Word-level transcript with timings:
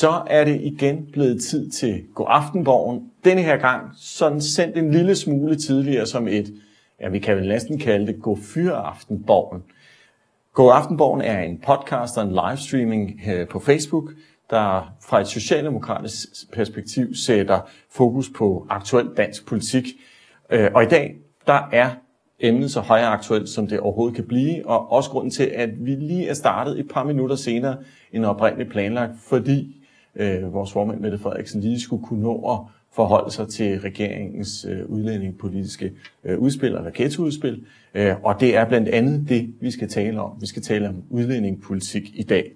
så 0.00 0.22
er 0.26 0.44
det 0.44 0.60
igen 0.60 1.06
blevet 1.12 1.42
tid 1.42 1.70
til 1.70 2.02
God 2.14 2.26
Aftenborgen. 2.28 3.10
Denne 3.24 3.42
her 3.42 3.56
gang 3.56 3.90
sådan 3.96 4.40
sendt 4.40 4.78
en 4.78 4.90
lille 4.90 5.16
smule 5.16 5.56
tidligere 5.56 6.06
som 6.06 6.28
et, 6.28 6.54
ja, 7.00 7.08
vi 7.08 7.18
kan 7.18 7.36
vel 7.36 7.48
næsten 7.48 7.78
kalde 7.78 8.06
det 8.06 8.22
God 8.22 8.38
Fyraftenborgen. 8.42 9.62
God 10.52 10.72
Aftenborgen 10.74 11.20
er 11.20 11.40
en 11.40 11.58
podcast 11.66 12.18
og 12.18 12.24
en 12.24 12.30
livestreaming 12.30 13.20
øh, 13.28 13.48
på 13.48 13.60
Facebook, 13.60 14.10
der 14.50 14.94
fra 15.08 15.20
et 15.20 15.26
socialdemokratisk 15.26 16.28
perspektiv 16.52 17.14
sætter 17.14 17.60
fokus 17.90 18.30
på 18.36 18.66
aktuel 18.70 19.08
dansk 19.16 19.46
politik. 19.46 19.84
Øh, 20.50 20.70
og 20.74 20.82
i 20.82 20.86
dag, 20.86 21.16
der 21.46 21.68
er 21.72 21.90
emnet 22.40 22.70
så 22.70 22.80
højaktuelt, 22.80 23.48
som 23.48 23.66
det 23.66 23.80
overhovedet 23.80 24.16
kan 24.16 24.26
blive, 24.26 24.66
og 24.66 24.92
også 24.92 25.10
grunden 25.10 25.30
til, 25.30 25.44
at 25.54 25.70
vi 25.80 25.90
lige 25.90 26.28
er 26.28 26.34
startet 26.34 26.80
et 26.80 26.88
par 26.88 27.04
minutter 27.04 27.36
senere 27.36 27.76
end 28.12 28.24
oprindeligt 28.24 28.70
planlagt, 28.70 29.12
fordi 29.28 29.77
øh, 30.18 30.54
vores 30.54 30.72
formand 30.72 31.00
Mette 31.00 31.18
Frederiksen 31.18 31.60
lige 31.60 31.80
skulle 31.80 32.04
kunne 32.04 32.22
nå 32.22 32.52
at 32.52 32.58
forholde 32.92 33.30
sig 33.30 33.48
til 33.48 33.80
regeringens 33.80 34.66
øh, 34.70 34.86
udlændingepolitiske 34.86 35.92
øh, 36.24 36.38
udspil, 36.38 36.74
eller 36.74 36.90
ghettoudspil, 36.94 37.64
øh, 37.94 38.14
og 38.22 38.40
det 38.40 38.56
er 38.56 38.64
blandt 38.64 38.88
andet 38.88 39.28
det, 39.28 39.54
vi 39.60 39.70
skal 39.70 39.88
tale 39.88 40.20
om. 40.20 40.32
Vi 40.40 40.46
skal 40.46 40.62
tale 40.62 40.88
om 40.88 41.02
udlændingepolitik 41.10 42.10
i 42.14 42.22
dag. 42.22 42.52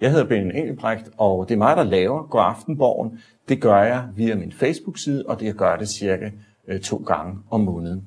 Jeg 0.00 0.10
hedder 0.10 0.24
Benjamin 0.24 0.56
Engelbrecht, 0.56 1.10
og 1.16 1.48
det 1.48 1.54
er 1.54 1.58
mig, 1.58 1.76
der 1.76 1.82
laver 1.82 2.22
God 2.22 2.42
Aftenborgen. 2.44 3.20
Det 3.48 3.60
gør 3.60 3.82
jeg 3.82 4.08
via 4.16 4.34
min 4.34 4.52
Facebook-side, 4.52 5.24
og 5.26 5.40
det 5.40 5.56
gør 5.56 5.76
det 5.76 5.88
cirka 5.88 6.30
øh, 6.68 6.80
to 6.80 6.96
gange 6.96 7.38
om 7.50 7.60
måneden. 7.60 8.06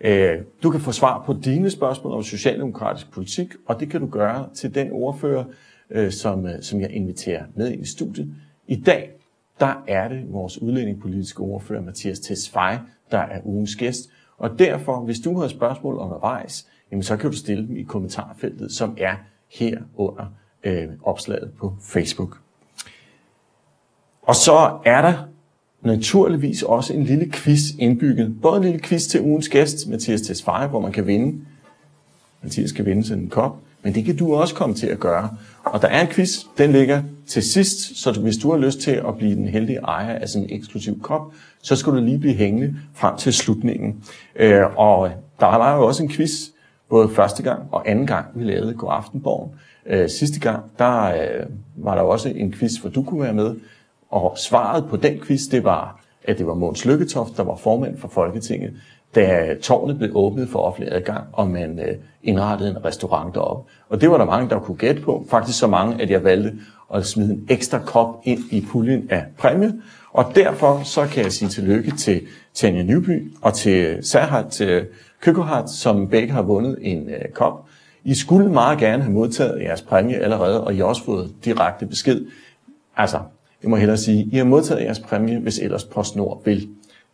Øh, 0.00 0.38
du 0.62 0.70
kan 0.70 0.80
få 0.80 0.92
svar 0.92 1.22
på 1.26 1.32
dine 1.44 1.70
spørgsmål 1.70 2.12
om 2.12 2.22
socialdemokratisk 2.22 3.12
politik, 3.12 3.54
og 3.66 3.80
det 3.80 3.90
kan 3.90 4.00
du 4.00 4.06
gøre 4.06 4.48
til 4.54 4.74
den 4.74 4.88
ordfører, 4.92 5.44
øh, 5.90 6.12
som, 6.12 6.46
øh, 6.46 6.62
som 6.62 6.80
jeg 6.80 6.90
inviterer 6.90 7.44
med 7.54 7.72
ind 7.72 7.82
i 7.82 7.88
studiet. 7.88 8.34
I 8.66 8.76
dag, 8.76 9.10
der 9.60 9.84
er 9.88 10.08
det 10.08 10.32
vores 10.32 10.62
udlændingepolitiske 10.62 11.40
ordfører, 11.40 11.82
Mathias 11.82 12.20
Tesfaye, 12.20 12.78
der 13.10 13.18
er 13.18 13.40
ugens 13.44 13.76
gæst. 13.76 14.10
Og 14.38 14.58
derfor, 14.58 15.00
hvis 15.00 15.20
du 15.20 15.38
har 15.40 15.48
spørgsmål 15.48 15.94
undervejs, 15.94 16.66
jamen 16.90 17.02
så 17.02 17.16
kan 17.16 17.30
du 17.30 17.36
stille 17.36 17.66
dem 17.66 17.76
i 17.76 17.82
kommentarfeltet, 17.82 18.72
som 18.72 18.96
er 18.98 19.16
her 19.48 19.78
under 19.96 20.26
øh, 20.64 20.88
opslaget 21.02 21.50
på 21.58 21.76
Facebook. 21.82 22.40
Og 24.22 24.34
så 24.34 24.78
er 24.84 25.02
der 25.02 25.28
naturligvis 25.82 26.62
også 26.62 26.94
en 26.94 27.04
lille 27.04 27.30
quiz 27.32 27.60
indbygget. 27.78 28.40
Både 28.42 28.56
en 28.56 28.64
lille 28.64 28.80
quiz 28.80 29.06
til 29.06 29.20
ugens 29.20 29.48
gæst, 29.48 29.88
Mathias 29.88 30.20
Tesfaye, 30.20 30.66
hvor 30.66 30.80
man 30.80 30.92
kan 30.92 31.06
vinde. 31.06 31.44
Mathias 32.42 32.72
kan 32.72 32.86
vinde 32.86 33.04
sådan 33.04 33.22
en 33.22 33.30
kop, 33.30 33.58
men 33.82 33.94
det 33.94 34.04
kan 34.04 34.16
du 34.16 34.34
også 34.34 34.54
komme 34.54 34.74
til 34.74 34.86
at 34.86 34.98
gøre. 34.98 35.36
Og 35.64 35.82
der 35.82 35.88
er 35.88 36.00
en 36.00 36.06
quiz, 36.06 36.38
den 36.58 36.72
ligger 36.72 37.02
til 37.26 37.42
sidst, 37.42 38.02
så 38.02 38.20
hvis 38.20 38.36
du 38.36 38.50
har 38.50 38.58
lyst 38.58 38.80
til 38.80 38.90
at 38.90 39.16
blive 39.18 39.34
den 39.34 39.48
heldige 39.48 39.78
ejer 39.78 40.18
af 40.18 40.28
sådan 40.28 40.48
en 40.48 40.56
eksklusiv 40.56 41.00
kop, 41.02 41.22
så 41.62 41.76
skal 41.76 41.92
du 41.92 41.98
lige 41.98 42.18
blive 42.18 42.34
hængende 42.34 42.76
frem 42.94 43.16
til 43.16 43.32
slutningen. 43.32 44.04
Øh, 44.36 44.62
og 44.76 45.10
der 45.40 45.46
var 45.46 45.76
jo 45.76 45.86
også 45.86 46.02
en 46.02 46.10
quiz, 46.10 46.32
både 46.88 47.08
første 47.08 47.42
gang 47.42 47.62
og 47.72 47.90
anden 47.90 48.06
gang, 48.06 48.26
vi 48.34 48.44
lavede 48.44 48.74
God 48.74 48.90
Aftenborgen. 48.92 49.50
Øh, 49.86 50.08
sidste 50.08 50.40
gang, 50.40 50.64
der 50.78 51.04
øh, 51.04 51.46
var 51.76 51.94
der 51.94 52.02
også 52.02 52.28
en 52.28 52.52
quiz, 52.52 52.76
hvor 52.76 52.90
du 52.90 53.02
kunne 53.02 53.22
være 53.22 53.34
med, 53.34 53.56
og 54.10 54.38
svaret 54.38 54.84
på 54.88 54.96
den 54.96 55.20
quiz, 55.20 55.40
det 55.50 55.64
var, 55.64 56.00
at 56.24 56.38
det 56.38 56.46
var 56.46 56.54
Måns 56.54 56.84
Lykketoft, 56.84 57.36
der 57.36 57.42
var 57.42 57.56
formand 57.56 57.98
for 57.98 58.08
Folketinget, 58.08 58.72
da 59.14 59.54
tårnet 59.62 59.98
blev 59.98 60.10
åbnet 60.14 60.48
for 60.48 60.58
offentlig 60.58 60.94
adgang, 60.94 61.24
og 61.32 61.50
man 61.50 61.78
øh, 61.78 61.96
indrettede 62.22 62.70
en 62.70 62.84
restaurant 62.84 63.34
deroppe. 63.34 63.70
Og 63.88 64.00
det 64.00 64.10
var 64.10 64.18
der 64.18 64.24
mange, 64.24 64.50
der 64.50 64.58
kunne 64.58 64.76
gætte 64.76 65.02
på. 65.02 65.26
Faktisk 65.30 65.58
så 65.58 65.66
mange, 65.66 66.02
at 66.02 66.10
jeg 66.10 66.24
valgte 66.24 66.52
at 66.94 67.06
smide 67.06 67.32
en 67.32 67.46
ekstra 67.48 67.78
kop 67.78 68.20
ind 68.24 68.40
i 68.50 68.66
puljen 68.70 69.06
af 69.10 69.24
præmie. 69.38 69.72
Og 70.12 70.24
derfor 70.34 70.80
så 70.84 71.06
kan 71.06 71.24
jeg 71.24 71.32
sige 71.32 71.48
tillykke 71.48 71.90
til 71.90 72.20
Tanja 72.54 72.82
Nyby 72.82 73.32
og 73.42 73.54
til 73.54 73.98
Serhat 74.02 74.62
Køkohat, 75.20 75.70
som 75.70 76.08
begge 76.08 76.32
har 76.32 76.42
vundet 76.42 76.78
en 76.80 77.08
øh, 77.08 77.28
kop. 77.34 77.66
I 78.04 78.14
skulle 78.14 78.50
meget 78.52 78.78
gerne 78.78 79.02
have 79.02 79.12
modtaget 79.12 79.62
jeres 79.62 79.82
præmie 79.82 80.16
allerede, 80.16 80.64
og 80.64 80.74
I 80.74 80.76
har 80.76 80.84
også 80.84 81.04
fået 81.04 81.34
direkte 81.44 81.86
besked. 81.86 82.26
Altså, 82.96 83.18
jeg 83.62 83.70
må 83.70 83.76
hellere 83.76 83.96
sige, 83.96 84.28
I 84.32 84.36
har 84.36 84.44
modtaget 84.44 84.84
jeres 84.84 84.98
præmie, 84.98 85.38
hvis 85.38 85.58
ellers 85.58 85.84
PostNord 85.84 86.42
vil. 86.44 86.68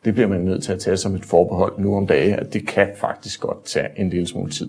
Det 0.07 0.15
bliver 0.15 0.29
man 0.29 0.41
nødt 0.41 0.63
til 0.63 0.73
at 0.73 0.79
tage 0.79 0.97
som 0.97 1.15
et 1.15 1.25
forbehold 1.25 1.79
nu 1.79 1.97
om 1.97 2.07
dage, 2.07 2.37
at 2.37 2.53
det 2.53 2.67
kan 2.67 2.89
faktisk 2.97 3.41
godt 3.41 3.65
tage 3.65 3.89
en 3.97 4.11
lille 4.11 4.27
smule 4.27 4.51
tid. 4.51 4.69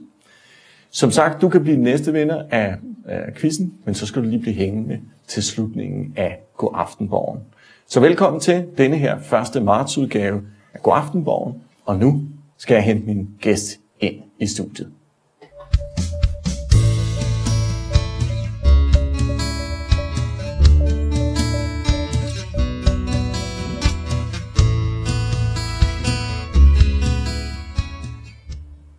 Som 0.89 1.11
sagt, 1.11 1.41
du 1.41 1.49
kan 1.49 1.61
blive 1.63 1.75
den 1.75 1.83
næste 1.83 2.13
vinder 2.13 2.43
af, 2.51 2.75
af 3.05 3.33
quizzen, 3.33 3.73
men 3.85 3.95
så 3.95 4.05
skal 4.05 4.23
du 4.23 4.27
lige 4.27 4.41
blive 4.41 4.55
hængende 4.55 4.99
til 5.27 5.43
slutningen 5.43 6.13
af 6.15 6.39
God 6.57 6.71
Aftenborgen. 6.73 7.39
Så 7.87 7.99
velkommen 7.99 8.39
til 8.39 8.65
denne 8.77 8.97
her 8.97 9.53
1. 9.55 9.63
marts 9.63 9.97
udgave 9.97 10.41
af 10.73 10.81
God 10.83 10.93
Aftenborgen, 10.95 11.61
og 11.85 11.99
nu 11.99 12.21
skal 12.57 12.75
jeg 12.75 12.83
hente 12.83 13.05
min 13.05 13.29
gæst 13.41 13.79
ind 13.99 14.15
i 14.39 14.47
studiet. 14.47 14.91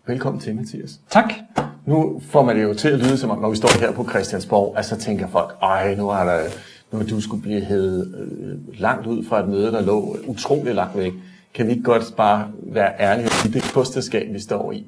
Velkommen 0.09 0.41
til, 0.41 0.55
Mathias. 0.55 0.99
Tak. 1.09 1.33
Nu 1.85 2.21
får 2.23 2.43
man 2.43 2.55
det 2.55 2.63
jo 2.63 2.73
til 2.73 2.89
at 2.89 2.99
lyde 2.99 3.17
som 3.17 3.29
om, 3.29 3.39
når 3.39 3.49
vi 3.49 3.55
står 3.55 3.79
her 3.79 3.91
på 3.91 4.09
Christiansborg, 4.09 4.77
at 4.77 4.85
så 4.85 4.95
tænker 4.95 5.27
folk, 5.27 5.57
ej, 5.61 5.95
nu 5.95 6.09
er 6.09 6.23
der, 6.23 6.43
nu 6.91 7.01
du 7.09 7.21
skulle 7.21 7.41
blive 7.41 7.61
hævet 7.61 8.15
øh, 8.17 8.79
langt 8.79 9.07
ud 9.07 9.25
fra 9.25 9.39
et 9.39 9.49
møde, 9.49 9.71
der 9.71 9.81
lå 9.81 10.17
utrolig 10.27 10.75
langt 10.75 10.97
væk. 10.97 11.13
Kan 11.53 11.67
vi 11.67 11.71
ikke 11.71 11.83
godt 11.83 12.13
bare 12.17 12.51
være 12.63 12.93
ærlige 12.99 13.29
sige, 13.29 13.53
det 13.53 13.71
kosteskab, 13.73 14.33
vi 14.33 14.39
står 14.39 14.71
i? 14.71 14.85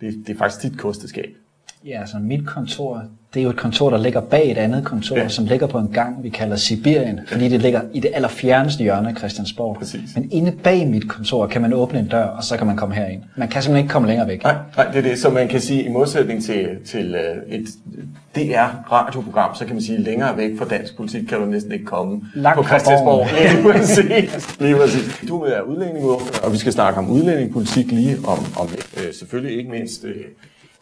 Det, 0.00 0.22
det 0.26 0.34
er 0.34 0.38
faktisk 0.38 0.62
dit 0.62 0.78
kosteskab. 0.78 1.36
Ja, 1.86 2.00
altså 2.00 2.16
mit 2.18 2.46
kontor, 2.46 3.02
det 3.34 3.40
er 3.40 3.44
jo 3.44 3.50
et 3.50 3.56
kontor, 3.56 3.90
der 3.90 3.98
ligger 3.98 4.20
bag 4.20 4.50
et 4.50 4.58
andet 4.58 4.84
kontor, 4.84 5.16
ja. 5.16 5.28
som 5.28 5.44
ligger 5.44 5.66
på 5.66 5.78
en 5.78 5.88
gang, 5.88 6.22
vi 6.22 6.28
kalder 6.28 6.56
Sibirien, 6.56 7.20
fordi 7.26 7.48
det 7.48 7.62
ligger 7.62 7.80
i 7.92 8.00
det 8.00 8.10
allerfjerneste 8.14 8.82
hjørne 8.82 9.08
af 9.08 9.16
Christiansborg. 9.16 9.76
Præcis. 9.76 10.00
Men 10.14 10.28
inde 10.32 10.52
bag 10.52 10.88
mit 10.88 11.08
kontor 11.08 11.46
kan 11.46 11.62
man 11.62 11.72
åbne 11.72 11.98
en 11.98 12.06
dør, 12.06 12.24
og 12.24 12.44
så 12.44 12.56
kan 12.56 12.66
man 12.66 12.76
komme 12.76 12.94
herind. 12.94 13.22
Man 13.36 13.48
kan 13.48 13.62
simpelthen 13.62 13.84
ikke 13.84 13.92
komme 13.92 14.08
længere 14.08 14.28
væk. 14.28 14.42
Nej, 14.42 14.56
nej 14.76 14.86
det 14.86 14.96
er 14.96 15.02
det. 15.02 15.18
Så 15.18 15.30
man 15.30 15.48
kan 15.48 15.60
sige, 15.60 15.82
i 15.82 15.88
modsætning 15.88 16.44
til, 16.44 16.68
til 16.86 17.14
uh, 17.14 17.54
et 17.54 17.66
DR-radioprogram, 18.34 19.54
så 19.54 19.64
kan 19.64 19.74
man 19.74 19.82
sige, 19.82 19.98
længere 19.98 20.36
væk 20.36 20.58
fra 20.58 20.64
dansk 20.64 20.96
politik 20.96 21.22
kan 21.28 21.38
du 21.38 21.46
næsten 21.46 21.72
ikke 21.72 21.84
komme 21.84 22.22
Langt 22.34 22.56
på 22.56 22.64
Christiansborg. 22.64 23.26
Lige 23.32 23.62
præcis. 23.72 24.60
Lige 24.60 24.76
præcis. 24.76 25.24
Du 25.28 25.40
er 25.42 25.60
udlændingeordfører, 25.60 26.44
og 26.46 26.52
vi 26.52 26.58
skal 26.58 26.72
snakke 26.72 26.98
om 26.98 27.10
udlændingepolitik 27.10 27.92
lige 27.92 28.16
om, 28.26 28.38
om 28.60 28.68
uh, 28.96 29.00
selvfølgelig 29.18 29.58
ikke 29.58 29.70
mindst 29.70 30.04
uh, 30.04 30.10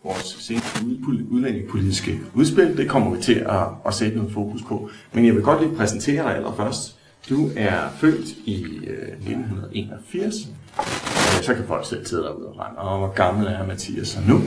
vores 0.08 0.36
seneste 0.40 0.84
udlændingepolitiske 1.30 2.20
udspil. 2.34 2.76
Det 2.76 2.88
kommer 2.88 3.14
vi 3.14 3.22
til 3.22 3.34
at, 3.34 3.64
at 3.86 3.94
sætte 3.94 4.16
noget 4.16 4.32
fokus 4.32 4.62
på. 4.62 4.90
Men 5.12 5.26
jeg 5.26 5.34
vil 5.34 5.42
godt 5.42 5.62
lige 5.62 5.76
præsentere 5.76 6.22
dig 6.22 6.36
allerførst. 6.36 6.98
Du 7.28 7.50
er 7.56 7.88
født 7.96 8.26
i 8.44 8.64
øh, 8.86 9.08
1981. 9.08 10.34
Øh, 10.78 11.42
så 11.42 11.54
kan 11.54 11.64
folk 11.66 11.86
selv 11.86 12.06
sidde 12.06 12.22
derude 12.22 12.46
og 12.48 12.58
regne. 12.58 12.78
Og 12.78 12.98
hvor 12.98 13.12
gammel 13.12 13.46
er 13.46 13.66
Mathias 13.66 14.08
så 14.08 14.18
nu? 14.28 14.40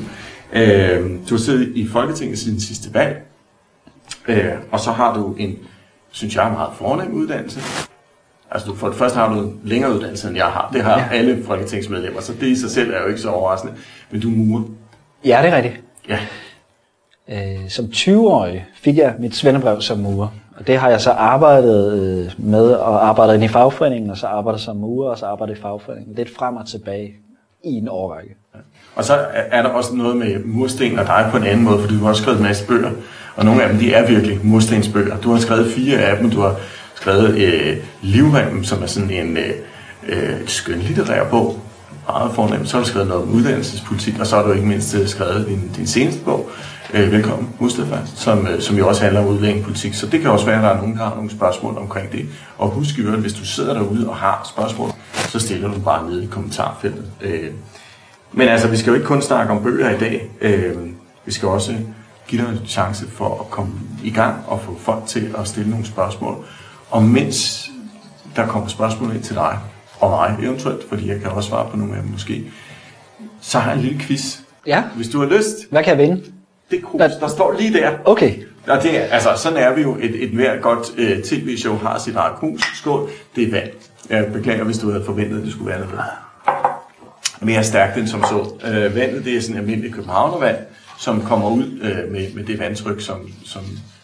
Øh, 0.53 1.19
du 1.29 1.35
har 1.35 1.37
siddet 1.37 1.77
i 1.77 1.87
Folketinget 1.87 2.39
siden 2.39 2.59
sidste 2.59 2.93
valg. 2.93 3.21
Øh, 4.27 4.53
og 4.71 4.79
så 4.79 4.91
har 4.91 5.17
du 5.17 5.33
en, 5.33 5.57
synes 6.11 6.35
jeg, 6.35 6.51
meget 6.51 6.69
fornem 6.77 7.13
uddannelse. 7.13 7.59
Altså 8.51 8.67
du, 8.67 8.75
for 8.75 8.87
det 8.87 8.97
første 8.97 9.19
har 9.19 9.33
du 9.33 9.39
en 9.39 9.59
længere 9.63 9.95
uddannelse, 9.95 10.27
end 10.27 10.37
jeg 10.37 10.45
har. 10.45 10.69
Det 10.73 10.83
har 10.83 10.99
ja. 10.99 11.07
alle 11.11 11.43
folketingsmedlemmer, 11.43 12.21
så 12.21 12.33
det 12.33 12.47
i 12.47 12.55
sig 12.55 12.71
selv 12.71 12.93
er 12.93 13.01
jo 13.01 13.07
ikke 13.07 13.21
så 13.21 13.29
overraskende. 13.29 13.73
Men 14.11 14.21
du 14.21 14.31
er 14.31 14.35
murer. 14.35 14.63
Ja, 15.25 15.39
det 15.43 15.53
er 15.53 15.55
rigtigt. 15.55 15.81
Ja. 16.09 16.19
Øh, 17.29 17.69
som 17.69 17.85
20-årig 17.85 18.65
fik 18.73 18.97
jeg 18.97 19.15
mit 19.19 19.35
svendebrev 19.35 19.81
som 19.81 19.99
murer. 19.99 20.27
Og 20.57 20.67
det 20.67 20.77
har 20.77 20.89
jeg 20.89 21.01
så 21.01 21.11
arbejdet 21.11 21.93
øh, 21.93 22.31
med, 22.37 22.71
og 22.71 23.07
arbejdet 23.07 23.33
ind 23.33 23.43
i 23.43 23.47
fagforeningen, 23.47 24.09
og 24.09 24.17
så 24.17 24.27
arbejdet 24.27 24.61
som 24.61 24.77
murer, 24.77 25.09
og 25.09 25.17
så 25.17 25.25
arbejdet 25.25 25.57
i 25.57 25.61
fagforeningen. 25.61 26.15
Lidt 26.15 26.35
frem 26.35 26.55
og 26.55 26.67
tilbage 26.67 27.13
i 27.63 27.69
en 27.69 27.87
årrække. 27.87 28.35
Ja. 28.55 28.59
Og 28.95 29.03
så 29.03 29.13
er 29.33 29.61
der 29.61 29.69
også 29.69 29.95
noget 29.95 30.17
med 30.17 30.39
mursten 30.45 30.99
og 30.99 31.05
dig 31.05 31.27
på 31.31 31.37
en 31.37 31.43
anden 31.43 31.65
måde, 31.65 31.79
for 31.81 31.87
du 31.87 31.95
har 31.95 32.09
også 32.09 32.21
skrevet 32.21 32.37
en 32.37 32.43
masse 32.43 32.67
bøger, 32.67 32.91
og 33.35 33.45
nogle 33.45 33.63
af 33.63 33.69
dem, 33.69 33.77
de 33.79 33.93
er 33.93 34.07
virkelig 34.07 34.39
murstensbøger. 34.43 35.17
Du 35.17 35.31
har 35.31 35.39
skrevet 35.39 35.71
fire 35.71 35.97
af 35.97 36.17
dem, 36.17 36.31
du 36.31 36.41
har 36.41 36.55
skrevet 36.95 37.37
øh, 37.37 37.77
Livrem, 38.01 38.63
som 38.63 38.83
er 38.83 38.87
sådan 38.87 39.11
en 39.11 39.37
øh, 39.37 39.53
øh, 40.07 40.47
skønlitterær 40.47 41.29
bog, 41.29 41.59
meget 42.07 42.31
fornemt. 42.35 42.69
Så 42.69 42.77
har 42.77 42.83
du 42.83 42.89
skrevet 42.89 43.07
noget 43.07 43.23
om 43.23 43.29
uddannelsespolitik, 43.29 44.19
og 44.19 44.27
så 44.27 44.35
har 44.35 44.43
du 44.43 44.51
ikke 44.51 44.67
mindst 44.67 44.95
øh, 44.95 45.07
skrevet 45.07 45.47
din, 45.47 45.71
din 45.75 45.87
seneste 45.87 46.23
bog, 46.25 46.49
øh, 46.93 47.11
Velkommen, 47.11 47.49
Mustafa, 47.59 47.97
som, 48.15 48.47
øh, 48.47 48.61
som 48.61 48.77
jo 48.77 48.87
også 48.87 49.01
handler 49.01 49.21
om 49.21 49.27
udlændingepolitik. 49.27 49.93
Så 49.93 50.05
det 50.07 50.21
kan 50.21 50.29
også 50.29 50.45
være, 50.45 50.57
at 50.57 50.63
der 50.63 50.69
er 50.69 50.77
nogen, 50.77 50.97
der 50.97 51.03
har 51.03 51.15
nogle 51.15 51.31
spørgsmål 51.31 51.77
omkring 51.77 52.11
det. 52.11 52.29
Og 52.57 52.69
husk 52.69 52.97
i 52.97 53.01
øvrigt, 53.01 53.21
hvis 53.21 53.33
du 53.33 53.45
sidder 53.45 53.73
derude 53.73 54.09
og 54.09 54.15
har 54.15 54.51
spørgsmål, 54.55 54.89
så 55.13 55.39
stiller 55.39 55.73
du 55.73 55.79
bare 55.79 56.09
ned 56.09 56.21
i 56.21 56.25
kommentarfeltet. 56.25 57.05
Øh, 57.21 57.51
men 58.33 58.47
altså, 58.47 58.67
vi 58.67 58.77
skal 58.77 58.89
jo 58.89 58.95
ikke 58.95 59.07
kun 59.07 59.21
snakke 59.21 59.53
om 59.53 59.63
bøger 59.63 59.89
i 59.89 59.97
dag. 59.99 60.29
Øh, 60.41 60.75
vi 61.25 61.31
skal 61.31 61.47
også 61.47 61.75
give 62.27 62.41
dig 62.41 62.49
en 62.49 62.59
chance 62.67 63.07
for 63.11 63.39
at 63.39 63.49
komme 63.49 63.73
i 64.03 64.11
gang 64.11 64.35
og 64.47 64.61
få 64.61 64.77
folk 64.79 65.05
til 65.07 65.35
at 65.37 65.47
stille 65.47 65.69
nogle 65.69 65.85
spørgsmål. 65.85 66.45
Og 66.89 67.03
mens 67.03 67.69
der 68.35 68.47
kommer 68.47 68.69
spørgsmål 68.69 69.15
ind 69.15 69.23
til 69.23 69.35
dig, 69.35 69.59
og 70.01 70.09
mig 70.09 70.37
eventuelt, 70.45 70.89
fordi 70.89 71.07
jeg 71.09 71.21
kan 71.21 71.29
også 71.31 71.49
svare 71.49 71.69
på 71.71 71.77
nogle 71.77 71.95
af 71.95 72.01
dem 72.01 72.11
måske, 72.11 72.51
så 73.41 73.59
har 73.59 73.71
jeg 73.71 73.77
en 73.79 73.85
lille 73.85 73.99
quiz. 73.99 74.37
Ja. 74.67 74.83
Hvis 74.95 75.09
du 75.09 75.19
har 75.19 75.25
lyst, 75.37 75.55
Hvad 75.71 75.83
kan 75.83 75.99
jeg 75.99 76.07
vinde? 76.07 76.23
det 76.71 76.83
krus, 76.83 77.01
der 77.19 77.27
står 77.27 77.55
lige 77.59 77.73
der. 77.73 77.91
Okay. 78.05 78.35
Og 78.67 78.83
det 78.83 78.97
er, 78.97 79.01
altså, 79.03 79.29
sådan 79.37 79.57
er 79.57 79.75
vi 79.75 79.81
jo. 79.81 79.95
Et, 80.01 80.23
et 80.23 80.29
hvert 80.29 80.61
godt 80.61 80.87
øh, 80.97 81.23
tv-show 81.23 81.77
har 81.77 81.99
sit 81.99 82.15
eget 82.15 82.35
krus. 82.39 82.61
Skål. 82.75 83.09
Det 83.35 83.43
er 83.47 83.51
vand. 83.51 83.69
Jeg 84.09 84.33
beklager, 84.33 84.63
hvis 84.63 84.77
du 84.77 84.91
havde 84.91 85.05
forventet, 85.05 85.37
at 85.37 85.43
det 85.43 85.51
skulle 85.51 85.69
være 85.69 85.79
noget 85.79 85.99
mere 87.41 87.63
stærkt 87.63 87.97
end 87.97 88.07
som 88.07 88.23
så. 88.23 88.53
Øh, 88.67 88.95
vandet, 88.95 89.25
det 89.25 89.37
er 89.37 89.41
sådan 89.41 89.57
almindelig 89.57 89.93
københavnervand, 89.93 90.57
som 90.99 91.21
kommer 91.21 91.49
ud 91.49 91.63
øh, 91.81 92.11
med, 92.11 92.33
med 92.33 92.43
det 92.43 92.59
vandtryk, 92.59 93.01
som, 93.01 93.31
som 93.45 93.61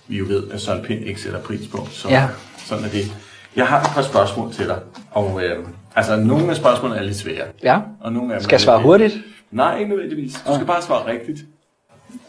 vi 0.08 0.18
jo 0.18 0.26
ved, 0.28 0.44
at 0.52 0.62
Søren 0.62 0.84
Pind 0.84 1.04
ikke 1.06 1.22
sætter 1.22 1.40
pris 1.42 1.68
på. 1.68 1.88
Så 1.92 2.10
Ja. 2.10 2.28
sådan 2.66 2.84
er 2.86 2.90
det. 2.90 3.12
Jeg 3.56 3.68
har 3.68 3.80
et 3.82 3.90
par 3.94 4.02
spørgsmål 4.02 4.54
til 4.54 4.68
dig. 4.68 4.80
Og 5.12 5.42
øh, 5.44 5.66
altså, 5.98 6.16
nogle 6.16 6.50
af 6.50 6.56
spørgsmålene 6.56 7.00
er 7.00 7.04
lidt 7.04 7.18
svære. 7.18 7.44
Ja. 7.64 7.80
Og 8.02 8.14
nogle 8.14 8.34
af 8.34 8.40
dem 8.40 8.44
Skal 8.44 8.54
jeg 8.56 8.62
svare 8.62 8.82
hurtigt? 8.82 9.18
Nej, 9.52 9.78
ikke 9.80 9.90
nødvendigvis. 9.90 10.34
Du 10.48 10.54
skal 10.56 10.68
bare 10.68 10.82
svare 10.82 11.08
rigtigt. 11.08 11.40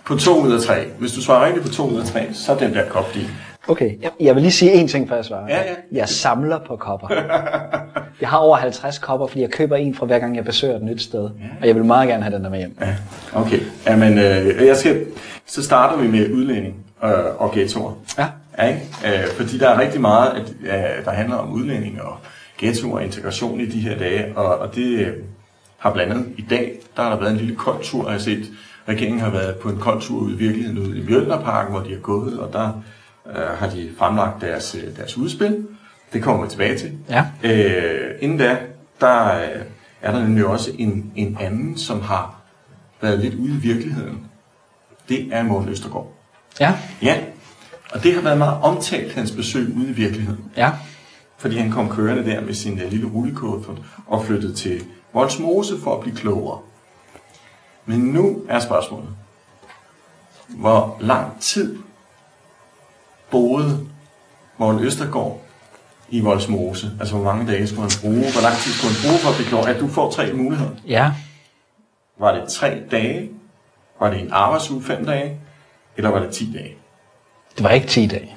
På 0.07 0.17
to 0.17 0.41
ud 0.43 0.53
af 0.53 0.61
tre. 0.61 0.85
Hvis 0.99 1.13
du 1.13 1.23
svarer 1.23 1.47
rigtigt 1.47 1.67
på 1.67 1.73
to 1.73 1.89
ud 1.91 2.01
af 2.01 2.07
tre, 2.07 2.27
så 2.33 2.53
er 2.53 2.59
den 2.59 2.75
der 2.75 2.89
kop 2.89 3.15
din. 3.15 3.27
Okay. 3.69 3.91
Jeg- 4.21 4.35
vil 4.35 4.43
lige 4.43 4.53
sige 4.53 4.73
en 4.73 4.89
ting, 4.89 5.09
før 5.09 5.17
jeg 5.17 5.25
svarer. 5.25 5.47
Ja, 5.49 5.57
ja. 5.57 5.75
Jeg 5.93 6.09
samler 6.09 6.59
på 6.67 6.77
kopper. 6.77 7.09
Jeg 8.21 8.29
har 8.29 8.39
over 8.39 8.57
50 8.57 8.99
kopper, 8.99 9.27
fordi 9.27 9.41
jeg 9.43 9.51
køber 9.51 9.77
en 9.77 9.95
fra 9.95 10.07
hver 10.07 10.19
gang, 10.19 10.37
jeg 10.37 10.45
besøger 10.45 10.77
et 10.77 10.83
nyt 10.83 11.03
sted. 11.03 11.21
Og 11.61 11.67
jeg 11.67 11.75
vil 11.75 11.85
meget 11.85 12.09
gerne 12.09 12.23
have 12.23 12.37
den 12.37 12.45
der 12.45 12.51
med 12.51 12.59
hjem. 12.59 12.77
Ja, 12.81 12.95
okay. 13.35 13.61
Jamen, 13.87 14.19
øh, 14.19 14.67
jeg 14.67 14.77
skal, 14.77 15.07
så 15.47 15.63
starter 15.65 15.97
vi 16.03 16.09
med 16.09 16.31
udlænding 16.33 16.75
øh, 17.05 17.11
og 17.39 17.53
ghettoer. 17.53 17.93
Ja. 18.19 18.27
Ja, 18.59 18.67
ikke? 18.69 18.81
Øh, 19.07 19.27
fordi 19.37 19.59
der 19.59 19.69
er 19.69 19.81
rigtig 19.81 20.01
meget, 20.01 20.31
at, 20.31 20.53
øh, 20.63 21.05
der 21.05 21.11
handler 21.11 21.37
om 21.37 21.53
udlænding 21.53 22.03
og 22.03 22.17
ghetto 22.59 22.93
og 22.93 23.05
integration 23.05 23.61
i 23.61 23.67
de 23.67 23.81
her 23.81 23.99
dage. 23.99 24.37
Og, 24.37 24.59
og 24.59 24.75
det 24.75 24.99
øh, 24.99 25.13
har 25.79 25.93
blandt 25.93 26.13
andet 26.13 26.27
i 26.37 26.43
dag, 26.51 26.79
der 26.97 27.03
har 27.03 27.11
der 27.11 27.19
været 27.19 27.33
en 27.33 27.39
lille 27.39 27.57
kold 27.57 27.85
tur, 27.85 28.05
har 28.05 28.11
jeg 28.11 28.21
set. 28.21 28.51
Regeringen 28.89 29.21
har 29.21 29.31
været 29.31 29.57
på 29.57 29.69
en 29.69 29.79
kold 29.79 30.01
tur 30.01 30.21
ude 30.21 30.35
i 30.35 30.39
virkeligheden 30.39 30.79
ude 30.79 30.99
i 30.99 31.03
Mjølnerparken, 31.03 31.73
hvor 31.73 31.83
de 31.83 31.91
har 31.91 32.01
gået, 32.01 32.39
og 32.39 32.53
der 32.53 32.83
øh, 33.27 33.59
har 33.59 33.71
de 33.71 33.91
fremlagt 33.99 34.41
deres, 34.41 34.75
øh, 34.75 34.97
deres 34.97 35.17
udspil. 35.17 35.67
Det 36.13 36.23
kommer 36.23 36.45
vi 36.45 36.51
tilbage 36.51 36.79
til. 36.79 36.93
Ja. 37.09 37.27
Øh, 37.43 38.11
inden 38.21 38.39
da, 38.39 38.59
der 39.01 39.41
øh, 39.41 39.63
er 40.03 40.13
der 40.13 40.21
nemlig 40.21 40.47
også 40.47 40.71
en, 40.79 41.13
en 41.17 41.37
anden, 41.41 41.79
som 41.79 42.01
har 42.01 42.41
været 43.01 43.19
lidt 43.19 43.35
ude 43.35 43.53
i 43.53 43.57
virkeligheden. 43.57 44.21
Det 45.09 45.29
er 45.33 45.43
Morten 45.43 45.69
Østergaard. 45.69 46.13
Ja. 46.61 46.75
Ja, 47.03 47.17
og 47.93 48.03
det 48.03 48.15
har 48.15 48.21
været 48.21 48.39
meget 48.39 48.59
omtalt, 48.63 49.15
hans 49.15 49.31
besøg 49.31 49.77
ude 49.77 49.89
i 49.89 49.93
virkeligheden. 49.93 50.45
Ja. 50.57 50.71
Fordi 51.39 51.57
han 51.57 51.71
kom 51.71 51.89
kørende 51.89 52.25
der 52.25 52.41
med 52.41 52.55
sin 52.55 52.73
uh, 52.73 52.91
lille 52.91 53.07
rullekuffert 53.07 53.77
og 54.07 54.25
flyttede 54.25 54.55
til 54.55 54.85
Voldsmose 55.13 55.81
for 55.81 55.95
at 55.95 56.01
blive 56.01 56.17
klogere. 56.17 56.61
Men 57.87 58.01
nu 58.01 58.43
er 58.49 58.61
spørgsmålet. 58.61 59.09
Hvor 60.49 60.97
lang 61.01 61.41
tid 61.41 61.79
boede 63.31 63.87
Morten 64.59 64.81
Østergaard 64.85 65.41
i 66.09 66.21
Voldsmose? 66.21 66.91
Altså 67.01 67.15
hvor 67.15 67.25
mange 67.25 67.53
dage 67.53 67.67
skulle 67.67 67.83
han 67.83 67.91
bruge? 68.01 68.33
Hvor 68.33 68.43
lang 68.43 68.57
tid 68.57 68.73
skulle 68.73 68.95
han 68.95 69.09
bruge 69.09 69.19
for 69.19 69.29
at 69.29 69.35
blive 69.37 69.49
klogere? 69.49 69.71
At 69.71 69.81
du 69.81 69.89
får 69.89 70.11
tre 70.11 70.33
muligheder. 70.33 70.71
Ja. 70.87 71.13
Var 72.19 72.35
det 72.35 72.49
tre 72.49 72.83
dage? 72.91 73.31
Var 74.01 74.11
det 74.11 74.21
en 74.21 74.33
arbejdsuge 74.33 74.83
fem 74.83 75.07
dage? 75.07 75.41
Eller 75.97 76.11
var 76.11 76.21
det 76.21 76.31
10 76.31 76.53
dage? 76.53 76.75
Det 77.57 77.65
var 77.65 77.71
ikke 77.71 77.87
10 77.87 78.07
dage. 78.07 78.37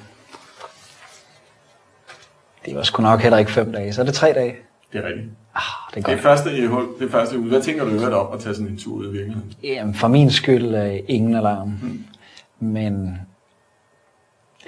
Det 2.66 2.74
var 2.76 2.82
sgu 2.82 3.02
nok 3.02 3.20
heller 3.20 3.38
ikke 3.38 3.50
5 3.50 3.72
dage. 3.72 3.92
Så 3.92 4.00
er 4.00 4.04
det 4.04 4.14
3 4.14 4.32
dage. 4.32 4.54
Det 4.92 5.04
er 5.04 5.08
rigtigt. 5.08 5.26
Ah, 5.54 5.62
det 5.90 5.90
er 5.90 5.94
Det 5.94 6.04
godt. 6.04 6.18
er 6.18 6.22
første, 6.22 6.56
i 6.58 6.66
hul, 6.66 6.86
det 6.98 7.06
er 7.06 7.10
første 7.10 7.38
uge. 7.38 7.48
Hvad 7.48 7.62
tænker 7.62 7.84
du 7.84 7.90
øvrigt 7.90 8.14
om 8.14 8.26
at 8.34 8.40
tage 8.40 8.54
sådan 8.54 8.68
en 8.70 8.78
tur 8.78 8.94
ud 8.94 9.06
i 9.08 9.10
virkeligheden? 9.10 9.54
Jamen, 9.62 9.94
for 9.94 10.08
min 10.08 10.30
skyld 10.30 10.74
øh, 10.74 10.98
ingen 11.08 11.34
alarm. 11.36 11.72
Men 12.60 13.20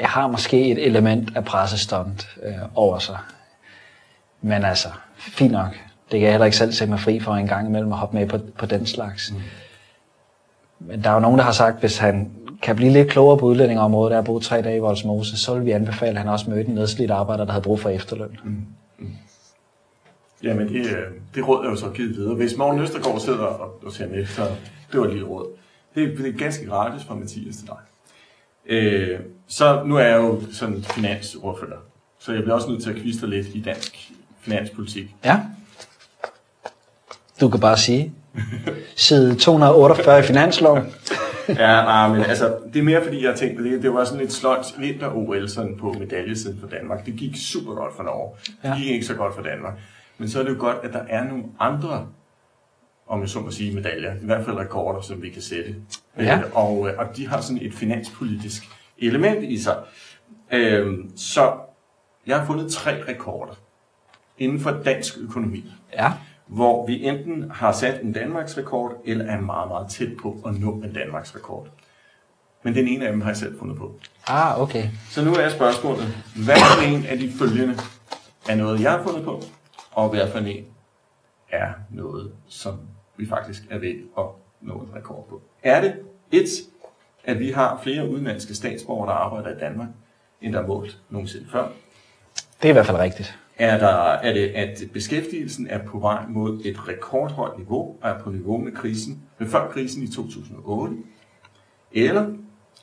jeg 0.00 0.08
har 0.08 0.26
måske 0.26 0.70
et 0.70 0.86
element 0.86 1.36
af 1.36 1.44
pressestunt 1.44 2.28
øh, 2.42 2.52
over 2.74 2.98
sig. 2.98 3.18
Men 4.42 4.64
altså, 4.64 4.88
fint 5.18 5.52
nok. 5.52 5.70
Det 6.10 6.20
kan 6.20 6.22
jeg 6.22 6.30
heller 6.30 6.44
ikke 6.44 6.56
selv 6.56 6.72
se 6.72 6.86
mig 6.86 7.00
fri 7.00 7.20
for 7.20 7.34
en 7.34 7.46
gang 7.46 7.68
imellem 7.68 7.92
at 7.92 7.98
hoppe 7.98 8.16
med 8.16 8.26
på, 8.28 8.38
på 8.58 8.66
den 8.66 8.86
slags. 8.86 9.32
Mm. 9.32 9.40
Men 10.80 11.04
der 11.04 11.10
er 11.10 11.14
jo 11.14 11.20
nogen, 11.20 11.38
der 11.38 11.44
har 11.44 11.52
sagt, 11.52 11.80
hvis 11.80 11.98
han 11.98 12.30
kan 12.64 12.76
blive 12.76 12.92
lidt 12.92 13.10
klogere 13.10 13.38
på 13.38 13.46
udlændingområdet, 13.46 14.10
der 14.10 14.16
har 14.16 14.22
boet 14.22 14.42
tre 14.42 14.62
dage 14.62 14.76
i 14.76 14.80
Voldsmose, 14.80 15.38
så 15.38 15.54
vil 15.54 15.64
vi 15.64 15.70
anbefale, 15.70 16.10
at 16.10 16.18
han 16.18 16.28
også 16.28 16.50
mødte 16.50 16.68
en 16.68 16.74
nedslidt 16.74 17.10
arbejder, 17.10 17.44
der 17.44 17.52
havde 17.52 17.62
brug 17.62 17.80
for 17.80 17.88
efterløn. 17.88 18.38
Mm. 18.44 18.66
Jamen, 20.42 20.68
det, 20.68 20.86
øh, 20.86 21.02
det 21.34 21.48
råd 21.48 21.64
er 21.64 21.70
jo 21.70 21.76
så 21.76 21.88
givet 21.88 22.16
videre. 22.16 22.34
Hvis 22.34 22.56
Morten 22.56 22.80
Østergaard 22.80 23.20
sidder 23.20 23.38
og, 23.38 23.84
og 23.84 23.92
ser 23.92 24.08
med, 24.08 24.26
så 24.26 24.42
det 24.92 25.00
var 25.00 25.06
et 25.06 25.12
lille 25.12 25.26
råd. 25.26 25.46
Det, 25.94 26.18
det 26.18 26.28
er 26.28 26.32
ganske 26.32 26.66
gratis 26.66 27.06
fra 27.06 27.14
Mathias 27.14 27.56
til 27.56 27.66
dig. 27.66 27.76
Øh, 28.66 29.20
så 29.48 29.82
nu 29.86 29.96
er 29.96 30.02
jeg 30.02 30.16
jo 30.16 30.40
sådan 30.52 30.82
finansordfører, 30.82 31.78
så 32.18 32.32
jeg 32.32 32.42
bliver 32.42 32.54
også 32.54 32.70
nødt 32.70 32.82
til 32.82 32.90
at 32.90 32.96
kviste 32.96 33.26
lidt 33.26 33.46
i 33.54 33.60
dansk 33.60 34.12
finanspolitik. 34.40 35.14
Ja. 35.24 35.40
Du 37.40 37.48
kan 37.48 37.60
bare 37.60 37.76
sige. 37.76 38.12
Side 38.96 39.34
248 39.34 40.18
i 40.18 40.22
finansloven. 40.22 40.82
Ja, 41.48 41.54
nej, 41.84 42.08
men 42.08 42.24
altså, 42.24 42.58
det 42.72 42.78
er 42.78 42.82
mere 42.82 43.04
fordi, 43.04 43.24
jeg 43.24 43.34
tænkte, 43.36 43.64
det, 43.64 43.82
det 43.82 43.94
var 43.94 44.04
sådan 44.04 44.20
lidt 44.20 44.32
sløjt 44.32 44.74
vinter-OL 44.78 45.48
sådan 45.48 45.76
på 45.78 45.92
medaljesiden 45.92 46.60
for 46.60 46.66
Danmark. 46.68 47.06
Det 47.06 47.14
gik 47.14 47.36
super 47.36 47.74
godt 47.74 47.96
for 47.96 48.02
Norge. 48.02 48.36
Det 48.46 48.54
Ja. 48.68 48.76
gik 48.76 48.86
ikke 48.86 49.06
så 49.06 49.14
godt 49.14 49.34
for 49.34 49.42
Danmark. 49.42 49.74
Men 50.18 50.28
så 50.28 50.38
er 50.40 50.42
det 50.42 50.50
jo 50.50 50.56
godt, 50.58 50.76
at 50.82 50.92
der 50.92 51.02
er 51.08 51.24
nogle 51.24 51.44
andre, 51.60 52.06
om 53.08 53.20
jeg 53.20 53.28
så 53.28 53.40
må 53.40 53.50
sige, 53.50 53.74
medaljer. 53.74 54.14
I 54.14 54.24
hvert 54.24 54.44
fald 54.44 54.56
rekorder, 54.56 55.00
som 55.00 55.22
vi 55.22 55.30
kan 55.30 55.42
sætte. 55.42 55.74
Ja. 56.18 56.38
Øh, 56.38 56.42
og, 56.52 56.88
øh, 56.88 56.98
og 56.98 57.16
de 57.16 57.28
har 57.28 57.40
sådan 57.40 57.62
et 57.62 57.74
finanspolitisk 57.74 58.62
element 58.98 59.44
i 59.44 59.62
sig. 59.62 59.76
Øh, 60.52 60.92
så 61.16 61.52
jeg 62.26 62.38
har 62.38 62.46
fundet 62.46 62.72
tre 62.72 63.02
rekorder 63.08 63.52
inden 64.38 64.60
for 64.60 64.70
dansk 64.84 65.14
økonomi 65.20 65.64
Ja. 65.92 66.12
Hvor 66.46 66.86
vi 66.86 67.04
enten 67.04 67.50
har 67.50 67.72
sat 67.72 68.02
en 68.02 68.12
Danmarks 68.12 68.58
rekord, 68.58 68.92
eller 69.04 69.24
er 69.24 69.40
meget, 69.40 69.68
meget 69.68 69.90
tæt 69.90 70.08
på 70.22 70.40
at 70.46 70.60
nå 70.60 70.72
en 70.72 70.92
Danmarks 70.92 71.34
rekord. 71.36 71.68
Men 72.62 72.74
den 72.74 72.88
ene 72.88 73.06
af 73.06 73.12
dem 73.12 73.20
har 73.20 73.30
jeg 73.30 73.36
selv 73.36 73.58
fundet 73.58 73.76
på. 73.76 74.00
Ah, 74.26 74.60
okay. 74.60 74.88
Så 75.10 75.24
nu 75.24 75.34
er 75.34 75.48
spørgsmålet, 75.48 76.06
hvad 76.44 76.56
for 76.56 76.82
en 76.82 77.06
af 77.06 77.18
de 77.18 77.32
følgende 77.38 77.74
er 78.48 78.54
noget, 78.54 78.80
jeg 78.80 78.90
har 78.90 79.02
fundet 79.02 79.24
på, 79.24 79.42
og 79.92 80.08
hvad 80.08 80.30
for 80.30 80.38
en 80.38 80.66
er 81.50 81.72
noget, 81.90 82.32
som 82.48 82.80
vi 83.16 83.28
faktisk 83.28 83.62
er 83.70 83.78
ved 83.78 83.94
at 84.18 84.24
nå 84.60 84.74
en 84.74 84.94
rekord 84.94 85.28
på. 85.28 85.42
Er 85.62 85.80
det 85.80 85.94
et, 86.32 86.48
at 87.24 87.38
vi 87.38 87.50
har 87.50 87.80
flere 87.82 88.08
udenlandske 88.08 88.54
statsborgere, 88.54 89.08
der 89.10 89.14
arbejder 89.14 89.56
i 89.56 89.58
Danmark, 89.58 89.88
end 90.40 90.52
der 90.52 90.62
er 90.62 90.66
målt 90.66 90.98
nogensinde 91.10 91.46
før? 91.52 91.68
Det 92.62 92.68
er 92.68 92.68
i 92.68 92.72
hvert 92.72 92.86
fald 92.86 92.98
rigtigt. 92.98 93.38
Er, 93.58 93.78
der, 93.78 94.12
er 94.12 94.32
det, 94.32 94.48
at 94.54 94.82
beskæftigelsen 94.92 95.66
er 95.70 95.78
på 95.78 95.98
vej 95.98 96.18
mod 96.28 96.60
et 96.64 96.88
rekordhøjt 96.88 97.58
niveau, 97.58 97.96
og 98.02 98.10
er 98.10 98.18
på 98.24 98.30
niveau 98.30 98.58
med 98.58 98.72
krisen, 98.72 99.22
med 99.38 99.48
før 99.48 99.68
krisen 99.72 100.02
i 100.02 100.06
2008? 100.06 100.94
Eller 101.92 102.24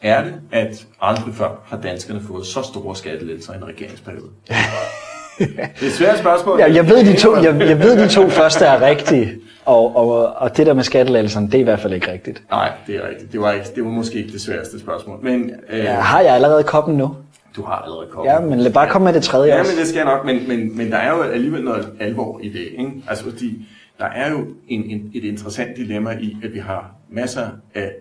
er 0.01 0.23
det, 0.23 0.33
at 0.51 0.87
aldrig 1.01 1.35
før 1.35 1.61
har 1.65 1.77
danskerne 1.77 2.21
fået 2.27 2.45
så 2.45 2.61
store 2.63 2.95
skattelettelser 2.95 3.53
i 3.53 3.57
en 3.57 3.67
regeringsperiode? 3.67 4.29
det 5.39 5.59
er 5.59 5.85
et 5.85 5.91
svært 5.93 6.19
spørgsmål. 6.19 6.59
Ja, 6.59 6.73
jeg, 6.73 6.89
ved, 6.89 7.05
de 7.05 7.17
to, 7.17 7.35
jeg, 7.35 7.59
jeg 7.59 7.79
ved, 7.79 7.97
de 8.03 8.07
to 8.07 8.29
første 8.29 8.65
er 8.65 8.81
rigtige, 8.81 9.37
og, 9.65 9.95
og, 9.95 10.35
og 10.35 10.57
det 10.57 10.65
der 10.65 10.73
med 10.73 10.83
skattelettelserne, 10.83 11.47
det 11.47 11.55
er 11.55 11.59
i 11.59 11.63
hvert 11.63 11.79
fald 11.79 11.93
ikke 11.93 12.11
rigtigt. 12.11 12.43
Nej, 12.51 12.71
det 12.87 12.95
er 12.95 13.09
rigtigt. 13.09 13.31
Det 13.31 13.41
var, 13.41 13.51
ikke, 13.51 13.65
det 13.75 13.83
var 13.83 13.89
måske 13.89 14.17
ikke 14.17 14.31
det 14.31 14.41
sværeste 14.41 14.79
spørgsmål. 14.79 15.19
Men 15.23 15.51
øh, 15.69 15.79
Ja, 15.79 15.93
har 15.93 16.21
jeg 16.21 16.35
allerede 16.35 16.63
koppen 16.63 16.97
nu? 16.97 17.15
Du 17.55 17.63
har 17.63 17.75
allerede 17.75 18.07
kommet. 18.11 18.31
Ja, 18.31 18.39
men 18.39 18.59
lad 18.59 18.73
bare 18.73 18.89
komme 18.89 19.05
med 19.05 19.13
det 19.13 19.23
tredje 19.23 19.53
Ja, 19.53 19.59
også. 19.59 19.71
men 19.71 19.79
det 19.79 19.87
skal 19.87 19.97
jeg 19.97 20.05
nok, 20.05 20.25
men, 20.25 20.47
men, 20.47 20.77
men 20.77 20.91
der 20.91 20.97
er 20.97 21.15
jo 21.15 21.21
alligevel 21.21 21.63
noget 21.63 21.93
alvor 21.99 22.39
i 22.39 22.49
det. 22.49 22.67
Ikke? 22.77 22.91
Altså, 23.07 23.23
fordi 23.23 23.67
der 23.99 24.05
er 24.05 24.31
jo 24.31 24.45
en, 24.67 24.83
en, 24.83 25.11
et 25.13 25.23
interessant 25.23 25.77
dilemma 25.77 26.17
i, 26.21 26.37
at 26.43 26.53
vi 26.53 26.59
har 26.59 26.91
masser 27.09 27.47
af, 27.75 27.91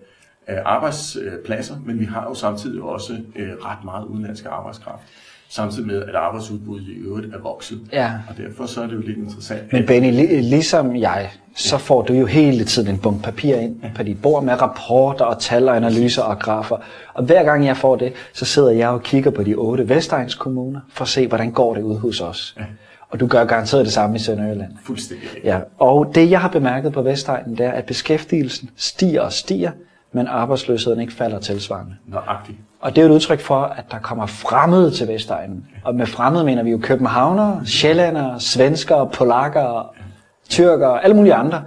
af 0.47 0.61
arbejdspladser, 0.65 1.75
men 1.85 1.99
vi 1.99 2.05
har 2.05 2.23
jo 2.23 2.33
samtidig 2.33 2.81
også 2.81 3.13
øh, 3.35 3.49
ret 3.49 3.83
meget 3.85 4.05
udenlandsk 4.05 4.45
arbejdskraft. 4.49 5.03
Samtidig 5.51 5.87
med, 5.87 6.03
at 6.03 6.15
arbejdsudbuddet 6.15 6.87
i 6.87 6.91
øvrigt 6.91 7.35
er 7.35 7.39
vokset. 7.39 7.79
Ja. 7.93 8.11
Og 8.29 8.37
derfor 8.37 8.65
så 8.65 8.81
er 8.81 8.87
det 8.87 8.93
jo 8.93 9.01
lidt 9.01 9.17
interessant. 9.17 9.73
Men 9.73 9.85
Benny, 9.85 10.11
li- 10.11 10.41
ligesom 10.41 10.95
jeg, 10.95 11.29
så 11.55 11.77
får 11.77 12.01
du 12.01 12.13
jo 12.13 12.25
hele 12.25 12.63
tiden 12.65 12.89
en 12.89 12.97
bunke 12.97 13.23
papir 13.23 13.55
ind 13.55 13.75
på 13.95 14.03
dit 14.03 14.21
bord 14.21 14.43
med 14.43 14.61
rapporter 14.61 15.25
og 15.25 15.39
tal 15.39 15.69
og 15.69 15.75
analyser 15.75 16.21
og 16.23 16.39
grafer. 16.39 16.77
Og 17.13 17.23
hver 17.23 17.43
gang 17.43 17.65
jeg 17.65 17.77
får 17.77 17.95
det, 17.95 18.13
så 18.33 18.45
sidder 18.45 18.71
jeg 18.71 18.89
og 18.89 19.03
kigger 19.03 19.31
på 19.31 19.43
de 19.43 19.55
otte 19.55 19.89
Vestegns 19.89 20.35
kommuner 20.35 20.79
for 20.89 21.01
at 21.03 21.09
se, 21.09 21.27
hvordan 21.27 21.51
går 21.51 21.73
det 21.75 21.81
ud 21.81 21.97
hos 21.97 22.21
os. 22.21 22.57
Og 23.09 23.19
du 23.19 23.27
gør 23.27 23.45
garanteret 23.45 23.85
det 23.85 23.93
samme 23.93 24.15
i 24.15 24.19
Sønderjylland. 24.19 24.71
Fuldstændig. 24.85 25.27
Ja, 25.43 25.59
og 25.79 26.11
det 26.15 26.31
jeg 26.31 26.39
har 26.41 26.49
bemærket 26.49 26.93
på 26.93 27.01
Vestegnen, 27.01 27.57
det 27.57 27.65
er, 27.65 27.71
at 27.71 27.85
beskæftigelsen 27.85 28.69
stiger 28.75 29.21
og 29.21 29.33
stiger, 29.33 29.71
men 30.13 30.27
arbejdsløsheden 30.27 30.99
ikke 30.99 31.13
falder 31.13 31.39
tilsvarende. 31.39 31.95
Nøjagtigt. 32.07 32.57
Og 32.81 32.95
det 32.95 33.01
er 33.01 33.05
jo 33.05 33.11
et 33.11 33.15
udtryk 33.15 33.39
for, 33.39 33.61
at 33.61 33.85
der 33.91 33.99
kommer 33.99 34.25
fremmede 34.25 34.91
til 34.91 35.07
Vestegnen. 35.07 35.65
Og 35.83 35.95
med 35.95 36.05
fremmede 36.05 36.43
mener 36.43 36.63
vi 36.63 36.71
jo 36.71 36.77
københavnere, 36.77 37.61
sjællændere, 37.65 38.39
svenskere, 38.39 39.09
polakker, 39.13 39.93
tyrkere, 40.49 41.03
alle 41.03 41.15
mulige 41.15 41.33
andre, 41.33 41.63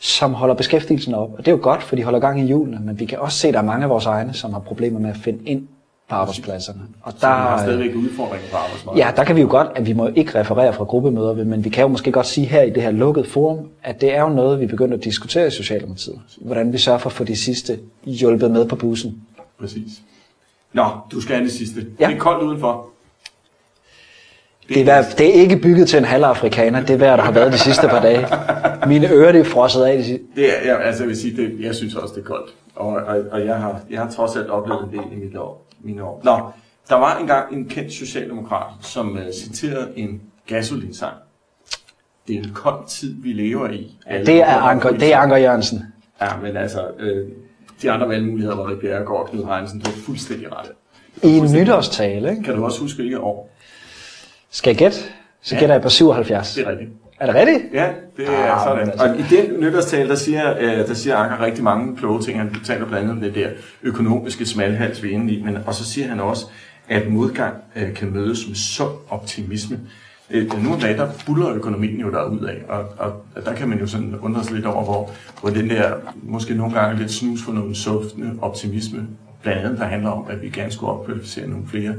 som 0.00 0.34
holder 0.34 0.54
beskæftigelsen 0.54 1.14
op. 1.14 1.32
Og 1.32 1.38
det 1.38 1.48
er 1.48 1.52
jo 1.52 1.62
godt, 1.62 1.82
for 1.82 1.96
de 1.96 2.04
holder 2.04 2.18
gang 2.18 2.40
i 2.40 2.46
hjulene, 2.46 2.80
men 2.80 3.00
vi 3.00 3.04
kan 3.04 3.18
også 3.18 3.38
se, 3.38 3.48
at 3.48 3.54
der 3.54 3.60
er 3.60 3.64
mange 3.64 3.84
af 3.84 3.90
vores 3.90 4.06
egne, 4.06 4.32
som 4.32 4.52
har 4.52 4.60
problemer 4.60 5.00
med 5.00 5.10
at 5.10 5.16
finde 5.16 5.44
ind 5.44 5.68
på 6.14 6.20
arbejdspladserne. 6.20 6.80
Og 7.02 7.12
Så 7.12 7.18
der 7.20 7.26
har 7.26 7.58
stadigvæk 7.62 7.94
udfordringer 7.94 8.48
på 8.50 8.56
arbejdsmarkedet. 8.56 9.06
Ja, 9.06 9.12
der 9.16 9.24
kan 9.24 9.36
vi 9.36 9.40
jo 9.40 9.46
godt, 9.50 9.68
at 9.74 9.86
vi 9.86 9.92
må 9.92 10.10
ikke 10.14 10.40
referere 10.40 10.72
fra 10.72 10.84
gruppemøder, 10.84 11.44
men 11.44 11.64
vi 11.64 11.68
kan 11.68 11.82
jo 11.82 11.88
måske 11.88 12.12
godt 12.12 12.26
sige 12.26 12.46
her 12.46 12.62
i 12.62 12.70
det 12.70 12.82
her 12.82 12.90
lukkede 12.90 13.26
forum, 13.28 13.58
at 13.82 14.00
det 14.00 14.14
er 14.14 14.20
jo 14.22 14.28
noget, 14.28 14.60
vi 14.60 14.66
begynder 14.66 14.96
at 14.96 15.04
diskutere 15.04 15.46
i 15.46 15.50
Socialdemokratiet. 15.50 16.18
Hvordan 16.40 16.72
vi 16.72 16.78
sørger 16.78 16.98
for 16.98 17.10
at 17.10 17.12
få 17.16 17.24
de 17.24 17.36
sidste 17.36 17.78
hjulpet 18.04 18.50
med 18.50 18.68
på 18.68 18.76
bussen. 18.76 19.22
Præcis. 19.60 19.92
Nå, 20.72 20.84
du 21.12 21.20
skal 21.20 21.34
have 21.36 21.44
det 21.44 21.52
sidste. 21.52 21.86
Ja. 22.00 22.06
Det 22.06 22.14
er 22.14 22.18
koldt 22.18 22.42
udenfor. 22.42 22.86
Det 24.68 24.80
er, 24.80 24.84
vejr- 24.84 25.16
det 25.18 25.28
er 25.28 25.32
ikke 25.32 25.56
bygget 25.56 25.88
til 25.88 25.98
en 25.98 26.04
halv 26.04 26.24
afrikaner, 26.24 26.80
det 26.80 26.90
er 26.90 26.96
vejr, 26.96 27.16
der 27.16 27.22
har 27.22 27.32
været 27.32 27.52
de 27.52 27.58
sidste 27.58 27.88
par 27.88 28.00
dage. 28.00 28.26
Mine 28.88 29.08
ører, 29.10 29.32
det 29.32 29.40
er 29.40 29.44
frosset 29.44 29.82
af. 29.82 29.98
De 29.98 30.04
sidste. 30.04 30.24
Det 30.36 30.44
er, 30.58 30.66
jeg, 30.72 30.80
altså 30.86 31.02
jeg 31.02 31.08
vil 31.08 31.16
sige, 31.16 31.36
det, 31.36 31.56
jeg 31.60 31.74
synes 31.74 31.94
også, 31.94 32.14
det 32.14 32.20
er 32.20 32.24
koldt. 32.24 32.54
Og, 32.76 32.86
og, 32.86 33.16
og 33.32 33.46
jeg, 33.46 33.56
har, 33.56 33.80
jeg 33.90 34.00
har 34.00 34.10
trods 34.10 34.36
alt 34.36 34.50
oplevet 34.50 34.82
en 34.84 34.98
del 34.98 35.12
i 35.12 35.24
mit 35.24 35.36
år, 35.36 35.66
mine 35.84 36.04
år. 36.04 36.20
Nå, 36.24 36.50
der 36.88 36.94
var 36.94 37.18
engang 37.18 37.54
en 37.54 37.68
kendt 37.68 37.92
socialdemokrat, 37.92 38.72
som 38.80 39.12
uh, 39.12 39.20
citerede 39.34 39.92
en 39.96 40.22
gasolinsang. 40.46 41.14
Det 42.28 42.36
er 42.36 42.38
en 42.38 42.50
kold 42.54 42.86
tid, 42.88 43.14
vi 43.22 43.32
lever 43.32 43.70
i. 43.70 43.98
Alle 44.06 44.26
Det 44.26 44.40
er 44.40 44.56
Anker, 44.56 44.90
det 44.90 45.12
er 45.12 45.18
Anker 45.18 45.36
Jørgensen. 45.36 45.82
Ja, 46.20 46.36
men 46.42 46.56
altså, 46.56 46.88
øh, 46.98 47.28
de 47.82 47.90
andre 47.90 48.08
valgmuligheder 48.08 48.56
var 48.56 48.70
Rik 48.70 48.78
Bjerregaard 48.78 49.20
og 49.20 49.28
Knud 49.30 49.44
Heinsen, 49.44 49.80
du 49.80 49.90
har 49.90 49.96
fuldstændig 49.96 50.52
ret. 50.52 50.70
I 51.22 51.36
en 51.36 51.52
nytårstale, 51.52 52.30
ikke? 52.30 52.42
Kan 52.42 52.54
du 52.54 52.64
også 52.64 52.80
huske, 52.80 52.96
hvilket 52.96 53.18
år? 53.18 53.50
Skal 54.50 54.70
jeg 54.70 54.78
gætte? 54.78 54.98
Så 55.42 55.56
gætter 55.56 55.74
jeg 55.74 55.82
på 55.82 55.88
77. 55.88 56.54
Det 56.54 56.66
er 56.66 56.70
rigtigt. 56.70 56.90
Er 57.24 57.32
det 57.32 57.36
rigtigt? 57.36 57.74
Ja, 57.74 57.88
det 58.16 58.28
er 58.28 58.52
Ah, 58.52 58.60
sådan. 58.66 58.78
men 58.78 58.90
altså- 58.90 59.06
Og 59.06 59.18
i 59.18 59.22
den 59.36 59.60
nytårstale, 59.60 60.08
der 60.08 60.14
siger, 60.14 60.54
øh, 60.60 60.86
der 60.88 60.94
siger 60.94 61.16
Anker 61.16 61.44
rigtig 61.46 61.64
mange 61.64 61.96
kloge 61.96 62.20
ting. 62.22 62.38
Han 62.38 62.56
taler 62.64 62.86
blandt 62.86 63.02
andet 63.02 63.12
om 63.16 63.20
det 63.20 63.34
der 63.34 63.48
økonomiske 63.82 64.46
smalhals, 64.46 65.02
vi 65.02 65.08
er 65.08 65.12
inde 65.14 65.32
i. 65.32 65.42
Men, 65.42 65.58
og 65.66 65.74
så 65.74 65.84
siger 65.84 66.08
han 66.08 66.20
også, 66.20 66.46
at 66.88 67.08
modgang 67.12 67.54
øh, 67.76 67.94
kan 67.94 68.12
mødes 68.12 68.46
med 68.48 68.54
sund 68.56 68.90
optimisme. 69.10 69.80
Øh, 70.30 70.62
nu 70.64 70.72
om 70.72 70.80
dagen, 70.80 70.98
der 70.98 71.08
buller 71.26 71.54
økonomien 71.54 72.00
jo 72.00 72.10
derud 72.10 72.40
af, 72.44 72.56
og, 72.68 72.84
og 72.98 73.44
der 73.44 73.54
kan 73.54 73.68
man 73.68 73.78
jo 73.78 73.86
sådan 73.86 74.14
undre 74.22 74.44
sig 74.44 74.54
lidt 74.54 74.66
over, 74.66 74.84
hvor, 74.84 75.10
hvor 75.40 75.50
den 75.50 75.70
der, 75.70 75.92
måske 76.22 76.54
nogle 76.54 76.74
gange 76.74 76.98
lidt 76.98 77.10
snus 77.12 77.42
for 77.42 77.52
nogle 77.52 77.74
suftende 77.74 78.30
optimisme, 78.42 79.06
blandt 79.42 79.62
andet 79.64 79.78
der 79.78 79.84
handler 79.84 80.10
om, 80.10 80.24
at 80.30 80.42
vi 80.42 80.48
gerne 80.48 80.72
skulle 80.72 80.92
opkvalificere 80.92 81.46
nogle 81.48 81.64
flere 81.68 81.94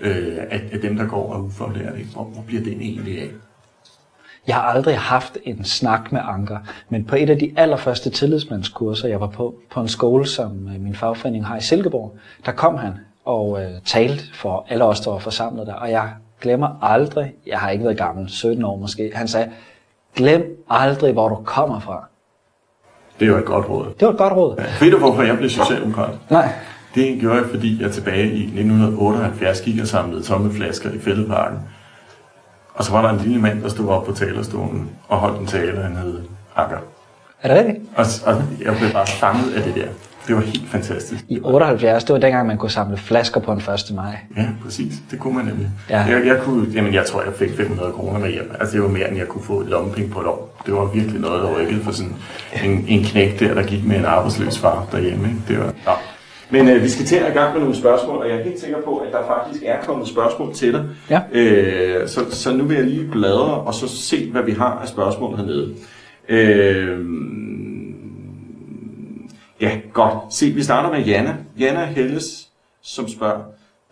øh, 0.00 0.26
af, 0.50 0.62
af 0.72 0.78
dem, 0.82 0.96
der 0.96 1.06
går 1.06 1.32
og 1.32 1.38
er 1.40 1.44
ufaglærte. 1.44 1.98
Hvor, 2.12 2.24
hvor 2.24 2.42
bliver 2.46 2.62
den 2.62 2.80
egentlig 2.80 3.18
af? 3.20 3.28
Jeg 4.46 4.56
har 4.56 4.62
aldrig 4.62 4.98
haft 4.98 5.38
en 5.44 5.64
snak 5.64 6.12
med 6.12 6.20
Anker, 6.24 6.58
men 6.88 7.04
på 7.04 7.16
et 7.16 7.30
af 7.30 7.38
de 7.38 7.52
allerførste 7.56 8.10
tillidsmandskurser, 8.10 9.08
jeg 9.08 9.20
var 9.20 9.26
på, 9.26 9.54
på 9.70 9.80
en 9.80 9.88
skole, 9.88 10.26
som 10.26 10.68
øh, 10.74 10.80
min 10.80 10.94
fagforening 10.94 11.46
har 11.46 11.56
i 11.56 11.60
Silkeborg, 11.60 12.16
der 12.46 12.52
kom 12.52 12.76
han 12.76 12.92
og 13.24 13.62
øh, 13.62 13.70
talte 13.84 14.24
for 14.34 14.66
alle 14.68 14.84
os, 14.84 15.00
der 15.00 15.10
var 15.10 15.18
forsamlet 15.18 15.66
der, 15.66 15.74
og 15.74 15.90
jeg 15.90 16.10
glemmer 16.40 16.78
aldrig, 16.82 17.32
jeg 17.46 17.58
har 17.58 17.70
ikke 17.70 17.84
været 17.84 17.98
gammel, 17.98 18.28
17 18.28 18.64
år 18.64 18.76
måske, 18.76 19.10
han 19.14 19.28
sagde, 19.28 19.50
glem 20.16 20.64
aldrig, 20.70 21.12
hvor 21.12 21.28
du 21.28 21.34
kommer 21.34 21.80
fra. 21.80 22.04
Det 23.20 23.26
er 23.26 23.30
jo 23.30 23.38
et 23.38 23.44
godt 23.44 23.68
råd. 23.68 23.86
Det 24.00 24.06
var 24.06 24.12
et 24.12 24.18
godt 24.18 24.32
råd. 24.32 24.62
Ved 24.80 24.90
du, 24.90 24.98
hvorfor 24.98 25.22
jeg 25.22 25.36
blev 25.36 25.50
socialdemokrat? 25.50 26.14
Nej. 26.30 26.52
Det 26.94 27.20
gjorde 27.20 27.36
jeg, 27.36 27.46
fordi 27.50 27.82
jeg 27.82 27.92
tilbage 27.92 28.26
i 28.26 28.42
1978 28.42 29.60
gik 29.60 29.80
og 29.80 29.86
samlede 29.86 30.22
tomme 30.22 30.52
flasker 30.52 30.90
i 30.90 30.98
Fældeparken. 30.98 31.58
Og 32.76 32.84
så 32.84 32.92
var 32.92 33.02
der 33.02 33.08
en 33.08 33.20
lille 33.20 33.40
mand, 33.40 33.62
der 33.62 33.68
stod 33.68 33.88
op 33.88 34.04
på 34.04 34.12
talerstolen 34.12 34.90
og 35.08 35.18
holdt 35.18 35.40
en 35.40 35.46
tale, 35.46 35.82
han 35.82 35.96
hed 35.96 36.18
Akker. 36.56 36.78
Er 37.42 37.54
det 37.54 37.56
rigtigt? 37.64 37.86
Og, 37.96 38.04
og 38.26 38.42
jeg 38.64 38.76
blev 38.78 38.90
bare 38.92 39.06
fanget 39.06 39.54
af 39.54 39.62
det 39.62 39.74
der. 39.74 39.88
Det 40.26 40.36
var 40.36 40.42
helt 40.42 40.70
fantastisk. 40.70 41.24
I 41.28 41.40
78, 41.44 42.04
det 42.04 42.12
var 42.12 42.20
dengang, 42.20 42.46
man 42.46 42.58
kunne 42.58 42.70
samle 42.70 42.96
flasker 42.96 43.40
på 43.40 43.52
en 43.52 43.58
1. 43.58 43.64
maj. 43.94 44.18
Ja, 44.36 44.46
præcis. 44.64 44.94
Det 45.10 45.18
kunne 45.20 45.34
man 45.34 45.44
nemlig. 45.44 45.70
Ja. 45.90 46.00
Jeg, 46.00 46.26
jeg, 46.26 46.38
kunne, 46.42 46.66
jamen, 46.72 46.94
jeg 46.94 47.06
tror, 47.06 47.22
jeg 47.22 47.32
fik 47.38 47.56
500 47.56 47.92
kroner 47.92 48.18
med 48.18 48.32
hjem. 48.32 48.50
Altså, 48.60 48.74
det 48.74 48.82
var 48.82 48.88
mere, 48.88 49.08
end 49.08 49.16
jeg 49.16 49.28
kunne 49.28 49.44
få 49.44 49.60
et 49.60 49.66
lommepenge 49.66 50.10
på 50.10 50.20
et 50.20 50.26
år. 50.26 50.62
Det 50.66 50.74
var 50.74 50.84
virkelig 50.84 51.20
noget, 51.20 51.42
der 51.42 51.60
rykkede 51.60 51.84
for 51.84 51.92
sådan 51.92 52.14
en, 52.64 52.84
en 52.88 53.04
knæk 53.04 53.40
der, 53.40 53.54
der 53.54 53.62
gik 53.62 53.84
med 53.86 53.96
en 53.96 54.04
arbejdsløs 54.04 54.58
far 54.58 54.86
derhjemme. 54.92 55.28
Ikke? 55.28 55.40
Det 55.48 55.58
var, 55.58 55.72
ja. 55.86 55.92
Men 56.50 56.68
øh, 56.68 56.82
vi 56.82 56.88
skal 56.88 57.06
til 57.06 57.16
at 57.16 57.30
i 57.30 57.34
gang 57.34 57.52
med 57.52 57.60
nogle 57.60 57.76
spørgsmål, 57.76 58.18
og 58.18 58.28
jeg 58.28 58.38
er 58.38 58.42
helt 58.42 58.60
sikker 58.60 58.82
på, 58.82 58.96
at 58.96 59.12
der 59.12 59.26
faktisk 59.26 59.62
er 59.66 59.82
kommet 59.82 60.08
spørgsmål 60.08 60.54
til 60.54 60.72
dig. 60.72 60.84
Ja. 61.10 61.20
Øh, 61.32 62.08
så, 62.08 62.20
så 62.30 62.52
nu 62.52 62.64
vil 62.64 62.76
jeg 62.76 62.86
lige 62.86 63.10
bladre, 63.10 63.60
og 63.60 63.74
så 63.74 63.88
se, 63.88 64.30
hvad 64.30 64.42
vi 64.42 64.52
har 64.52 64.78
af 64.82 64.88
spørgsmål 64.88 65.36
hernede. 65.36 65.74
Øh, 66.28 66.98
ja, 69.60 69.80
godt. 69.92 70.34
Se, 70.34 70.46
vi 70.46 70.62
starter 70.62 70.90
med 70.90 71.04
Janna. 71.04 71.36
Janna 71.58 71.84
Helles, 71.84 72.48
som 72.82 73.08
spørger, 73.08 73.42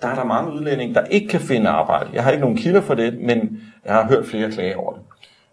der 0.03 0.09
er 0.09 0.15
der 0.15 0.25
mange 0.25 0.53
udlændinge, 0.53 0.95
der 0.95 1.05
ikke 1.05 1.29
kan 1.29 1.41
finde 1.41 1.69
arbejde. 1.69 2.11
Jeg 2.13 2.25
har 2.25 2.31
ikke 2.31 2.43
nogen 2.43 2.57
kilder 2.57 2.81
for 2.81 2.95
det, 2.95 3.21
men 3.21 3.61
jeg 3.85 3.95
har 3.95 4.09
hørt 4.09 4.27
flere 4.27 4.51
klage 4.51 4.77
over 4.77 4.93
det. 4.93 5.03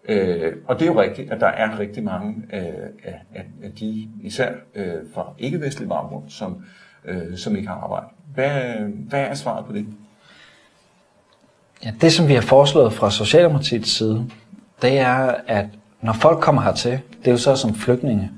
Øh, 0.09 0.53
og 0.67 0.79
det 0.79 0.87
er 0.87 0.93
jo 0.93 1.01
rigtigt, 1.01 1.31
at 1.31 1.39
der 1.41 1.47
er 1.47 1.79
rigtig 1.79 2.03
mange 2.03 2.35
øh, 2.53 2.59
af, 3.03 3.21
af, 3.35 3.45
af 3.63 3.71
de, 3.79 4.07
især 4.23 4.49
øh, 4.75 4.93
fra 5.13 5.33
ikke-vestlig 5.39 5.89
baggrund, 5.89 6.23
som, 6.29 6.63
øh, 7.05 7.37
som 7.37 7.55
ikke 7.55 7.67
har 7.67 7.75
arbejde. 7.75 8.05
Hvad, 8.33 8.49
hvad 9.09 9.19
er 9.19 9.33
svaret 9.33 9.65
på 9.65 9.73
det? 9.73 9.85
Ja, 11.85 11.91
det, 12.01 12.13
som 12.13 12.27
vi 12.27 12.33
har 12.33 12.41
foreslået 12.41 12.93
fra 12.93 13.11
Socialdemokratiets 13.11 13.91
side, 13.91 14.25
det 14.81 14.99
er, 14.99 15.35
at 15.47 15.65
når 16.01 16.13
folk 16.13 16.39
kommer 16.39 16.61
hertil, 16.61 16.99
det 17.19 17.27
er 17.27 17.31
jo 17.31 17.37
så 17.37 17.55
som 17.55 17.75
flygtninge, 17.75 18.31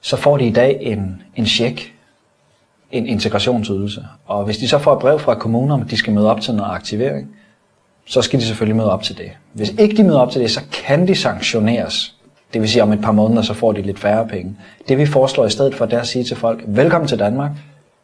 så 0.00 0.16
får 0.16 0.36
de 0.36 0.46
i 0.46 0.52
dag 0.52 0.78
en, 0.80 1.22
en 1.36 1.46
check, 1.46 1.94
en 2.90 3.06
integrationsydelse. 3.06 4.06
Og 4.26 4.44
hvis 4.44 4.58
de 4.58 4.68
så 4.68 4.78
får 4.78 4.92
et 4.92 4.98
brev 4.98 5.18
fra 5.18 5.34
kommunen 5.34 5.70
om, 5.70 5.80
at 5.80 5.90
de 5.90 5.96
skal 5.96 6.12
møde 6.12 6.30
op 6.30 6.40
til 6.40 6.54
noget 6.54 6.70
aktivering, 6.70 7.36
så 8.06 8.22
skal 8.22 8.40
de 8.40 8.44
selvfølgelig 8.44 8.76
møde 8.76 8.92
op 8.92 9.02
til 9.02 9.18
det. 9.18 9.30
Hvis 9.52 9.70
ikke 9.78 9.96
de 9.96 10.04
møder 10.04 10.18
op 10.18 10.30
til 10.30 10.40
det, 10.40 10.50
så 10.50 10.60
kan 10.72 11.08
de 11.08 11.14
sanktioneres. 11.14 12.16
Det 12.52 12.60
vil 12.60 12.70
sige, 12.70 12.82
om 12.82 12.92
et 12.92 13.00
par 13.00 13.12
måneder, 13.12 13.42
så 13.42 13.54
får 13.54 13.72
de 13.72 13.82
lidt 13.82 13.98
færre 13.98 14.28
penge. 14.28 14.56
Det 14.88 14.98
vi 14.98 15.06
foreslår 15.06 15.46
i 15.46 15.50
stedet 15.50 15.74
for, 15.74 15.86
det 15.86 15.96
er 15.96 16.00
at 16.00 16.06
sige 16.06 16.24
til 16.24 16.36
folk, 16.36 16.64
velkommen 16.66 17.08
til 17.08 17.18
Danmark, 17.18 17.50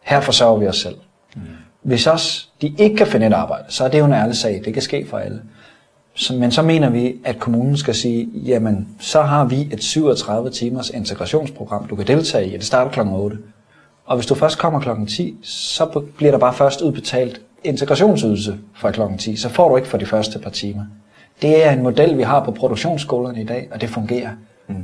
her 0.02 0.20
forsørger 0.20 0.58
vi 0.58 0.66
os 0.66 0.76
selv. 0.76 0.96
Hvis 1.82 2.06
også 2.06 2.46
de 2.62 2.74
ikke 2.78 2.96
kan 2.96 3.06
finde 3.06 3.26
et 3.26 3.32
arbejde, 3.32 3.64
så 3.68 3.84
er 3.84 3.88
det 3.88 3.98
jo 3.98 4.04
en 4.04 4.12
ærlig 4.12 4.36
sag. 4.36 4.62
Det 4.64 4.72
kan 4.72 4.82
ske 4.82 5.06
for 5.10 5.18
alle. 5.18 5.42
Så, 6.14 6.34
men 6.34 6.50
så 6.50 6.62
mener 6.62 6.90
vi, 6.90 7.14
at 7.24 7.38
kommunen 7.38 7.76
skal 7.76 7.94
sige, 7.94 8.28
jamen, 8.34 8.88
så 9.00 9.22
har 9.22 9.44
vi 9.44 9.68
et 9.72 9.82
37 9.82 10.50
timers 10.50 10.90
integrationsprogram, 10.90 11.86
du 11.86 11.96
kan 11.96 12.06
deltage 12.06 12.46
i, 12.46 12.54
og 12.54 12.58
det 12.58 12.66
starter 12.66 12.90
kl. 12.90 13.00
8. 13.00 13.38
Og 14.04 14.16
hvis 14.16 14.26
du 14.26 14.34
først 14.34 14.58
kommer 14.58 14.80
kl. 14.80 15.06
10, 15.08 15.36
så 15.42 16.02
bliver 16.16 16.30
der 16.30 16.38
bare 16.38 16.54
først 16.54 16.80
udbetalt 16.80 17.40
integrationsydelse 17.64 18.58
fra 18.74 18.90
kl. 18.90 19.00
10. 19.18 19.36
Så 19.36 19.48
får 19.48 19.68
du 19.68 19.76
ikke 19.76 19.88
for 19.88 19.98
de 19.98 20.06
første 20.06 20.38
par 20.38 20.50
timer. 20.50 20.84
Det 21.42 21.66
er 21.66 21.70
en 21.70 21.82
model, 21.82 22.18
vi 22.18 22.22
har 22.22 22.44
på 22.44 22.50
produktionsskolerne 22.50 23.40
i 23.40 23.44
dag, 23.44 23.68
og 23.72 23.80
det 23.80 23.88
fungerer. 23.88 24.30
Mm. 24.68 24.74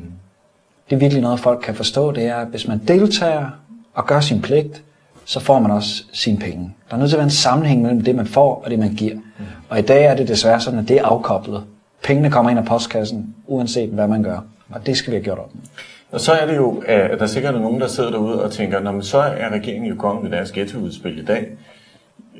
Det 0.90 0.96
er 0.96 1.00
virkelig 1.00 1.22
noget, 1.22 1.40
folk 1.40 1.60
kan 1.64 1.75
forstå. 1.75 2.12
Det 2.12 2.26
er, 2.26 2.37
at 2.37 2.46
hvis 2.46 2.68
man 2.68 2.80
deltager 2.88 3.50
og 3.94 4.06
gør 4.06 4.20
sin 4.20 4.42
pligt, 4.42 4.82
så 5.28 5.40
får 5.40 5.58
man 5.58 5.70
også 5.70 6.04
sine 6.12 6.38
penge. 6.38 6.75
Der 6.88 6.94
er 6.94 6.99
nødt 6.99 7.11
til 7.11 7.16
at 7.16 7.18
være 7.18 7.25
en 7.26 7.30
sammenhæng 7.30 7.82
mellem 7.82 8.00
det, 8.00 8.14
man 8.14 8.26
får 8.26 8.62
og 8.64 8.70
det, 8.70 8.78
man 8.78 8.94
giver. 8.94 9.14
Mm. 9.14 9.44
Og 9.68 9.78
i 9.78 9.82
dag 9.82 10.04
er 10.04 10.16
det 10.16 10.28
desværre 10.28 10.61
sådan, 10.61 10.78
at 10.78 10.88
det 10.88 10.97
er 10.97 11.04
afkoblet. 11.04 11.64
Pengene 12.04 12.30
kommer 12.30 12.50
ind 12.50 12.58
af 12.58 12.64
postkassen, 12.64 13.35
uanset 13.47 13.88
hvad 13.88 14.08
man 14.08 14.23
gør. 14.23 14.40
Og 14.70 14.87
det 14.87 14.97
skal 14.97 15.11
vi 15.11 15.16
have 15.16 15.25
gjort 15.25 15.38
op 15.38 15.54
med. 15.54 15.62
Og 16.11 16.20
så 16.20 16.32
er 16.32 16.47
det 16.47 16.56
jo, 16.56 16.82
at 16.87 17.11
der 17.11 17.23
er 17.23 17.26
sikkert 17.26 17.54
nogen, 17.54 17.80
der 17.80 17.88
sidder 17.88 18.11
derude 18.11 18.44
og 18.44 18.52
tænker, 18.52 18.80
Nå, 18.80 18.92
men 18.92 19.02
så 19.02 19.18
er 19.18 19.50
regeringen 19.52 19.88
jo 19.88 19.94
kommet 19.94 20.23
med 20.23 20.30
deres 20.30 20.52
ghettoudspil 20.52 21.18
i 21.18 21.25
dag. 21.25 21.47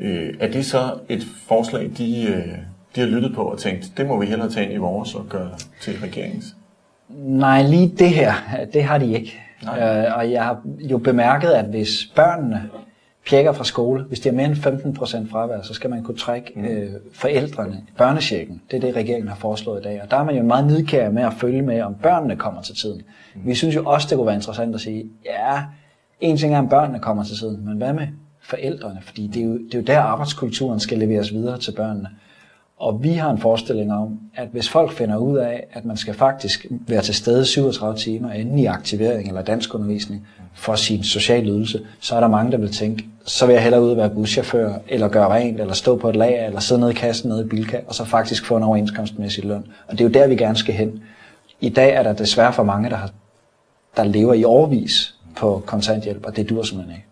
Øh, 0.01 0.35
er 0.41 0.51
det 0.51 0.67
så 0.67 0.95
et 1.09 1.23
forslag, 1.49 1.91
de, 1.99 2.23
øh, 2.23 2.55
de 2.97 3.01
har 3.01 3.07
lyttet 3.07 3.35
på 3.35 3.43
og 3.43 3.59
tænkt, 3.59 3.93
det 3.97 4.07
må 4.07 4.21
vi 4.21 4.27
hellere 4.27 4.51
tage 4.51 4.65
ind 4.65 4.75
i 4.75 4.77
vores 4.77 5.15
og 5.15 5.27
gøre 5.29 5.51
til 5.81 5.95
regeringens? 6.03 6.45
Nej, 7.19 7.63
lige 7.63 7.93
det 7.99 8.11
her, 8.11 8.33
det 8.73 8.85
har 8.85 8.99
de 8.99 9.15
ikke. 9.15 9.48
Nej. 9.65 10.05
Øh, 10.07 10.17
og 10.17 10.31
jeg 10.33 10.45
har 10.45 10.61
jo 10.79 10.99
bemærket, 10.99 11.49
at 11.49 11.65
hvis 11.65 12.13
børnene 12.17 12.71
pjekker 13.29 13.53
fra 13.53 13.65
skole, 13.65 14.03
hvis 14.03 14.21
de 14.21 14.29
har 14.29 14.37
mere 14.37 14.47
end 14.47 14.57
15% 15.27 15.31
fravær, 15.31 15.63
så 15.63 15.75
skal 15.75 15.91
man 15.91 16.03
kunne 16.03 16.17
trække 16.17 16.53
mm. 16.57 16.65
øh, 16.65 16.91
forældrene, 17.13 17.83
børnechecken. 17.97 18.63
Det 18.71 18.77
er 18.77 18.81
det, 18.81 18.97
regeringen 18.97 19.29
har 19.29 19.37
foreslået 19.37 19.81
i 19.81 19.83
dag. 19.83 20.03
Og 20.03 20.11
der 20.11 20.17
er 20.17 20.25
man 20.25 20.37
jo 20.37 20.43
meget 20.43 20.67
nidkær 20.67 21.11
med 21.11 21.23
at 21.23 21.33
følge 21.33 21.63
med, 21.63 21.83
om 21.83 21.95
børnene 21.95 22.37
kommer 22.37 22.63
til 22.63 22.75
tiden. 22.77 23.03
Mm. 23.35 23.41
Vi 23.47 23.55
synes 23.55 23.75
jo 23.75 23.85
også, 23.85 24.07
det 24.11 24.17
kunne 24.17 24.27
være 24.27 24.35
interessant 24.35 24.75
at 24.75 24.81
sige, 24.81 25.11
ja, 25.25 25.63
en 26.21 26.37
ting 26.37 26.55
er, 26.55 26.59
om 26.59 26.69
børnene 26.69 26.99
kommer 26.99 27.25
til 27.25 27.37
tiden, 27.37 27.65
men 27.65 27.77
hvad 27.77 27.93
med 27.93 28.07
forældrene? 28.43 29.01
Fordi 29.03 29.27
det 29.27 29.43
er 29.43 29.47
jo, 29.47 29.53
det 29.53 29.75
er 29.75 29.79
jo 29.79 29.85
der, 29.85 30.01
arbejdskulturen 30.01 30.81
skal 30.81 30.99
leveres 30.99 31.33
videre 31.33 31.59
til 31.59 31.73
børnene. 31.73 32.09
Og 32.79 33.03
vi 33.03 33.13
har 33.13 33.31
en 33.31 33.39
forestilling 33.39 33.93
om, 33.93 34.21
at 34.35 34.49
hvis 34.53 34.69
folk 34.69 34.93
finder 34.93 35.17
ud 35.17 35.39
af, 35.39 35.67
at 35.73 35.85
man 35.85 35.97
skal 35.97 36.15
faktisk 36.15 36.67
være 36.71 37.03
til 37.03 37.15
stede 37.15 37.45
37 37.45 37.99
timer 37.99 38.33
inden 38.33 38.59
i 38.59 38.67
aktivering 38.67 39.29
eller 39.29 39.43
danskundervisning 39.43 40.27
for 40.55 40.75
sin 40.75 41.05
sociale 41.05 41.51
ydelse, 41.51 41.81
så 42.01 42.17
er 42.17 42.21
der 42.21 42.29
mange, 42.29 42.53
der 42.53 42.59
vil 42.59 42.73
tænke, 42.73 43.05
så 43.25 43.47
vil 43.47 43.53
jeg 43.53 43.63
hellere 43.63 43.83
ud 43.83 43.91
og 43.91 43.97
være 43.97 44.11
buschauffør, 44.11 44.75
eller 44.89 45.09
gøre 45.09 45.29
rent, 45.29 45.61
eller 45.61 45.75
stå 45.75 45.97
på 45.97 46.09
et 46.09 46.17
lager, 46.17 46.47
eller 46.47 46.61
sidde 46.61 46.81
nede 46.81 46.91
i 46.91 46.95
kassen 46.95 47.29
nede 47.29 47.45
i 47.45 47.49
Bilka, 47.49 47.81
og 47.87 47.95
så 47.95 48.05
faktisk 48.05 48.47
få 48.47 48.57
en 48.57 48.63
overenskomstmæssig 48.63 49.45
løn. 49.45 49.65
Og 49.87 49.93
det 49.93 50.01
er 50.01 50.05
jo 50.05 50.13
der, 50.13 50.27
vi 50.27 50.37
gerne 50.37 50.57
skal 50.57 50.75
hen. 50.75 51.03
I 51.61 51.69
dag 51.69 51.95
er 51.95 52.03
der 52.03 52.13
desværre 52.13 52.53
for 52.53 52.63
mange, 52.63 52.91
der, 52.91 52.97
har, 52.97 53.11
der 53.97 54.05
lever 54.05 54.35
i 54.35 54.45
overvis 54.45 55.15
på 55.37 55.63
kontanthjælp, 55.67 56.27
og 56.27 56.37
det 56.37 56.49
dur 56.49 56.63
simpelthen 56.63 56.97
ikke. 56.97 57.05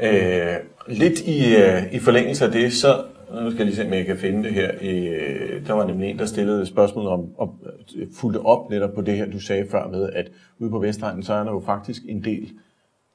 Øh, 0.00 0.56
lidt 0.88 1.20
i, 1.20 1.56
øh, 1.56 1.82
i 1.92 1.98
forlængelse 1.98 2.44
af 2.44 2.52
det, 2.52 2.72
så 2.72 3.02
nu 3.34 3.50
skal 3.50 3.58
jeg 3.58 3.66
lige 3.66 3.76
se, 3.76 3.86
om 3.86 3.92
jeg 3.92 4.06
kan 4.06 4.16
finde 4.16 4.44
det 4.44 4.52
her. 4.52 4.70
Øh, 4.82 5.66
der 5.66 5.72
var 5.72 5.86
nemlig 5.86 6.10
en, 6.10 6.18
der 6.18 6.26
stillede 6.26 6.62
et 6.62 6.68
spørgsmål 6.68 7.06
om, 7.06 7.28
at 7.42 7.48
øh, 7.96 8.06
fulgte 8.14 8.38
op 8.38 8.70
netop 8.70 8.94
på 8.94 9.00
det 9.00 9.16
her, 9.16 9.30
du 9.30 9.40
sagde 9.40 9.66
før 9.70 9.88
med, 9.88 10.10
at 10.12 10.30
ude 10.58 10.70
på 10.70 10.78
Vestegnen, 10.78 11.22
så 11.22 11.34
er 11.34 11.44
der 11.44 11.50
jo 11.50 11.60
faktisk 11.60 12.02
en 12.08 12.24
del, 12.24 12.50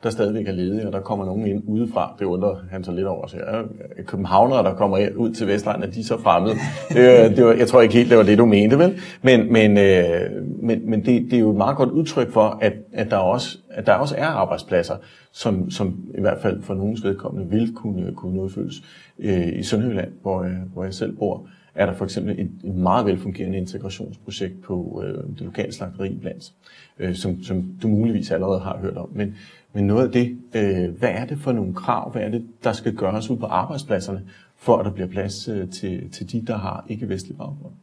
der 0.05 0.12
stadigvæk 0.12 0.47
er 0.47 0.51
ledige, 0.51 0.88
og 0.88 0.93
der 0.93 1.00
kommer 1.00 1.25
nogen 1.25 1.47
ind 1.47 1.63
udefra. 1.67 2.15
Det 2.19 2.25
undrer 2.25 2.55
han 2.71 2.83
så 2.83 2.91
lidt 2.91 3.07
over. 3.07 3.27
Så 3.27 3.38
ja, 3.38 3.62
københavnere, 4.03 4.63
der 4.63 4.74
kommer 4.74 5.07
ud 5.15 5.31
til 5.31 5.47
Vestegnen, 5.47 5.83
er 5.83 5.91
de 5.91 6.03
så 6.03 6.17
fremmede? 6.17 6.55
Det, 6.89 7.38
det 7.38 7.45
var, 7.45 7.53
jeg 7.53 7.67
tror 7.67 7.81
ikke 7.81 7.93
helt, 7.93 8.09
det 8.09 8.17
var 8.17 8.24
det, 8.24 8.38
du 8.38 8.45
mente, 8.45 8.79
vel? 8.79 9.00
Men, 9.21 9.53
men, 9.53 9.77
øh, 9.77 10.45
men, 10.62 10.89
men 10.89 11.05
det, 11.05 11.21
det 11.31 11.33
er 11.33 11.39
jo 11.39 11.50
et 11.50 11.57
meget 11.57 11.77
godt 11.77 11.89
udtryk 11.89 12.31
for, 12.31 12.57
at, 12.62 12.74
at, 12.93 13.12
der, 13.12 13.17
også, 13.17 13.57
at 13.69 13.85
der 13.85 13.93
også 13.93 14.15
er 14.17 14.27
arbejdspladser, 14.27 14.95
som, 15.31 15.69
som 15.69 16.05
i 16.17 16.21
hvert 16.21 16.41
fald 16.41 16.62
for 16.62 16.74
nogens 16.74 17.03
vedkommende 17.03 17.50
vil 17.50 17.74
kunne, 17.75 18.12
kunne 18.15 18.41
udfyldes. 18.41 18.75
Øh, 19.19 19.59
I 19.59 19.63
Sønderjylland, 19.63 20.12
hvor, 20.21 20.43
jeg, 20.43 20.57
hvor 20.74 20.83
jeg 20.83 20.93
selv 20.93 21.17
bor, 21.17 21.47
er 21.75 21.85
der 21.85 21.93
for 21.93 22.05
eksempel 22.05 22.39
et, 22.39 22.51
et 22.63 22.75
meget 22.75 23.05
velfungerende 23.05 23.57
integrationsprojekt 23.57 24.62
på 24.63 25.03
øh, 25.05 25.24
det 25.33 25.41
lokale 25.41 25.74
slagteri 25.74 26.17
blandt, 26.21 26.51
øh, 27.00 27.15
som, 27.15 27.43
som 27.43 27.63
du 27.81 27.88
muligvis 27.88 28.31
allerede 28.31 28.59
har 28.59 28.77
hørt 28.81 28.97
om. 28.97 29.09
Men, 29.13 29.35
men 29.75 29.88
noget 29.88 30.05
af 30.05 30.12
det, 30.12 30.38
øh, 30.53 31.00
hvad 31.00 31.10
er 31.10 31.25
det 31.25 31.38
for 31.39 31.51
nogle 31.51 31.74
krav, 31.74 32.12
hvad 32.12 32.22
er 32.22 32.29
det, 32.29 32.46
der 32.63 32.74
skal 32.74 32.96
gøres 32.96 33.29
ud 33.29 33.38
på 33.38 33.46
arbejdspladserne, 33.46 34.22
for 34.58 34.77
at 34.77 34.86
der 34.86 34.91
bliver 34.91 35.08
plads 35.08 35.48
øh, 35.48 35.70
til, 35.70 36.12
til 36.12 36.32
de, 36.32 36.46
der 36.48 36.58
har 36.58 36.86
ikke-vestlig 36.89 37.38
baggrund? 37.38 37.74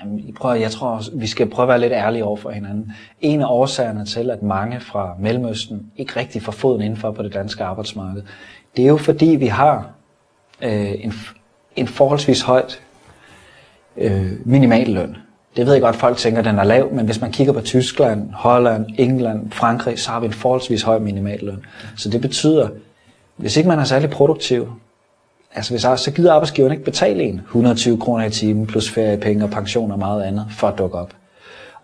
Jamen, 0.00 0.34
prøver 0.34 0.54
jeg 0.54 0.70
tror, 0.70 1.02
vi 1.14 1.26
skal 1.26 1.50
prøve 1.50 1.64
at 1.64 1.68
være 1.68 1.80
lidt 1.80 1.92
ærlige 1.92 2.24
over 2.24 2.36
for 2.36 2.50
hinanden. 2.50 2.92
En 3.20 3.40
af 3.40 3.46
årsagerne 3.48 4.04
til, 4.04 4.30
at 4.30 4.42
mange 4.42 4.80
fra 4.80 5.14
Mellemøsten 5.18 5.92
ikke 5.96 6.16
rigtig 6.16 6.42
får 6.42 6.52
foden 6.52 6.82
indenfor 6.82 7.10
på 7.10 7.22
det 7.22 7.34
danske 7.34 7.64
arbejdsmarked, 7.64 8.22
det 8.76 8.84
er 8.84 8.88
jo 8.88 8.96
fordi, 8.96 9.26
vi 9.26 9.46
har 9.46 9.90
øh, 10.62 11.04
en, 11.04 11.12
en 11.76 11.86
forholdsvis 11.86 12.42
højt 12.42 12.82
øh, 13.96 14.32
minimalløn. 14.44 15.16
Det 15.56 15.66
ved 15.66 15.72
jeg 15.72 15.82
godt, 15.82 15.96
folk 15.96 16.16
tænker, 16.16 16.38
at 16.38 16.44
den 16.44 16.58
er 16.58 16.64
lav, 16.64 16.92
men 16.92 17.04
hvis 17.04 17.20
man 17.20 17.32
kigger 17.32 17.52
på 17.52 17.60
Tyskland, 17.60 18.30
Holland, 18.32 18.86
England, 18.98 19.50
Frankrig, 19.52 19.98
så 19.98 20.10
har 20.10 20.20
vi 20.20 20.26
en 20.26 20.32
forholdsvis 20.32 20.82
høj 20.82 20.98
minimalløn. 20.98 21.64
Så 21.96 22.08
det 22.08 22.20
betyder, 22.20 22.68
hvis 23.36 23.56
ikke 23.56 23.68
man 23.68 23.78
er 23.78 23.84
særlig 23.84 24.10
produktiv, 24.10 24.68
altså 25.54 25.72
hvis, 25.72 25.82
så 25.82 26.12
gider 26.16 26.32
arbejdsgiveren 26.32 26.72
ikke 26.72 26.84
betale 26.84 27.22
en 27.22 27.34
120 27.34 28.00
kroner 28.00 28.24
i 28.24 28.30
timen, 28.30 28.66
plus 28.66 28.90
feriepenge 28.90 29.44
og 29.44 29.50
pension 29.50 29.90
og 29.90 29.98
meget 29.98 30.22
andet, 30.22 30.46
for 30.50 30.68
at 30.68 30.78
dukke 30.78 30.98
op. 30.98 31.14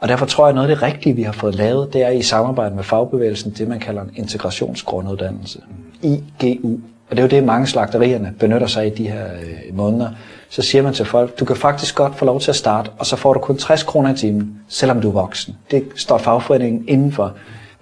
Og 0.01 0.09
derfor 0.09 0.27
tror 0.27 0.45
jeg, 0.45 0.49
at 0.49 0.55
noget 0.55 0.71
af 0.71 0.77
det 0.77 0.83
rigtige, 0.83 1.17
vi 1.17 1.23
har 1.23 1.33
fået 1.33 1.55
lavet, 1.55 1.93
det 1.93 2.03
er 2.03 2.11
i 2.11 2.23
samarbejde 2.23 2.75
med 2.75 2.85
fagbevægelsen, 2.85 3.51
det 3.59 3.69
man 3.69 3.81
kalder 3.81 4.03
en 4.03 4.11
integrationsgrunduddannelse, 4.15 5.61
IGU. 6.03 6.79
Og 7.11 7.17
det 7.17 7.19
er 7.19 7.23
jo 7.23 7.29
det, 7.29 7.45
mange 7.45 7.67
slagterierne 7.67 8.35
benytter 8.39 8.67
sig 8.67 8.87
i 8.87 8.91
de 8.91 9.09
her 9.09 9.25
øh, 9.25 9.77
måneder. 9.77 10.11
Så 10.51 10.63
siger 10.63 10.83
man 10.83 10.95
til 10.95 11.05
folk, 11.05 11.41
du 11.41 11.45
kan 11.45 11.57
faktisk 11.57 11.95
godt 11.95 12.17
få 12.17 12.25
lov 12.25 12.41
til 12.41 12.51
at 12.51 12.57
starte, 12.57 12.91
og 12.99 13.07
så 13.07 13.17
får 13.17 13.35
du 13.35 13.41
kun 13.41 13.57
60 13.57 13.83
kroner 13.83 14.15
i 14.15 14.17
timen, 14.17 14.55
selvom 14.69 15.01
du 15.01 15.09
er 15.09 15.13
voksen. 15.13 15.57
Det 15.71 15.85
står 15.97 16.19
fagforeningen 16.19 16.85
indenfor. 16.89 17.33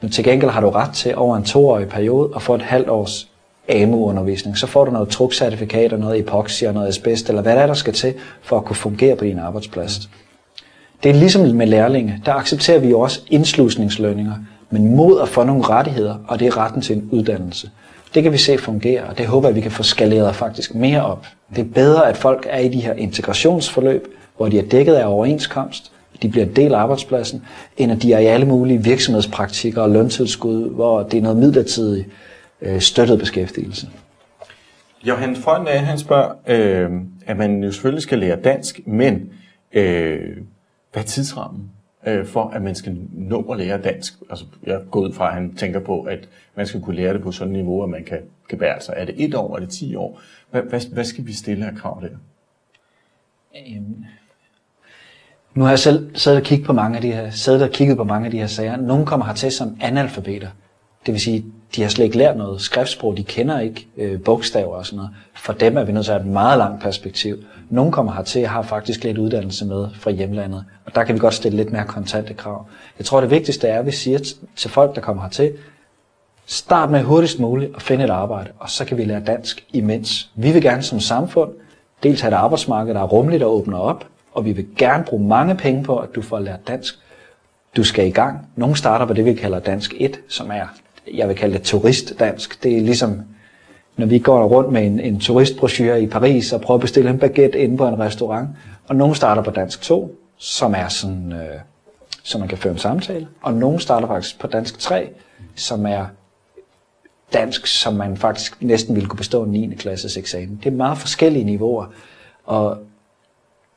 Men 0.00 0.10
til 0.10 0.24
gengæld 0.24 0.50
har 0.50 0.60
du 0.60 0.70
ret 0.70 0.94
til 0.94 1.16
over 1.16 1.36
en 1.36 1.44
toårig 1.44 1.88
periode 1.88 2.30
at 2.36 2.42
få 2.42 2.54
et 2.54 2.62
halvt 2.62 2.88
års 2.88 3.28
AMU-undervisning. 3.68 4.58
Så 4.58 4.66
får 4.66 4.84
du 4.84 4.90
noget 4.90 5.08
trukcertifikat 5.08 5.92
og 5.92 5.98
noget 5.98 6.18
epoxy 6.18 6.64
og 6.64 6.74
noget 6.74 6.88
asbest, 6.88 7.28
eller 7.28 7.42
hvad 7.42 7.56
der 7.56 7.62
er, 7.62 7.66
der 7.66 7.74
skal 7.74 7.92
til 7.92 8.14
for 8.42 8.56
at 8.56 8.64
kunne 8.64 8.76
fungere 8.76 9.16
på 9.16 9.24
din 9.24 9.38
arbejdsplads. 9.38 10.10
Det 11.02 11.08
er 11.10 11.14
ligesom 11.14 11.42
med 11.42 11.66
lærlinge. 11.66 12.22
Der 12.26 12.34
accepterer 12.34 12.78
vi 12.78 12.88
jo 12.88 13.00
også 13.00 13.20
indslusningslønninger, 13.30 14.34
men 14.70 14.96
mod 14.96 15.20
at 15.20 15.28
få 15.28 15.44
nogle 15.44 15.64
rettigheder, 15.64 16.16
og 16.28 16.38
det 16.38 16.46
er 16.46 16.56
retten 16.56 16.82
til 16.82 16.96
en 16.96 17.08
uddannelse. 17.12 17.70
Det 18.14 18.22
kan 18.22 18.32
vi 18.32 18.38
se 18.38 18.58
fungere, 18.58 19.02
og 19.02 19.18
det 19.18 19.26
håber 19.26 19.48
jeg, 19.48 19.56
vi 19.56 19.60
kan 19.60 19.70
få 19.70 19.82
skaleret 19.82 20.36
faktisk 20.36 20.74
mere 20.74 21.04
op. 21.04 21.26
Det 21.50 21.58
er 21.58 21.72
bedre, 21.74 22.08
at 22.08 22.16
folk 22.16 22.46
er 22.50 22.58
i 22.58 22.68
de 22.68 22.80
her 22.80 22.92
integrationsforløb, 22.92 24.14
hvor 24.36 24.48
de 24.48 24.58
er 24.58 24.62
dækket 24.62 24.94
af 24.94 25.06
overenskomst, 25.06 25.92
de 26.22 26.28
bliver 26.28 26.46
en 26.46 26.56
del 26.56 26.74
af 26.74 26.78
arbejdspladsen, 26.78 27.42
end 27.76 27.92
at 27.92 28.02
de 28.02 28.12
er 28.12 28.18
i 28.18 28.26
alle 28.26 28.46
mulige 28.46 28.84
virksomhedspraktikker 28.84 29.82
og 29.82 29.90
løntilskud, 29.90 30.70
hvor 30.70 31.02
det 31.02 31.18
er 31.18 31.22
noget 31.22 31.38
midlertidigt 31.38 32.08
øh, 32.62 32.80
støttet 32.80 33.18
beskæftigelse. 33.18 33.88
Johan 35.04 35.36
Freund, 35.36 35.68
øh, 35.68 35.74
han 35.74 35.98
spørger, 35.98 36.30
øh, 36.46 36.90
at 37.26 37.36
man 37.36 37.64
jo 37.64 37.72
selvfølgelig 37.72 38.02
skal 38.02 38.18
lære 38.18 38.36
dansk, 38.36 38.80
men 38.86 39.30
øh, 39.72 40.36
hvad 40.92 41.02
er 41.02 41.06
tidsrammen? 41.06 41.70
Øh, 42.08 42.26
for 42.26 42.48
at 42.48 42.62
man 42.62 42.74
skal 42.74 42.96
nå 43.12 43.42
at 43.42 43.58
lære 43.58 43.82
dansk. 43.82 44.14
Altså, 44.30 44.44
jeg 44.66 44.80
går 44.90 45.00
ud 45.00 45.12
fra, 45.12 45.28
at 45.28 45.34
han 45.34 45.54
tænker 45.54 45.80
på, 45.80 46.02
at 46.02 46.28
man 46.54 46.66
skal 46.66 46.80
kunne 46.80 46.96
lære 46.96 47.14
det 47.14 47.22
på 47.22 47.32
sådan 47.32 47.54
et 47.54 47.58
niveau, 47.58 47.82
at 47.82 47.88
man 47.88 48.04
kan, 48.04 48.18
kan 48.48 48.58
bære 48.58 48.80
sig. 48.80 48.96
Altså, 48.96 49.12
er 49.12 49.16
det 49.16 49.24
et 49.24 49.34
år, 49.34 49.56
er 49.56 49.60
det 49.60 49.68
ti 49.68 49.94
år? 49.94 50.20
Hvad, 50.50 50.62
hvad, 50.62 50.80
hvad 50.92 51.04
skal 51.04 51.26
vi 51.26 51.32
stille 51.32 51.66
af 51.66 51.74
krav 51.74 52.02
der? 52.02 52.16
Øhm. 53.66 54.04
Nu 55.54 55.64
har 55.64 55.70
jeg 55.70 55.78
selv 55.78 56.16
siddet 56.16 56.40
og 56.40 56.44
kigget 56.44 56.66
på 56.66 56.72
mange 56.72 56.96
af 56.96 57.02
de 57.02 57.12
her, 57.12 57.30
siddet 57.30 57.62
og 57.62 57.70
kigget 57.70 57.96
på 57.96 58.04
mange 58.04 58.24
af 58.24 58.30
de 58.30 58.38
her 58.38 58.46
sager. 58.46 58.76
Nogle 58.76 59.06
kommer 59.06 59.26
hertil 59.26 59.52
som 59.52 59.76
analfabeter. 59.80 60.48
Det 61.06 61.14
vil 61.14 61.20
sige, 61.20 61.44
de 61.76 61.82
har 61.82 61.88
slet 61.88 62.04
ikke 62.04 62.18
lært 62.18 62.36
noget 62.36 62.60
skriftsprog, 62.60 63.16
de 63.16 63.24
kender 63.24 63.60
ikke 63.60 63.86
øh, 63.96 64.22
bogstaver 64.22 64.76
og 64.76 64.86
sådan 64.86 64.96
noget. 64.96 65.10
For 65.34 65.52
dem 65.52 65.76
er 65.76 65.84
vi 65.84 65.92
nødt 65.92 66.04
til 66.04 66.12
at 66.12 66.20
have 66.20 66.28
et 66.28 66.32
meget 66.32 66.58
langt 66.58 66.82
perspektiv. 66.82 67.36
Nogle 67.70 67.92
kommer 67.92 68.12
hertil 68.12 68.44
og 68.44 68.50
har 68.50 68.62
faktisk 68.62 69.04
lidt 69.04 69.18
uddannelse 69.18 69.66
med 69.66 69.86
fra 69.94 70.10
hjemlandet, 70.10 70.64
og 70.84 70.94
der 70.94 71.04
kan 71.04 71.14
vi 71.14 71.20
godt 71.20 71.34
stille 71.34 71.56
lidt 71.56 71.72
mere 71.72 71.84
kontante 71.84 72.34
krav. 72.34 72.66
Jeg 72.98 73.06
tror, 73.06 73.20
det 73.20 73.30
vigtigste 73.30 73.68
er, 73.68 73.78
at 73.78 73.86
vi 73.86 73.90
siger 73.90 74.18
til 74.56 74.70
folk, 74.70 74.94
der 74.94 75.00
kommer 75.00 75.22
hertil, 75.22 75.52
start 76.46 76.90
med 76.90 77.02
hurtigst 77.02 77.40
muligt 77.40 77.76
at 77.76 77.82
finde 77.82 78.04
et 78.04 78.10
arbejde, 78.10 78.50
og 78.58 78.70
så 78.70 78.84
kan 78.84 78.98
vi 78.98 79.04
lære 79.04 79.20
dansk 79.20 79.64
imens. 79.72 80.30
Vi 80.34 80.52
vil 80.52 80.62
gerne 80.62 80.82
som 80.82 81.00
samfund 81.00 81.50
dels 82.02 82.20
have 82.20 82.32
et 82.32 82.36
arbejdsmarked, 82.36 82.94
der 82.94 83.00
er 83.00 83.06
rummeligt 83.06 83.42
og 83.42 83.54
åbner 83.54 83.78
op, 83.78 84.06
og 84.34 84.44
vi 84.44 84.52
vil 84.52 84.66
gerne 84.76 85.04
bruge 85.04 85.28
mange 85.28 85.54
penge 85.54 85.84
på, 85.84 85.96
at 85.96 86.08
du 86.14 86.22
får 86.22 86.38
lært 86.38 86.68
dansk. 86.68 86.94
Du 87.76 87.84
skal 87.84 88.06
i 88.06 88.10
gang. 88.10 88.48
Nogle 88.56 88.76
starter 88.76 89.06
på 89.06 89.12
det, 89.12 89.24
vi 89.24 89.34
kalder 89.34 89.58
dansk 89.58 89.94
1, 89.96 90.20
som 90.28 90.50
er 90.50 90.66
jeg 91.14 91.28
vil 91.28 91.36
kalde 91.36 91.54
det 91.54 91.62
turistdansk. 91.62 92.62
Det 92.62 92.76
er 92.76 92.80
ligesom, 92.80 93.22
når 93.98 94.06
vi 94.06 94.18
går 94.18 94.44
rundt 94.44 94.72
med 94.72 94.86
en, 94.86 95.00
en 95.00 95.20
turistbrochure 95.20 96.02
i 96.02 96.06
Paris 96.06 96.52
og 96.52 96.60
prøver 96.60 96.78
at 96.78 96.80
bestille 96.80 97.10
en 97.10 97.18
baguette 97.18 97.58
inde 97.58 97.76
på 97.76 97.88
en 97.88 97.98
restaurant, 97.98 98.48
og 98.88 98.96
nogen 98.96 99.14
starter 99.14 99.42
på 99.42 99.50
dansk 99.50 99.82
2, 99.82 100.16
som 100.36 100.74
er 100.74 100.88
sådan, 100.88 101.32
øh, 101.32 101.60
så 102.22 102.38
man 102.38 102.48
kan 102.48 102.58
føre 102.58 102.72
en 102.72 102.78
samtale, 102.78 103.28
og 103.42 103.54
nogen 103.54 103.80
starter 103.80 104.06
faktisk 104.06 104.40
på 104.40 104.46
dansk 104.46 104.78
3, 104.78 105.10
som 105.54 105.86
er 105.86 106.06
dansk, 107.32 107.66
som 107.66 107.94
man 107.94 108.16
faktisk 108.16 108.62
næsten 108.62 108.94
ville 108.94 109.08
kunne 109.08 109.16
bestå 109.16 109.44
en 109.44 109.50
9. 109.50 109.74
klasses 109.74 110.16
eksamen. 110.16 110.60
Det 110.64 110.72
er 110.72 110.76
meget 110.76 110.98
forskellige 110.98 111.44
niveauer, 111.44 111.86
og 112.44 112.78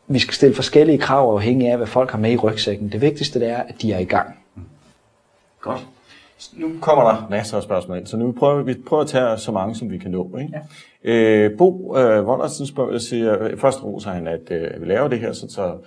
vi 0.08 0.20
skal 0.20 0.34
stille 0.34 0.56
forskellige 0.56 0.98
krav 0.98 1.34
afhængig 1.34 1.68
af, 1.68 1.78
hvad 1.78 1.88
folk 1.88 2.12
har 2.12 2.18
med 2.18 2.32
i 2.32 2.38
rygsækken. 2.38 2.92
Det 2.92 3.02
vigtigste 3.02 3.40
det 3.40 3.50
er, 3.50 3.58
at 3.58 3.82
de 3.82 3.94
er 3.94 4.00
i 4.00 4.04
gang. 4.04 4.38
Godt. 5.62 5.86
Nu 6.54 6.69
kommer 6.82 7.04
der 7.04 7.27
masser 7.30 7.58
af 7.58 7.63
spørgsmål 7.63 7.97
ind, 7.97 8.08
så 8.08 8.17
nu 8.17 8.32
prøver 8.32 8.63
vi 8.63 8.73
prøver 8.88 9.04
at 9.04 9.10
tage 9.10 9.38
så 9.38 9.51
mange, 9.51 9.75
som 9.75 9.89
vi 9.89 9.97
kan 9.97 10.12
nå. 10.12 10.38
Ikke? 10.38 10.54
Ja. 11.04 11.12
Øh, 11.12 11.58
Bo 11.58 11.97
øh, 11.97 12.27
Vollersen 12.27 12.67
spørger, 12.67 12.97
siger, 12.97 13.58
først 13.58 13.84
roser 13.84 14.12
han, 14.12 14.27
at 14.27 14.51
øh, 14.51 14.82
vi 14.82 14.86
laver 14.86 15.08
det 15.08 15.19
her, 15.19 15.34
så, 15.34 15.49
så 15.49 15.77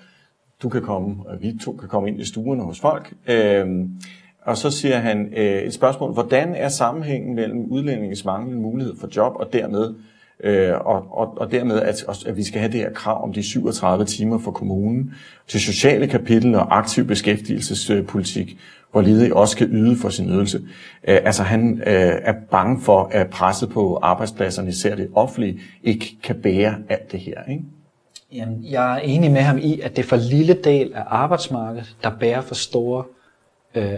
du 0.63 0.69
kan 0.69 0.83
komme, 0.83 1.17
og 1.27 1.43
vi 1.43 1.59
to 1.65 1.73
kan 1.73 1.89
komme 1.89 2.09
ind 2.09 2.21
i 2.21 2.25
stuerne 2.25 2.63
hos 2.63 2.81
folk. 2.81 3.13
Øh, 3.27 3.67
og 4.43 4.57
så 4.57 4.71
siger 4.71 4.99
han 4.99 5.33
øh, 5.37 5.63
et 5.63 5.75
spørgsmål, 5.75 6.13
hvordan 6.13 6.55
er 6.55 6.69
sammenhængen 6.69 7.35
mellem 7.35 7.65
udlændingens 7.65 8.25
manglende 8.25 8.63
mulighed 8.63 8.95
for 9.01 9.09
job 9.17 9.33
og 9.37 9.53
dermed 9.53 9.95
øh, 10.41 10.73
og, 10.75 11.07
og, 11.11 11.39
og 11.39 11.53
dermed 11.53 11.81
at, 11.81 12.05
at 12.27 12.37
vi 12.37 12.45
skal 12.45 12.61
have 12.61 12.73
det 12.73 12.81
her 12.81 12.93
krav 12.93 13.25
om 13.25 13.33
de 13.33 13.43
37 13.43 14.05
timer 14.05 14.39
for 14.39 14.51
kommunen 14.51 15.15
til 15.49 15.61
sociale 15.61 16.07
kapitel 16.07 16.55
og 16.55 16.79
aktiv 16.79 17.07
beskæftigelsespolitik, 17.07 18.59
hvor 18.93 19.01
ledige 19.01 19.37
også 19.37 19.57
kan 19.57 19.67
yde 19.67 19.97
for 19.97 20.09
sin 20.09 20.29
ydelse. 20.29 20.59
Øh, 21.09 21.21
altså 21.25 21.43
han 21.43 21.83
øh, 21.87 22.13
er 22.23 22.35
bange 22.51 22.81
for, 22.81 23.09
at 23.13 23.31
presset 23.31 23.71
på 23.71 23.99
arbejdspladserne, 24.03 24.69
især 24.69 24.95
det 24.95 25.11
offentlige, 25.15 25.61
ikke 25.83 26.17
kan 26.23 26.41
bære 26.43 26.77
alt 26.89 27.13
det 27.13 27.21
her. 27.21 27.45
Ikke? 27.51 27.65
Jamen, 28.33 28.65
jeg 28.65 28.95
er 28.95 29.01
enig 29.01 29.31
med 29.31 29.41
ham 29.41 29.59
i, 29.59 29.81
at 29.81 29.97
det 29.97 30.03
er 30.03 30.09
for 30.09 30.17
lille 30.17 30.55
del 30.55 30.93
af 30.95 31.03
arbejdsmarkedet, 31.07 31.97
der 32.03 32.11
bærer 32.21 32.41
for 32.41 32.55
store 32.55 33.05
øh, 33.75 33.93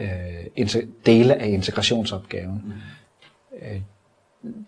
øh, 0.00 0.82
dele 1.06 1.34
af 1.34 1.48
integrationsopgaven. 1.48 2.62
Mm. 2.64 2.72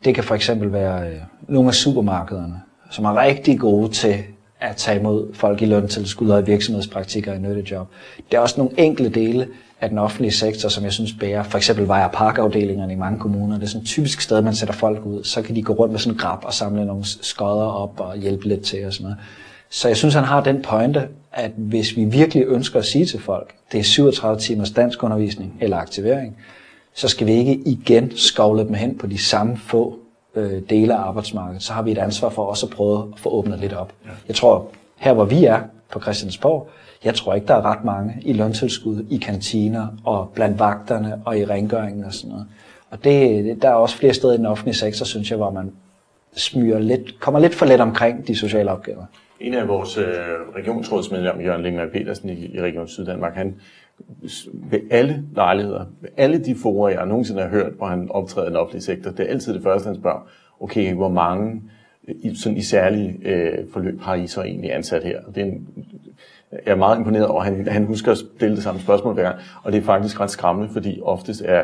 Det 0.05 0.15
kan 0.15 0.25
for 0.25 0.35
eksempel 0.35 0.73
være 0.73 1.09
øh, 1.09 1.17
nogle 1.49 1.69
af 1.69 1.75
supermarkederne, 1.75 2.61
som 2.91 3.05
er 3.05 3.21
rigtig 3.21 3.61
gode 3.61 3.93
til 3.93 4.15
at 4.61 4.77
tage 4.77 5.01
imod 5.01 5.35
folk 5.35 5.63
i 5.63 5.67
løntilskud 5.67 6.31
og 6.31 6.41
i 6.41 6.45
virksomhedspraktikker 6.45 7.33
i 7.33 7.39
nyttejob. 7.39 7.89
Det 8.31 8.37
er 8.37 8.41
også 8.41 8.55
nogle 8.59 8.81
enkle 8.81 9.09
dele 9.09 9.49
af 9.81 9.89
den 9.89 9.99
offentlige 9.99 10.33
sektor, 10.33 10.69
som 10.69 10.85
jeg 10.85 10.93
synes 10.93 11.13
bærer. 11.13 11.43
For 11.43 11.59
eksempel 11.59 11.89
vejer 11.89 12.09
parkafdelingerne 12.09 12.93
i 12.93 12.97
mange 12.97 13.19
kommuner. 13.19 13.55
Det 13.55 13.65
er 13.65 13.69
sådan 13.69 13.83
et 13.83 13.87
typisk 13.87 14.21
sted, 14.21 14.43
man 14.43 14.55
sætter 14.55 14.75
folk 14.75 15.07
ud. 15.07 15.25
Så 15.25 15.43
kan 15.43 15.57
de 15.57 15.63
gå 15.63 15.73
rundt 15.73 15.93
med 15.93 16.01
sådan 16.01 16.15
en 16.15 16.19
grab 16.19 16.45
og 16.45 16.55
samle 16.55 16.85
nogle 16.85 17.05
skodder 17.05 17.67
op 17.67 18.01
og 18.01 18.17
hjælpe 18.17 18.49
lidt 18.49 18.63
til 18.63 18.87
og 18.87 18.93
sådan 18.93 19.05
noget. 19.05 19.19
Så 19.71 19.89
jeg 19.89 19.97
synes, 19.97 20.15
han 20.15 20.25
har 20.25 20.43
den 20.43 20.63
pointe, 20.63 21.09
at 21.33 21.51
hvis 21.57 21.97
vi 21.97 22.05
virkelig 22.05 22.45
ønsker 22.47 22.79
at 22.79 22.85
sige 22.85 23.07
til 23.07 23.21
folk, 23.21 23.55
det 23.73 23.81
er 23.81 23.85
37 23.85 24.41
timers 24.41 24.71
dansk 24.71 25.03
undervisning 25.03 25.57
eller 25.61 25.77
aktivering, 25.77 26.37
så 26.95 27.09
skal 27.09 27.27
vi 27.27 27.33
ikke 27.33 27.55
igen 27.55 28.17
skovle 28.17 28.65
dem 28.65 28.75
hen 28.75 28.99
på 28.99 29.07
de 29.07 29.19
samme 29.19 29.57
få 29.57 29.99
øh, 30.35 30.63
dele 30.71 30.95
af 30.95 30.99
arbejdsmarkedet. 30.99 31.63
Så 31.63 31.73
har 31.73 31.83
vi 31.83 31.93
et 31.93 31.99
ansvar 31.99 32.29
for 32.29 32.45
også 32.45 32.67
at 32.67 32.73
prøve 32.73 33.13
at 33.13 33.19
få 33.19 33.29
åbnet 33.31 33.59
lidt 33.59 33.73
op. 33.73 33.93
Ja. 34.05 34.11
Jeg 34.29 34.37
tror, 34.37 34.69
her 34.97 35.13
hvor 35.13 35.25
vi 35.25 35.45
er 35.45 35.61
på 35.93 36.01
Christiansborg, 36.01 36.69
jeg 37.05 37.15
tror 37.15 37.35
ikke, 37.35 37.47
der 37.47 37.55
er 37.55 37.63
ret 37.63 37.85
mange 37.85 38.17
i 38.23 38.33
løntilskud, 38.33 39.07
i 39.11 39.17
kantiner 39.17 39.87
og 40.05 40.31
blandt 40.35 40.59
vagterne 40.59 41.23
og 41.25 41.39
i 41.39 41.45
rengøringen 41.45 42.05
og 42.05 42.15
sådan 42.15 42.31
noget. 42.31 42.47
Og 42.91 43.05
det, 43.05 43.63
der 43.63 43.69
er 43.69 43.75
også 43.75 43.97
flere 43.97 44.15
steder 44.15 44.35
i 44.35 44.37
den 44.37 44.47
offentlige 44.47 44.75
sektor, 44.75 45.05
synes 45.05 45.31
jeg, 45.31 45.37
hvor 45.37 45.51
man 45.51 45.73
smyrer 46.37 46.79
lidt, 46.79 47.21
kommer 47.21 47.41
lidt 47.41 47.55
for 47.55 47.67
let 47.67 47.81
omkring 47.81 48.29
de 48.29 48.37
sociale 48.37 48.71
opgaver. 48.71 49.05
En 49.41 49.55
af 49.55 49.69
vores 49.69 49.99
øh, 49.99 50.05
regionsrådsmedlemmer, 50.57 51.43
Jørgen 51.43 51.63
Lingman 51.63 51.89
Petersen 51.93 52.31
i, 52.31 52.57
i 52.57 52.61
Region 52.61 52.89
Syddanmark, 52.89 53.35
han 53.35 53.55
ved 54.53 54.81
alle 54.91 55.25
lejligheder, 55.35 55.85
ved 56.01 56.09
alle 56.17 56.45
de 56.45 56.55
forer, 56.55 56.91
jeg 56.91 57.07
nogensinde 57.07 57.43
har 57.43 57.49
hørt, 57.49 57.73
hvor 57.73 57.87
han 57.87 58.11
optræder 58.11 58.47
i 58.47 58.51
den 58.51 58.57
offentlige 58.57 58.83
sektor, 58.83 59.11
det 59.11 59.21
er 59.21 59.31
altid 59.31 59.55
det 59.55 59.63
første, 59.63 59.87
han 59.87 59.97
spørger, 59.97 60.29
okay, 60.61 60.95
hvor 60.95 61.09
mange 61.09 61.63
i, 62.09 62.35
sådan 62.35 62.59
i 62.59 62.63
særlige 62.63 63.19
øh, 63.23 63.59
forløb 63.73 64.01
har 64.01 64.15
I 64.15 64.27
så 64.27 64.43
egentlig 64.43 64.75
ansat 64.75 65.05
her? 65.05 65.21
Det 65.35 65.43
er 65.43 65.47
en, 65.47 65.69
jeg 66.53 66.73
er 66.73 66.77
meget 66.77 66.99
imponeret 66.99 67.27
over, 67.27 67.43
han, 67.43 67.69
han 67.69 67.85
husker 67.85 68.13
at 68.13 68.19
stille 68.19 68.57
det 68.57 68.63
samme 68.63 68.81
spørgsmål 68.81 69.15
hver 69.15 69.23
gang, 69.23 69.37
og 69.63 69.73
det 69.73 69.79
er 69.79 69.83
faktisk 69.83 70.21
ret 70.21 70.31
skræmmende, 70.31 70.73
fordi 70.73 71.01
oftest 71.03 71.43
er 71.45 71.63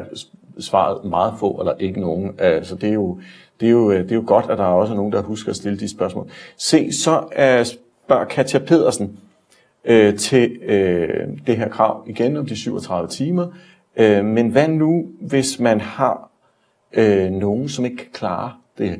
svaret 0.58 1.04
meget 1.04 1.34
få 1.38 1.56
eller 1.60 1.74
ikke 1.78 2.00
nogen. 2.00 2.34
Øh, 2.40 2.64
så 2.64 2.74
det 2.74 2.88
er 2.88 2.92
jo, 2.92 3.20
det 3.60 3.66
er 3.66 3.70
jo, 3.70 3.90
øh, 3.90 4.02
det 4.02 4.12
er 4.12 4.16
jo 4.16 4.24
godt, 4.26 4.50
at 4.50 4.58
der 4.58 4.64
er 4.64 4.68
også 4.68 4.94
nogen, 4.94 5.12
der 5.12 5.22
husker 5.22 5.50
at 5.50 5.56
stille 5.56 5.78
de 5.78 5.88
spørgsmål. 5.88 6.30
Se, 6.56 6.92
så 6.92 7.24
er, 7.32 7.64
spørger 7.64 8.24
Katja 8.24 8.58
Pedersen 8.58 9.18
øh, 9.86 10.16
til 10.16 10.58
øh, 10.62 11.28
det 11.46 11.56
her 11.56 11.68
krav 11.68 12.04
igen 12.06 12.36
om 12.36 12.46
de 12.46 12.56
37 12.56 13.08
timer. 13.08 13.46
Øh, 13.96 14.24
men 14.24 14.48
hvad 14.48 14.68
nu, 14.68 15.06
hvis 15.20 15.60
man 15.60 15.80
har 15.80 16.30
øh, 16.92 17.30
nogen, 17.30 17.68
som 17.68 17.84
ikke 17.84 17.96
kan 17.96 18.12
klare 18.12 18.52
det 18.78 18.90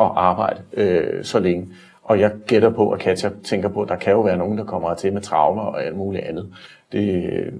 at 0.00 0.10
arbejde 0.16 0.62
øh, 0.72 1.24
så 1.24 1.38
længe? 1.38 1.68
Og 2.02 2.20
jeg 2.20 2.32
gætter 2.46 2.70
på, 2.70 2.90
at 2.90 3.00
Katja 3.00 3.30
tænker 3.44 3.68
på, 3.68 3.82
at 3.82 3.88
der 3.88 3.96
kan 3.96 4.12
jo 4.12 4.20
være 4.20 4.36
nogen, 4.36 4.58
der 4.58 4.64
kommer 4.64 4.94
til 4.94 5.12
med 5.12 5.20
traumer 5.20 5.62
og 5.62 5.84
alt 5.84 5.96
muligt 5.96 6.24
andet. 6.24 6.54
Det, 6.92 7.24
øh, 7.24 7.52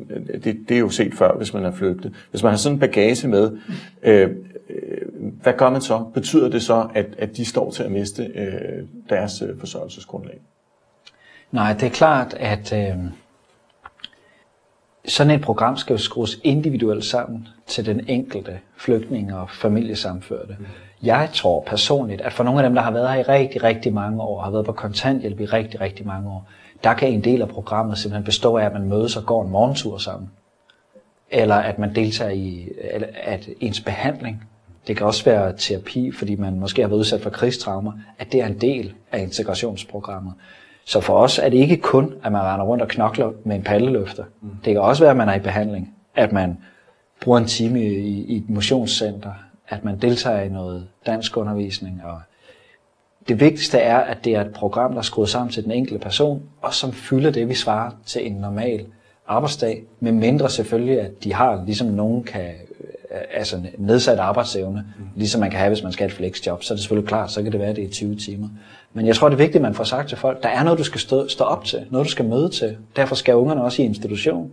det, 0.44 0.58
det 0.68 0.74
er 0.74 0.78
jo 0.78 0.88
set 0.88 1.14
før, 1.14 1.36
hvis 1.36 1.54
man 1.54 1.64
er 1.64 1.72
flygtet. 1.72 2.14
Hvis 2.30 2.42
man 2.42 2.52
har 2.52 2.56
sådan 2.56 2.76
en 2.76 2.80
bagage 2.80 3.28
med, 3.28 3.58
øh, 4.02 4.30
hvad 5.42 5.52
gør 5.52 5.70
man 5.70 5.80
så? 5.80 6.04
Betyder 6.14 6.48
det 6.48 6.62
så, 6.62 6.88
at, 6.94 7.06
at 7.18 7.36
de 7.36 7.44
står 7.44 7.70
til 7.70 7.82
at 7.82 7.90
miste 7.90 8.24
øh, 8.34 8.84
deres 9.08 9.42
øh, 9.42 9.58
forsørgelsesgrundlag? 9.58 10.40
Nej, 11.52 11.72
det 11.72 11.82
er 11.82 11.90
klart, 11.90 12.34
at 12.34 12.72
øh, 12.72 12.96
sådan 15.08 15.30
et 15.30 15.40
program 15.40 15.76
skal 15.76 15.94
jo 15.94 15.98
skrues 15.98 16.38
individuelt 16.42 17.04
sammen 17.04 17.48
til 17.66 17.86
den 17.86 18.04
enkelte 18.08 18.60
flygtning 18.76 19.34
og 19.34 19.50
familiesamførte. 19.50 20.56
Mm. 20.58 20.66
Jeg 21.02 21.28
tror 21.32 21.62
personligt, 21.66 22.20
at 22.20 22.32
for 22.32 22.44
nogle 22.44 22.60
af 22.60 22.68
dem, 22.68 22.74
der 22.74 22.82
har 22.82 22.90
været 22.90 23.10
her 23.10 23.16
i 23.16 23.22
rigtig, 23.22 23.62
rigtig 23.62 23.94
mange 23.94 24.22
år, 24.22 24.40
har 24.42 24.50
været 24.50 24.66
på 24.66 24.72
kontanthjælp 24.72 25.40
i 25.40 25.44
rigtig, 25.44 25.80
rigtig 25.80 26.06
mange 26.06 26.30
år, 26.30 26.48
der 26.84 26.94
kan 26.94 27.08
en 27.08 27.24
del 27.24 27.42
af 27.42 27.48
programmet 27.48 27.98
simpelthen 27.98 28.24
bestå 28.24 28.56
af, 28.56 28.64
at 28.64 28.72
man 28.72 28.88
mødes 28.88 29.16
og 29.16 29.26
går 29.26 29.44
en 29.44 29.50
morgentur 29.50 29.98
sammen. 29.98 30.30
Eller 31.30 31.54
at 31.54 31.78
man 31.78 31.94
deltager 31.94 32.30
i 32.30 32.68
at 33.22 33.48
ens 33.60 33.80
behandling. 33.80 34.44
Det 34.86 34.96
kan 34.96 35.06
også 35.06 35.24
være 35.24 35.54
terapi, 35.56 36.12
fordi 36.12 36.36
man 36.36 36.60
måske 36.60 36.82
har 36.82 36.88
været 36.88 36.98
udsat 36.98 37.20
for 37.20 37.30
krigstraumer, 37.30 37.92
at 38.18 38.32
det 38.32 38.40
er 38.40 38.46
en 38.46 38.60
del 38.60 38.94
af 39.12 39.18
integrationsprogrammet. 39.18 40.34
Så 40.90 41.00
for 41.00 41.18
os 41.18 41.38
er 41.38 41.48
det 41.48 41.57
ikke 41.57 41.76
kun, 41.76 42.14
at 42.24 42.33
man 42.33 42.42
render 42.42 42.66
rundt 42.66 42.83
og 42.83 42.88
knokler 42.88 43.33
med 43.44 43.57
en 43.57 43.62
paddeløfter. 43.62 44.24
Mm. 44.40 44.48
Det 44.64 44.74
kan 44.74 44.81
også 44.81 45.03
være, 45.03 45.11
at 45.11 45.16
man 45.16 45.29
er 45.29 45.35
i 45.35 45.38
behandling. 45.38 45.94
At 46.14 46.33
man 46.33 46.59
bruger 47.22 47.38
en 47.38 47.46
time 47.46 47.85
i, 47.85 48.24
i 48.24 48.37
et 48.37 48.50
motionscenter. 48.50 49.33
At 49.68 49.85
man 49.85 49.98
deltager 49.98 50.40
i 50.40 50.48
noget 50.48 50.88
dansk 51.07 51.37
undervisning. 51.37 52.00
Og 52.05 52.20
det 53.29 53.40
vigtigste 53.40 53.79
er, 53.79 53.96
at 53.98 54.24
det 54.24 54.35
er 54.35 54.40
et 54.40 54.53
program, 54.53 54.92
der 54.92 54.98
er 54.98 55.03
skruet 55.03 55.29
sammen 55.29 55.53
til 55.53 55.64
den 55.64 55.72
enkelte 55.72 55.98
person, 55.98 56.42
og 56.62 56.74
som 56.74 56.92
fylder 56.92 57.31
det, 57.31 57.48
vi 57.48 57.55
svarer 57.55 57.90
til 58.07 58.26
en 58.26 58.33
normal 58.33 58.87
arbejdsdag, 59.26 59.83
med 60.00 60.12
mindre 60.12 60.50
selvfølgelig, 60.50 61.00
at 61.00 61.24
de 61.24 61.33
har, 61.35 61.62
ligesom 61.66 61.88
nogen 61.88 62.22
kan, 62.24 62.50
altså 63.34 63.60
nedsat 63.78 64.18
arbejdsevne, 64.18 64.84
mm. 64.98 65.04
ligesom 65.16 65.40
man 65.40 65.50
kan 65.50 65.58
have, 65.58 65.68
hvis 65.68 65.82
man 65.82 65.92
skal 65.92 66.04
have 66.04 66.12
et 66.12 66.16
flexjob, 66.16 66.62
så 66.62 66.74
er 66.74 66.76
det 66.76 66.82
selvfølgelig 66.82 67.08
klart, 67.08 67.30
så 67.30 67.42
kan 67.42 67.52
det 67.52 67.60
være, 67.60 67.70
at 67.70 67.76
det 67.76 67.84
er 67.84 67.90
20 67.90 68.16
timer. 68.16 68.48
Men 68.92 69.06
jeg 69.06 69.16
tror, 69.16 69.28
det 69.28 69.34
er 69.34 69.38
vigtigt, 69.38 69.56
at 69.56 69.62
man 69.62 69.74
får 69.74 69.84
sagt 69.84 70.08
til 70.08 70.18
folk, 70.18 70.42
der 70.42 70.48
er 70.48 70.62
noget, 70.62 70.78
du 70.78 70.84
skal 70.84 71.00
stå, 71.00 71.28
stå 71.28 71.44
op 71.44 71.64
til, 71.64 71.86
noget, 71.90 72.06
du 72.06 72.10
skal 72.10 72.24
møde 72.24 72.48
til. 72.48 72.76
Derfor 72.96 73.14
skal 73.14 73.34
ungerne 73.34 73.62
også 73.62 73.82
i 73.82 73.84
institution, 73.84 74.52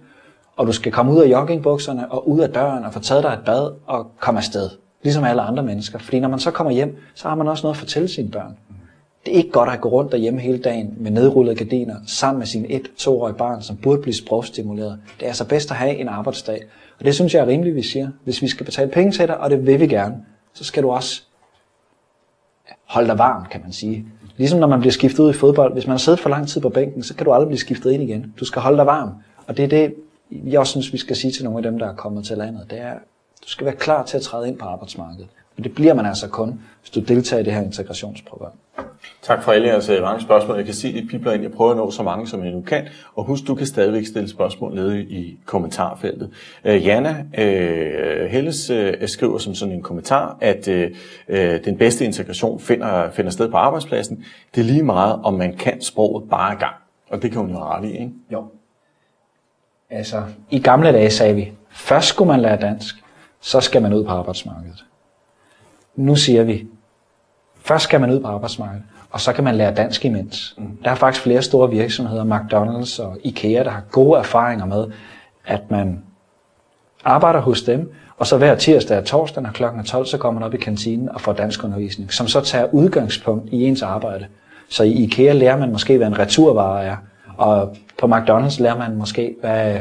og 0.55 0.67
du 0.67 0.71
skal 0.71 0.91
komme 0.91 1.13
ud 1.13 1.21
af 1.21 1.29
joggingbukserne 1.29 2.11
og 2.11 2.29
ud 2.29 2.39
af 2.39 2.49
døren 2.49 2.83
og 2.83 2.93
få 2.93 2.99
taget 2.99 3.23
dig 3.23 3.29
et 3.29 3.45
bad 3.45 3.71
og 3.85 4.11
komme 4.19 4.37
afsted, 4.37 4.69
ligesom 5.03 5.23
alle 5.23 5.41
andre 5.41 5.63
mennesker. 5.63 5.99
Fordi 5.99 6.19
når 6.19 6.29
man 6.29 6.39
så 6.39 6.51
kommer 6.51 6.73
hjem, 6.73 6.97
så 7.15 7.27
har 7.27 7.35
man 7.35 7.47
også 7.47 7.63
noget 7.63 7.75
at 7.75 7.79
fortælle 7.79 8.07
sine 8.07 8.31
børn. 8.31 8.57
Det 9.25 9.33
er 9.33 9.37
ikke 9.37 9.51
godt 9.51 9.69
at 9.69 9.81
gå 9.81 9.89
rundt 9.89 10.11
derhjemme 10.11 10.39
hele 10.39 10.57
dagen 10.57 10.93
med 10.97 11.11
nedrullede 11.11 11.55
gardiner 11.55 11.95
sammen 12.05 12.39
med 12.39 12.47
sin 12.47 12.65
et-toårige 12.69 13.35
barn, 13.35 13.61
som 13.61 13.77
burde 13.77 14.01
blive 14.01 14.13
sprogstimuleret. 14.13 14.99
Det 15.19 15.25
er 15.25 15.27
altså 15.27 15.47
bedst 15.47 15.71
at 15.71 15.77
have 15.77 15.95
en 15.95 16.07
arbejdsdag. 16.07 16.63
Og 16.99 17.05
det 17.05 17.15
synes 17.15 17.33
jeg 17.33 17.41
er 17.41 17.47
rimeligt, 17.47 17.75
vi 17.75 17.83
siger. 17.83 18.09
Hvis 18.23 18.41
vi 18.41 18.47
skal 18.47 18.65
betale 18.65 18.91
penge 18.91 19.11
til 19.11 19.27
dig, 19.27 19.37
og 19.37 19.49
det 19.49 19.65
vil 19.65 19.79
vi 19.79 19.87
gerne, 19.87 20.15
så 20.53 20.63
skal 20.63 20.83
du 20.83 20.91
også 20.91 21.23
holde 22.85 23.07
dig 23.07 23.17
varm, 23.17 23.45
kan 23.51 23.61
man 23.61 23.71
sige. 23.71 24.05
Ligesom 24.37 24.59
når 24.59 24.67
man 24.67 24.79
bliver 24.79 24.91
skiftet 24.91 25.23
ud 25.23 25.29
i 25.29 25.33
fodbold. 25.33 25.73
Hvis 25.73 25.87
man 25.87 25.91
har 25.91 25.97
siddet 25.97 26.19
for 26.19 26.29
lang 26.29 26.47
tid 26.47 26.61
på 26.61 26.69
bænken, 26.69 27.03
så 27.03 27.15
kan 27.15 27.25
du 27.25 27.31
aldrig 27.31 27.47
blive 27.47 27.59
skiftet 27.59 27.91
ind 27.91 28.03
igen. 28.03 28.33
Du 28.39 28.45
skal 28.45 28.61
holde 28.61 28.77
dig 28.77 28.85
varm. 28.85 29.09
Og 29.47 29.57
det 29.57 29.65
er 29.65 29.69
det, 29.69 29.95
jeg 30.31 30.59
også 30.59 30.71
synes, 30.71 30.93
vi 30.93 30.97
skal 30.97 31.15
sige 31.15 31.31
til 31.31 31.43
nogle 31.43 31.59
af 31.59 31.63
dem, 31.63 31.79
der 31.79 31.89
er 31.89 31.95
kommet 31.95 32.25
til 32.25 32.37
landet. 32.37 32.67
Det 32.69 32.79
er, 32.81 32.93
du 33.43 33.47
skal 33.47 33.65
være 33.65 33.75
klar 33.75 34.03
til 34.03 34.17
at 34.17 34.23
træde 34.23 34.47
ind 34.47 34.57
på 34.57 34.65
arbejdsmarkedet. 34.65 35.27
Og 35.57 35.63
det 35.63 35.75
bliver 35.75 35.93
man 35.93 36.05
altså 36.05 36.27
kun, 36.27 36.59
hvis 36.81 36.89
du 36.89 36.99
deltager 36.99 37.41
i 37.41 37.43
det 37.43 37.53
her 37.53 37.61
integrationsprogram. 37.61 38.51
Tak 39.21 39.43
for 39.43 39.51
alle 39.51 39.67
jeres 39.67 39.89
øh, 39.89 40.01
mange 40.01 40.21
spørgsmål. 40.21 40.55
Jeg 40.57 40.65
kan 40.65 40.73
se, 40.73 40.87
at 40.87 40.93
de 40.93 41.07
pipler 41.07 41.31
ind. 41.31 41.41
Jeg 41.41 41.51
prøver 41.51 41.71
at 41.71 41.77
nå 41.77 41.91
så 41.91 42.03
mange, 42.03 42.27
som 42.27 42.43
jeg 42.43 42.51
nu 42.51 42.61
kan. 42.61 42.87
Og 43.15 43.23
husk, 43.23 43.47
du 43.47 43.55
kan 43.55 43.67
stadigvæk 43.67 44.05
stille 44.05 44.29
spørgsmål 44.29 44.75
nede 44.75 45.01
i 45.01 45.39
kommentarfeltet. 45.45 46.31
Uh, 46.65 46.85
Jana 46.85 47.09
uh, 47.09 48.25
Helles 48.25 48.69
uh, 48.69 49.07
skriver 49.07 49.37
som 49.37 49.55
sådan 49.55 49.73
en 49.73 49.81
kommentar, 49.81 50.37
at 50.41 50.67
uh, 50.67 51.35
den 51.65 51.77
bedste 51.77 52.05
integration 52.05 52.59
finder, 52.59 53.11
finder 53.11 53.31
sted 53.31 53.49
på 53.51 53.57
arbejdspladsen. 53.57 54.25
Det 54.55 54.61
er 54.61 54.65
lige 54.65 54.83
meget, 54.83 55.19
om 55.23 55.33
man 55.33 55.55
kan 55.55 55.81
sproget 55.81 56.29
bare 56.29 56.53
i 56.53 56.57
gang. 56.57 56.75
Og 57.09 57.21
det 57.21 57.31
kan 57.31 57.41
hun 57.41 57.49
jo 57.49 57.57
ret 57.57 57.85
i, 57.85 57.91
ikke? 57.91 58.11
Jo. 58.33 58.45
Altså, 59.89 60.23
i 60.49 60.59
gamle 60.59 60.91
dage 60.91 61.09
sagde 61.09 61.35
vi, 61.35 61.51
først 61.69 62.07
skulle 62.07 62.27
man 62.27 62.39
lære 62.39 62.57
dansk, 62.57 62.95
så 63.41 63.61
skal 63.61 63.81
man 63.81 63.93
ud 63.93 64.03
på 64.03 64.11
arbejdsmarkedet. 64.11 64.86
Nu 65.97 66.15
siger 66.15 66.43
vi, 66.43 66.67
først 67.61 67.83
skal 67.83 68.01
man 68.01 68.11
ud 68.11 68.19
på 68.19 68.27
arbejdsmarkedet, 68.27 68.83
og 69.09 69.21
så 69.21 69.33
kan 69.33 69.43
man 69.43 69.55
lære 69.55 69.73
dansk 69.73 70.05
imens. 70.05 70.55
Mm. 70.57 70.77
Der 70.83 70.91
er 70.91 70.95
faktisk 70.95 71.23
flere 71.23 71.41
store 71.41 71.69
virksomheder, 71.69 72.23
McDonald's 72.23 73.03
og 73.03 73.17
IKEA, 73.23 73.63
der 73.63 73.69
har 73.69 73.83
gode 73.91 74.19
erfaringer 74.19 74.65
med, 74.65 74.85
at 75.45 75.71
man 75.71 76.03
arbejder 77.05 77.39
hos 77.39 77.61
dem, 77.61 77.93
og 78.17 78.27
så 78.27 78.37
hver 78.37 78.55
tirsdag 78.55 78.97
og 78.97 79.05
torsdag, 79.05 79.43
når 79.43 79.49
klokken 79.51 79.79
er 79.79 79.83
12, 79.83 80.05
så 80.05 80.17
kommer 80.17 80.39
man 80.39 80.47
op 80.47 80.53
i 80.53 80.57
kantinen 80.57 81.09
og 81.09 81.21
får 81.21 81.33
dansk 81.33 81.63
undervisning, 81.63 82.13
som 82.13 82.27
så 82.27 82.41
tager 82.41 82.73
udgangspunkt 82.73 83.49
i 83.51 83.63
ens 83.63 83.81
arbejde. 83.81 84.25
Så 84.69 84.83
i 84.83 84.91
IKEA 84.91 85.33
lærer 85.33 85.57
man 85.57 85.71
måske, 85.71 85.97
hvad 85.97 86.07
en 86.07 86.19
returvare 86.19 86.83
er, 86.85 86.95
og 87.37 87.77
på 87.99 88.07
McDonald's 88.07 88.61
lærer 88.61 88.77
man 88.77 88.95
måske, 88.95 89.35
hvad 89.41 89.77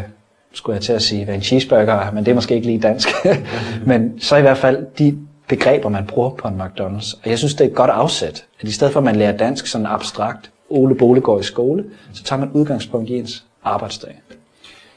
skulle 0.52 0.74
jeg 0.74 0.82
til 0.82 0.92
at 0.92 1.02
sige, 1.02 1.24
hvad 1.24 1.34
en 1.34 1.42
cheeseburger 1.42 1.94
er, 1.94 2.12
men 2.12 2.24
det 2.24 2.30
er 2.30 2.34
måske 2.34 2.54
ikke 2.54 2.66
lige 2.66 2.80
dansk. 2.80 3.08
men 3.86 4.20
så 4.20 4.36
i 4.36 4.40
hvert 4.40 4.58
fald, 4.58 4.86
de 4.98 5.18
begreber, 5.48 5.88
man 5.88 6.06
bruger 6.06 6.30
på 6.30 6.48
en 6.48 6.60
McDonald's. 6.60 7.18
Og 7.24 7.30
jeg 7.30 7.38
synes, 7.38 7.54
det 7.54 7.64
er 7.64 7.68
et 7.68 7.74
godt 7.74 7.90
afsæt, 7.90 8.46
at 8.60 8.68
i 8.68 8.72
stedet 8.72 8.92
for, 8.92 9.00
at 9.00 9.04
man 9.04 9.16
lærer 9.16 9.36
dansk 9.36 9.66
sådan 9.66 9.86
abstrakt, 9.86 10.50
Ole 10.68 10.94
Bole 10.94 11.20
går 11.20 11.40
i 11.40 11.42
skole, 11.42 11.84
så 12.12 12.24
tager 12.24 12.40
man 12.40 12.50
udgangspunkt 12.50 13.10
i 13.10 13.18
ens 13.18 13.44
arbejdsdag. 13.64 14.22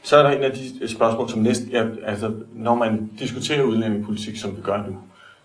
Så 0.02 0.16
er 0.16 0.22
der 0.22 0.30
en 0.30 0.42
af 0.42 0.50
de 0.52 0.88
spørgsmål, 0.88 1.28
som 1.28 1.40
næsten, 1.40 1.68
ja, 1.70 1.84
altså, 2.06 2.32
når 2.52 2.74
man 2.74 3.10
diskuterer 3.18 3.62
udlændingepolitik, 3.62 4.36
som 4.36 4.56
vi 4.56 4.62
gør 4.62 4.76
nu, 4.76 4.96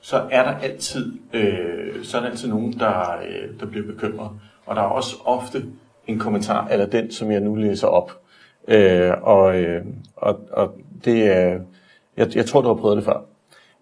så 0.02 0.24
er 0.32 0.44
der 0.44 0.58
altid, 0.58 1.14
øh, 1.34 2.04
så 2.04 2.18
er 2.18 2.22
der 2.22 2.30
altid 2.30 2.48
nogen, 2.48 2.74
der, 2.74 3.18
øh, 3.28 3.60
der 3.60 3.66
bliver 3.66 3.86
bekymret. 3.86 4.30
Og 4.66 4.76
der 4.76 4.82
er 4.82 4.86
også 4.86 5.16
ofte 5.26 5.66
en 6.08 6.20
kommentar, 6.20 6.68
eller 6.68 6.86
den, 6.86 7.12
som 7.12 7.32
jeg 7.32 7.40
nu 7.40 7.56
læser 7.56 7.88
op. 7.88 8.12
Øh, 8.68 9.12
og, 9.22 9.56
øh, 9.56 9.86
og, 10.16 10.40
og 10.52 10.78
det 11.06 11.28
er, 11.28 11.60
jeg, 12.18 12.36
jeg 12.36 12.46
tror, 12.46 12.62
du 12.62 12.68
har 12.68 12.76
prøvet 12.76 12.98
det 12.98 13.06
før. 13.06 13.22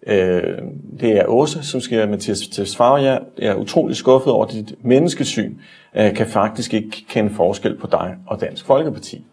Øh, 0.06 0.58
det 1.00 1.10
er 1.12 1.26
Åse, 1.26 1.62
som 1.62 1.80
skriver, 1.80 2.06
Mathias 2.06 2.40
Tesfaye. 2.40 3.02
Jeg 3.02 3.20
er 3.38 3.54
utrolig 3.54 3.96
skuffet 3.96 4.32
over 4.32 4.46
dit 4.46 4.74
menneskesyn. 4.82 5.54
Jeg 5.94 6.14
kan 6.14 6.26
faktisk 6.26 6.74
ikke 6.74 7.04
kende 7.08 7.34
forskel 7.34 7.76
på 7.76 7.86
dig 7.86 8.16
og 8.26 8.40
Dansk 8.40 8.66
Folkeparti. 8.66 9.24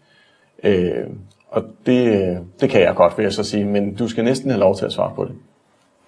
Øh, 0.63 1.07
og 1.49 1.63
det, 1.85 2.37
det 2.61 2.69
kan 2.69 2.81
jeg 2.81 2.95
godt, 2.95 3.17
vil 3.17 3.23
jeg 3.23 3.33
så 3.33 3.43
sige, 3.43 3.65
men 3.65 3.95
du 3.95 4.07
skal 4.07 4.23
næsten 4.23 4.49
have 4.49 4.59
lov 4.59 4.77
til 4.77 4.85
at 4.85 4.91
svare 4.91 5.11
på 5.15 5.25
det. 5.25 5.33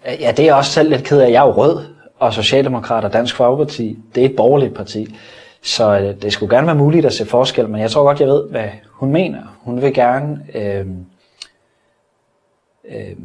Øh, 0.07 0.21
ja, 0.21 0.31
det 0.31 0.39
er 0.39 0.43
jeg 0.43 0.55
også 0.55 0.71
selv 0.71 0.89
lidt 0.89 1.03
ked 1.03 1.19
af. 1.21 1.31
Jeg 1.31 1.43
er 1.43 1.47
jo 1.47 1.51
rød, 1.51 1.85
og 2.19 2.33
Socialdemokrat 2.33 3.05
og 3.05 3.13
Dansk 3.13 3.35
Folkeparti, 3.35 3.99
det 4.15 4.21
er 4.21 4.29
et 4.29 4.35
borgerligt 4.35 4.75
parti. 4.75 5.15
Så 5.61 5.99
øh, 5.99 6.21
det 6.21 6.33
skulle 6.33 6.55
gerne 6.55 6.67
være 6.67 6.75
muligt 6.75 7.05
at 7.05 7.13
se 7.13 7.25
forskel, 7.25 7.69
men 7.69 7.81
jeg 7.81 7.91
tror 7.91 8.03
godt, 8.03 8.19
jeg 8.19 8.27
ved, 8.27 8.49
hvad 8.49 8.69
hun 8.89 9.11
mener. 9.11 9.57
Hun 9.61 9.81
vil 9.81 9.93
gerne, 9.93 10.39
øh, 10.53 10.87
øh, 12.89 13.15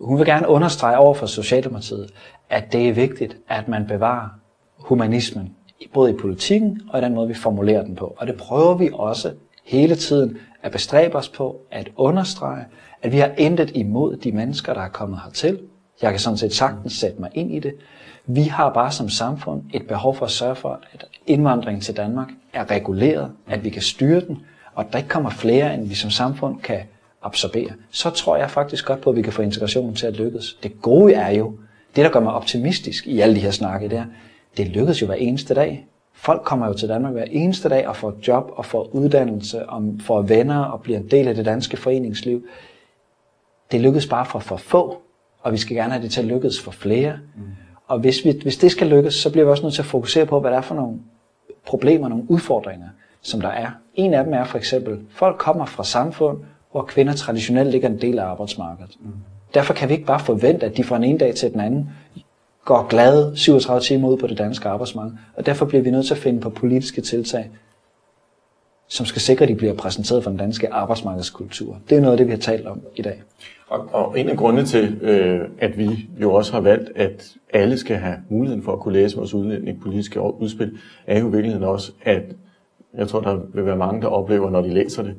hun 0.00 0.18
vil 0.18 0.26
gerne 0.26 0.48
understrege 0.48 0.98
over 0.98 1.14
for 1.14 1.26
Socialdemokratiet, 1.26 2.10
at 2.50 2.72
det 2.72 2.88
er 2.88 2.92
vigtigt, 2.92 3.36
at 3.48 3.68
man 3.68 3.86
bevarer 3.86 4.28
humanismen, 4.76 5.54
både 5.94 6.10
i 6.10 6.14
politikken 6.14 6.80
og 6.88 6.98
i 6.98 7.02
den 7.02 7.14
måde, 7.14 7.28
vi 7.28 7.34
formulerer 7.34 7.84
den 7.84 7.96
på. 7.96 8.16
Og 8.18 8.26
det 8.26 8.36
prøver 8.36 8.74
vi 8.74 8.90
også 8.92 9.32
hele 9.64 9.94
tiden 9.94 10.38
at 10.62 10.72
bestræbe 10.72 11.14
os 11.14 11.28
på 11.28 11.60
at 11.70 11.88
understrege, 11.96 12.64
at 13.02 13.12
vi 13.12 13.18
har 13.18 13.30
intet 13.38 13.70
imod 13.74 14.16
de 14.16 14.32
mennesker, 14.32 14.74
der 14.74 14.80
er 14.80 14.88
kommet 14.88 15.20
hertil. 15.24 15.58
Jeg 16.02 16.10
kan 16.10 16.20
sådan 16.20 16.36
set 16.36 16.54
sagtens 16.54 16.92
sætte 16.92 17.20
mig 17.20 17.30
ind 17.34 17.54
i 17.54 17.58
det. 17.58 17.74
Vi 18.26 18.42
har 18.42 18.72
bare 18.72 18.92
som 18.92 19.08
samfund 19.08 19.62
et 19.74 19.86
behov 19.86 20.14
for 20.14 20.26
at 20.26 20.30
sørge 20.30 20.54
for, 20.54 20.80
at 20.92 21.06
indvandringen 21.26 21.80
til 21.80 21.96
Danmark 21.96 22.28
er 22.52 22.70
reguleret, 22.70 23.32
at 23.46 23.64
vi 23.64 23.70
kan 23.70 23.82
styre 23.82 24.20
den, 24.20 24.38
og 24.74 24.84
at 24.84 24.92
der 24.92 24.98
ikke 24.98 25.08
kommer 25.08 25.30
flere, 25.30 25.74
end 25.74 25.88
vi 25.88 25.94
som 25.94 26.10
samfund 26.10 26.60
kan 26.60 26.80
absorbere. 27.22 27.70
Så 27.90 28.10
tror 28.10 28.36
jeg 28.36 28.50
faktisk 28.50 28.86
godt 28.86 29.00
på, 29.00 29.10
at 29.10 29.16
vi 29.16 29.22
kan 29.22 29.32
få 29.32 29.42
integrationen 29.42 29.94
til 29.94 30.06
at 30.06 30.16
lykkes. 30.16 30.58
Det 30.62 30.82
gode 30.82 31.14
er 31.14 31.30
jo, 31.30 31.52
det 31.96 32.04
der 32.04 32.10
gør 32.10 32.20
mig 32.20 32.32
optimistisk 32.32 33.06
i 33.06 33.20
alle 33.20 33.34
de 33.34 33.40
her 33.40 33.50
snakke 33.50 33.88
der, 33.88 34.04
det 34.56 34.66
lykkes 34.66 35.02
jo 35.02 35.06
hver 35.06 35.14
eneste 35.14 35.54
dag. 35.54 35.86
Folk 36.12 36.42
kommer 36.42 36.66
jo 36.66 36.72
til 36.72 36.88
Danmark 36.88 37.12
hver 37.12 37.24
eneste 37.24 37.68
dag 37.68 37.88
og 37.88 37.96
får 37.96 38.14
job 38.28 38.50
og 38.56 38.64
får 38.64 38.90
uddannelse 38.92 39.68
og 39.68 39.82
får 40.00 40.22
venner 40.22 40.64
og 40.64 40.80
bliver 40.80 40.98
en 40.98 41.10
del 41.10 41.28
af 41.28 41.34
det 41.34 41.44
danske 41.44 41.76
foreningsliv. 41.76 42.46
Det 43.72 43.80
lykkes 43.80 44.06
bare 44.06 44.26
for 44.26 44.38
for 44.38 44.56
få, 44.56 45.02
og 45.40 45.52
vi 45.52 45.58
skal 45.58 45.76
gerne 45.76 45.92
have 45.92 46.02
det 46.02 46.10
til 46.10 46.20
at 46.20 46.26
lykkes 46.26 46.60
for 46.60 46.70
flere. 46.70 47.18
Mm. 47.36 47.42
Og 47.86 47.98
hvis, 47.98 48.24
vi, 48.24 48.38
hvis 48.42 48.56
det 48.56 48.70
skal 48.70 48.86
lykkes, 48.86 49.14
så 49.14 49.32
bliver 49.32 49.44
vi 49.44 49.50
også 49.50 49.62
nødt 49.62 49.74
til 49.74 49.82
at 49.82 49.86
fokusere 49.86 50.26
på, 50.26 50.40
hvad 50.40 50.50
der 50.50 50.56
er 50.56 50.62
for 50.62 50.74
nogle 50.74 50.98
problemer, 51.66 52.08
nogle 52.08 52.30
udfordringer, 52.30 52.88
som 53.22 53.40
der 53.40 53.48
er. 53.48 53.70
En 53.94 54.14
af 54.14 54.24
dem 54.24 54.34
er 54.34 54.44
for 54.44 54.58
eksempel, 54.58 54.98
folk 55.10 55.38
kommer 55.38 55.64
fra 55.64 55.84
samfund, 55.84 56.38
hvor 56.72 56.82
kvinder 56.82 57.12
traditionelt 57.12 57.70
ligger 57.70 57.88
en 57.88 58.00
del 58.00 58.18
af 58.18 58.24
arbejdsmarkedet. 58.24 58.96
Mm. 59.00 59.10
Derfor 59.54 59.74
kan 59.74 59.88
vi 59.88 59.94
ikke 59.94 60.06
bare 60.06 60.20
forvente, 60.20 60.66
at 60.66 60.76
de 60.76 60.84
fra 60.84 60.96
en 60.96 61.04
ene 61.04 61.18
dag 61.18 61.34
til 61.34 61.52
den 61.52 61.60
anden 61.60 61.90
går 62.64 62.86
glade 62.88 63.32
37 63.36 63.80
timer 63.80 64.08
ud 64.08 64.16
på 64.16 64.26
det 64.26 64.38
danske 64.38 64.68
arbejdsmarked. 64.68 65.12
Og 65.36 65.46
derfor 65.46 65.66
bliver 65.66 65.82
vi 65.82 65.90
nødt 65.90 66.06
til 66.06 66.14
at 66.14 66.20
finde 66.20 66.40
på 66.40 66.50
politiske 66.50 67.00
tiltag, 67.00 67.50
som 68.88 69.06
skal 69.06 69.22
sikre, 69.22 69.42
at 69.42 69.48
de 69.48 69.54
bliver 69.54 69.74
præsenteret 69.74 70.22
for 70.22 70.30
den 70.30 70.38
danske 70.38 70.72
arbejdsmarkedskultur. 70.72 71.78
Det 71.90 71.96
er 71.96 72.00
noget 72.00 72.12
af 72.12 72.18
det, 72.18 72.26
vi 72.26 72.32
har 72.32 72.38
talt 72.38 72.66
om 72.66 72.80
i 72.96 73.02
dag. 73.02 73.22
Og, 73.68 73.88
og 73.92 74.18
en 74.18 74.28
af 74.28 74.36
grundene 74.36 74.66
til, 74.66 74.98
øh, 75.02 75.40
at 75.58 75.78
vi 75.78 76.08
jo 76.20 76.34
også 76.34 76.52
har 76.52 76.60
valgt, 76.60 76.90
at 76.96 77.32
alle 77.52 77.78
skal 77.78 77.96
have 77.96 78.16
muligheden 78.28 78.62
for 78.62 78.72
at 78.72 78.80
kunne 78.80 78.94
læse 78.94 79.16
vores 79.16 79.34
udlændingepolitiske 79.34 80.20
udspil, 80.20 80.78
er 81.06 81.20
jo 81.20 81.28
i 81.28 81.30
virkeligheden 81.30 81.64
også, 81.64 81.92
at 82.02 82.22
jeg 82.94 83.08
tror, 83.08 83.20
der 83.20 83.38
vil 83.54 83.66
være 83.66 83.76
mange, 83.76 84.02
der 84.02 84.08
oplever, 84.08 84.50
når 84.50 84.60
de 84.60 84.74
læser 84.74 85.02
det, 85.02 85.14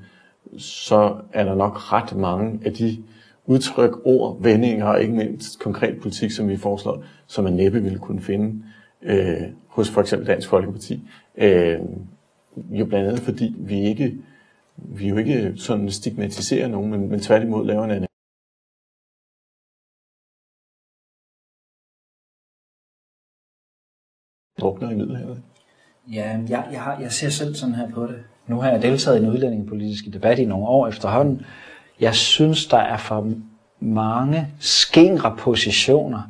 så 0.57 1.21
er 1.33 1.43
der 1.43 1.55
nok 1.55 1.93
ret 1.93 2.15
mange 2.15 2.59
af 2.65 2.73
de 2.73 3.03
udtryk, 3.45 3.91
ord, 4.05 4.41
vendinger 4.41 4.85
og 4.85 5.01
ikke 5.01 5.13
mindst 5.13 5.59
konkret 5.59 6.01
politik, 6.01 6.31
som 6.31 6.49
vi 6.49 6.57
foreslår, 6.57 7.03
som 7.27 7.43
man 7.43 7.53
næppe 7.53 7.83
ville 7.83 7.99
kunne 7.99 8.21
finde 8.21 8.63
øh, 9.01 9.41
hos 9.67 9.89
for 9.89 10.01
eksempel 10.01 10.27
Dansk 10.27 10.49
Folkeparti. 10.49 11.09
Øh, 11.37 11.79
jo 12.71 12.85
blandt 12.85 13.07
andet 13.07 13.21
fordi 13.21 13.55
vi 13.57 13.79
ikke 13.79 14.17
vi 14.75 15.09
jo 15.09 15.17
ikke 15.17 15.53
sådan 15.57 15.91
stigmatiserer 15.91 16.67
nogen, 16.67 16.91
men, 16.91 17.09
men 17.09 17.19
tværtimod 17.19 17.65
laver 17.65 17.83
en 17.83 18.05
drukner 24.59 24.89
i 24.91 24.95
Middelhavet? 24.95 25.43
Ja, 26.11 26.39
jeg, 26.49 26.67
jeg, 26.71 26.81
har, 26.81 26.99
jeg 26.99 27.11
ser 27.11 27.29
selv 27.29 27.55
sådan 27.55 27.75
her 27.75 27.91
på 27.91 28.07
det. 28.07 28.23
Nu 28.49 28.61
har 28.61 28.69
jeg 28.69 28.81
deltaget 28.81 29.17
i 29.17 29.23
en 29.23 29.29
udlændingepolitiske 29.29 30.11
debat 30.11 30.39
i 30.39 30.45
nogle 30.45 30.67
år 30.67 30.87
efterhånden. 30.87 31.45
Jeg 31.99 32.15
synes, 32.15 32.67
der 32.67 32.77
er 32.77 32.97
for 32.97 33.31
mange 33.79 34.47
skingre 34.59 35.35
positioner, 35.39 36.21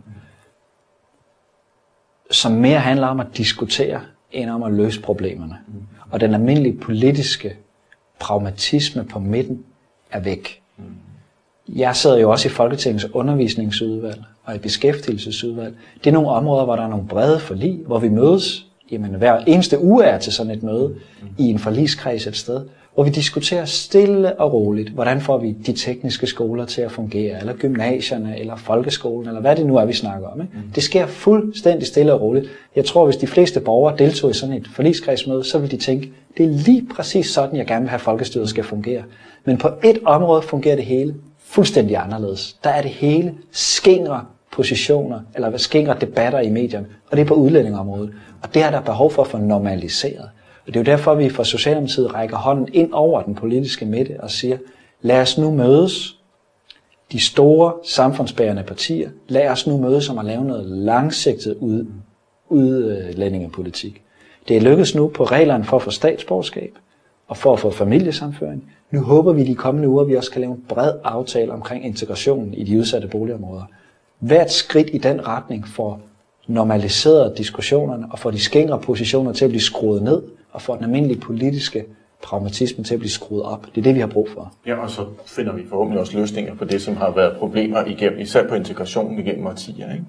som 2.31 2.51
mere 2.51 2.79
handler 2.79 3.07
om 3.07 3.19
at 3.19 3.27
diskutere, 3.37 4.01
end 4.31 4.49
om 4.49 4.63
at 4.63 4.73
løse 4.73 5.01
problemerne. 5.01 5.57
Og 6.11 6.19
den 6.19 6.33
almindelige 6.33 6.77
politiske 6.77 7.57
pragmatisme 8.19 9.03
på 9.03 9.19
midten 9.19 9.63
er 10.11 10.19
væk. 10.19 10.61
Jeg 11.67 11.95
sidder 11.95 12.17
jo 12.17 12.31
også 12.31 12.47
i 12.47 12.51
Folketingets 12.51 13.05
undervisningsudvalg 13.13 14.23
og 14.43 14.55
i 14.55 14.57
beskæftigelsesudvalg. 14.57 15.75
Det 16.03 16.09
er 16.09 16.13
nogle 16.13 16.29
områder, 16.29 16.65
hvor 16.65 16.75
der 16.75 16.83
er 16.83 16.87
nogle 16.87 17.07
brede 17.07 17.39
forlig, 17.39 17.83
hvor 17.85 17.99
vi 17.99 18.09
mødes. 18.09 18.68
Jamen, 18.91 19.11
hver 19.11 19.37
eneste 19.47 19.79
uge 19.79 20.03
er 20.03 20.19
til 20.19 20.33
sådan 20.33 20.51
et 20.51 20.63
møde 20.63 20.95
i 21.37 21.43
en 21.43 21.59
forligskreds 21.59 22.27
et 22.27 22.37
sted, 22.37 22.61
hvor 22.93 23.03
vi 23.03 23.09
diskuterer 23.09 23.65
stille 23.65 24.39
og 24.39 24.53
roligt, 24.53 24.89
hvordan 24.89 25.21
får 25.21 25.37
vi 25.37 25.51
de 25.51 25.73
tekniske 25.73 26.27
skoler 26.27 26.65
til 26.65 26.81
at 26.81 26.91
fungere, 26.91 27.39
eller 27.39 27.53
gymnasierne, 27.53 28.39
eller 28.39 28.55
folkeskolen, 28.55 29.27
eller 29.27 29.41
hvad 29.41 29.55
det 29.55 29.65
nu 29.65 29.77
er, 29.77 29.85
vi 29.85 29.93
snakker 29.93 30.27
om. 30.27 30.41
Ikke? 30.41 30.53
Det 30.75 30.83
sker 30.83 31.07
fuldstændig 31.07 31.87
stille 31.87 32.13
og 32.13 32.21
roligt. 32.21 32.49
Jeg 32.75 32.85
tror, 32.85 33.05
hvis 33.05 33.17
de 33.17 33.27
fleste 33.27 33.59
borgere 33.59 33.97
deltog 33.97 34.31
i 34.31 34.33
sådan 34.33 34.55
et 34.55 34.67
forligskredsmøde, 34.75 35.43
så 35.43 35.59
vil 35.59 35.71
de 35.71 35.77
tænke, 35.77 36.11
det 36.37 36.45
er 36.45 36.49
lige 36.49 36.87
præcis 36.95 37.29
sådan, 37.29 37.57
jeg 37.57 37.65
gerne 37.65 37.81
vil 37.81 37.89
have 37.89 37.99
folkestyret 37.99 38.49
skal 38.49 38.63
fungere. 38.63 39.03
Men 39.45 39.57
på 39.57 39.69
et 39.83 39.99
område 40.05 40.41
fungerer 40.41 40.75
det 40.75 40.85
hele 40.85 41.15
fuldstændig 41.43 41.97
anderledes. 41.97 42.57
Der 42.63 42.69
er 42.69 42.81
det 42.81 42.91
hele 42.91 43.33
skingre 43.51 44.25
positioner, 44.51 45.19
eller 45.35 45.57
skingre 45.57 45.97
debatter 46.01 46.39
i 46.39 46.49
medierne, 46.49 46.87
og 47.11 47.17
det 47.17 47.23
er 47.23 47.27
på 47.27 47.33
udlændingområdet. 47.33 48.13
Og 48.41 48.53
det 48.53 48.63
er 48.63 48.71
der 48.71 48.81
behov 48.81 49.11
for 49.11 49.21
at 49.21 49.27
få 49.27 49.37
normaliseret. 49.37 50.29
Og 50.67 50.73
det 50.73 50.75
er 50.75 50.79
jo 50.79 50.85
derfor, 50.85 51.11
at 51.11 51.17
vi 51.17 51.29
fra 51.29 51.43
Socialdemokratiet 51.43 52.13
rækker 52.13 52.37
hånden 52.37 52.67
ind 52.73 52.93
over 52.93 53.21
den 53.21 53.35
politiske 53.35 53.85
midte 53.85 54.19
og 54.19 54.31
siger, 54.31 54.57
lad 55.01 55.21
os 55.21 55.37
nu 55.37 55.51
mødes, 55.51 56.15
de 57.11 57.19
store 57.19 57.73
samfundsbærende 57.83 58.63
partier, 58.63 59.09
lad 59.27 59.49
os 59.49 59.67
nu 59.67 59.77
mødes 59.77 60.09
om 60.09 60.17
at 60.17 60.25
lave 60.25 60.45
noget 60.45 60.65
langsigtet 60.65 61.57
ud, 61.59 61.85
udlændingepolitik. 62.49 64.01
Det 64.47 64.57
er 64.57 64.61
lykkedes 64.61 64.95
nu 64.95 65.07
på 65.07 65.23
reglerne 65.23 65.63
for 65.63 65.77
at 65.77 65.83
få 65.83 65.91
statsborgerskab 65.91 66.73
og 67.27 67.37
for 67.37 67.53
at 67.53 67.59
få 67.59 67.71
familiesamføring. 67.71 68.71
Nu 68.91 69.01
håber 69.01 69.33
vi 69.33 69.43
de 69.43 69.55
kommende 69.55 69.89
uger, 69.89 70.01
at 70.01 70.07
vi 70.07 70.15
også 70.15 70.31
kan 70.31 70.41
lave 70.41 70.53
en 70.53 70.63
bred 70.69 70.93
aftale 71.03 71.51
omkring 71.51 71.85
integrationen 71.85 72.53
i 72.53 72.63
de 72.63 72.79
udsatte 72.79 73.07
boligområder. 73.07 73.63
Hvert 74.19 74.51
skridt 74.51 74.89
i 74.93 74.97
den 74.97 75.27
retning 75.27 75.67
får 75.67 76.01
normaliseret 76.47 77.37
diskussionerne 77.37 78.07
og 78.11 78.19
får 78.19 78.31
de 78.31 78.39
skængre 78.39 78.79
positioner 78.79 79.33
til 79.33 79.45
at 79.45 79.51
blive 79.51 79.61
skruet 79.61 80.03
ned, 80.03 80.21
og 80.51 80.61
får 80.61 80.75
den 80.75 80.83
almindelige 80.83 81.19
politiske 81.19 81.85
pragmatisme 82.23 82.83
til 82.83 82.93
at 82.93 82.99
blive 82.99 83.11
skruet 83.11 83.43
op. 83.43 83.65
Det 83.65 83.77
er 83.77 83.83
det, 83.83 83.95
vi 83.95 83.99
har 83.99 84.07
brug 84.07 84.29
for. 84.33 84.53
Ja, 84.65 84.75
og 84.75 84.89
så 84.89 85.05
finder 85.25 85.53
vi 85.53 85.61
forhåbentlig 85.69 85.99
også 85.99 86.17
løsninger 86.17 86.55
på 86.55 86.65
det, 86.65 86.81
som 86.81 86.97
har 86.97 87.11
været 87.11 87.37
problemer 87.37 87.85
igennem, 87.85 88.19
især 88.19 88.47
på 88.47 88.55
integrationen 88.55 89.19
igennem 89.19 89.47
årtier. 89.47 89.87
Ikke? 89.93 90.05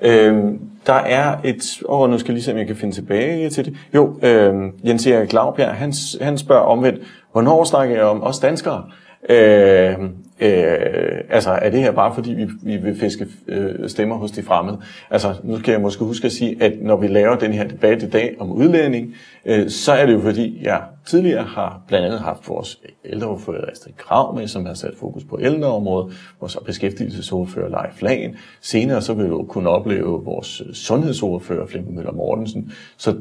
Øhm, 0.00 0.60
der 0.86 0.92
er 0.92 1.36
et, 1.44 1.82
åh, 1.88 2.00
oh, 2.00 2.10
nu 2.10 2.18
skal 2.18 2.32
jeg 2.32 2.34
lige 2.34 2.44
se, 2.44 2.52
om 2.52 2.58
jeg 2.58 2.66
kan 2.66 2.76
finde 2.76 2.94
tilbage 2.94 3.50
til 3.50 3.64
det. 3.64 3.76
Jo, 3.94 4.18
øhm, 4.22 4.72
Jens 4.84 5.06
Erik 5.06 5.32
Laubjerg, 5.32 5.74
han, 5.74 5.92
han 6.20 6.38
spørger 6.38 6.62
omvendt, 6.62 7.00
hvornår 7.32 7.64
snakker 7.64 7.94
jeg 7.94 8.04
om 8.04 8.22
os 8.22 8.38
danskere? 8.38 8.84
Øh, 9.28 9.94
øh, 10.40 11.20
altså, 11.30 11.50
er 11.50 11.70
det 11.70 11.80
her 11.80 11.92
bare 11.92 12.14
fordi, 12.14 12.34
vi, 12.34 12.46
vi 12.62 12.76
vil 12.76 12.96
fiske 12.96 13.26
øh, 13.48 13.88
stemmer 13.88 14.16
hos 14.16 14.30
de 14.30 14.42
fremmede? 14.42 14.80
Altså, 15.10 15.34
nu 15.42 15.58
skal 15.58 15.72
jeg 15.72 15.80
måske 15.80 16.04
huske 16.04 16.26
at 16.26 16.32
sige, 16.32 16.62
at 16.62 16.72
når 16.82 16.96
vi 16.96 17.06
laver 17.06 17.36
den 17.36 17.52
her 17.52 17.68
debat 17.68 18.02
i 18.02 18.10
dag 18.10 18.36
om 18.38 18.52
udlænding, 18.52 19.14
øh, 19.44 19.70
så 19.70 19.92
er 19.92 20.06
det 20.06 20.12
jo 20.12 20.20
fordi, 20.20 20.60
jeg 20.62 20.82
tidligere 21.06 21.44
har 21.44 21.82
blandt 21.88 22.06
andet 22.06 22.20
haft 22.20 22.48
vores 22.48 22.80
ældreordfører 23.04 23.70
Astrid 23.70 23.92
Krav 23.96 24.34
med, 24.34 24.48
som 24.48 24.66
har 24.66 24.74
sat 24.74 24.94
fokus 24.98 25.24
på 25.24 25.38
ældreområdet, 25.40 26.16
vores 26.40 26.58
beskæftigelsesordfører 26.66 27.68
Leif 27.68 28.02
Lagen. 28.02 28.36
Senere 28.60 29.02
så 29.02 29.14
vil 29.14 29.24
vi 29.24 29.30
jo 29.30 29.42
kunne 29.42 29.68
opleve 29.68 30.24
vores 30.24 30.62
sundhedsordfører 30.72 31.66
Flemming 31.66 31.94
Møller 31.94 32.12
Mortensen. 32.12 32.72
Så 32.96 33.16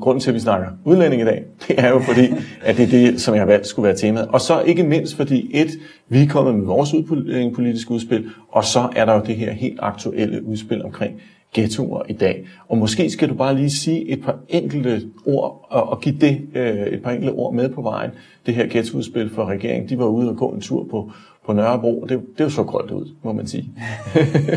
grunden 0.00 0.20
til, 0.20 0.30
at 0.30 0.34
vi 0.34 0.40
snakker 0.40 0.66
udlænding 0.84 1.22
i 1.22 1.24
dag, 1.24 1.44
det 1.68 1.78
er 1.78 1.88
jo 1.88 1.98
fordi, 1.98 2.28
at 2.62 2.76
det 2.76 2.82
er 2.84 2.88
det, 2.88 3.20
som 3.20 3.34
jeg 3.34 3.40
har 3.40 3.46
valgt 3.46 3.66
skulle 3.66 3.86
være 3.86 3.96
temaet. 3.96 4.28
Og 4.28 4.40
så 4.40 4.60
ikke 4.60 4.82
mindst 4.82 5.16
fordi, 5.16 5.50
et, 5.52 5.68
vi 6.08 6.22
er 6.22 6.28
kommet 6.28 6.54
med 6.54 6.66
vores 6.66 6.94
udlændingepolitiske 6.94 7.90
udspil, 7.90 8.26
og 8.48 8.64
så 8.64 8.88
er 8.96 9.04
der 9.04 9.14
jo 9.14 9.22
det 9.26 9.36
her 9.36 9.52
helt 9.52 9.78
aktuelle 9.82 10.44
udspil 10.44 10.84
omkring 10.84 11.20
ghettoer 11.54 12.02
i 12.08 12.12
dag. 12.12 12.46
Og 12.68 12.78
måske 12.78 13.10
skal 13.10 13.28
du 13.28 13.34
bare 13.34 13.56
lige 13.56 13.70
sige 13.70 14.08
et 14.08 14.22
par 14.22 14.38
enkelte 14.48 15.02
ord, 15.26 15.66
og, 15.70 15.88
og 15.88 16.00
give 16.00 16.16
det 16.20 16.48
øh, 16.54 16.86
et 16.86 17.02
par 17.02 17.10
enkelte 17.10 17.32
ord 17.32 17.54
med 17.54 17.68
på 17.68 17.82
vejen. 17.82 18.10
Det 18.46 18.54
her 18.54 18.66
ghettoudspil 18.70 19.30
for 19.30 19.44
regeringen, 19.44 19.88
de 19.88 19.98
var 19.98 20.06
ude 20.06 20.30
og 20.30 20.36
gå 20.36 20.48
en 20.48 20.60
tur 20.60 20.86
på, 20.90 21.12
på 21.46 21.52
Nørrebro, 21.52 22.00
og 22.00 22.08
det, 22.08 22.20
det 22.32 22.40
er 22.40 22.44
jo 22.44 22.50
så 22.50 22.64
grønt 22.64 22.90
ud, 22.90 23.14
må 23.22 23.32
man 23.32 23.46
sige. 23.46 23.72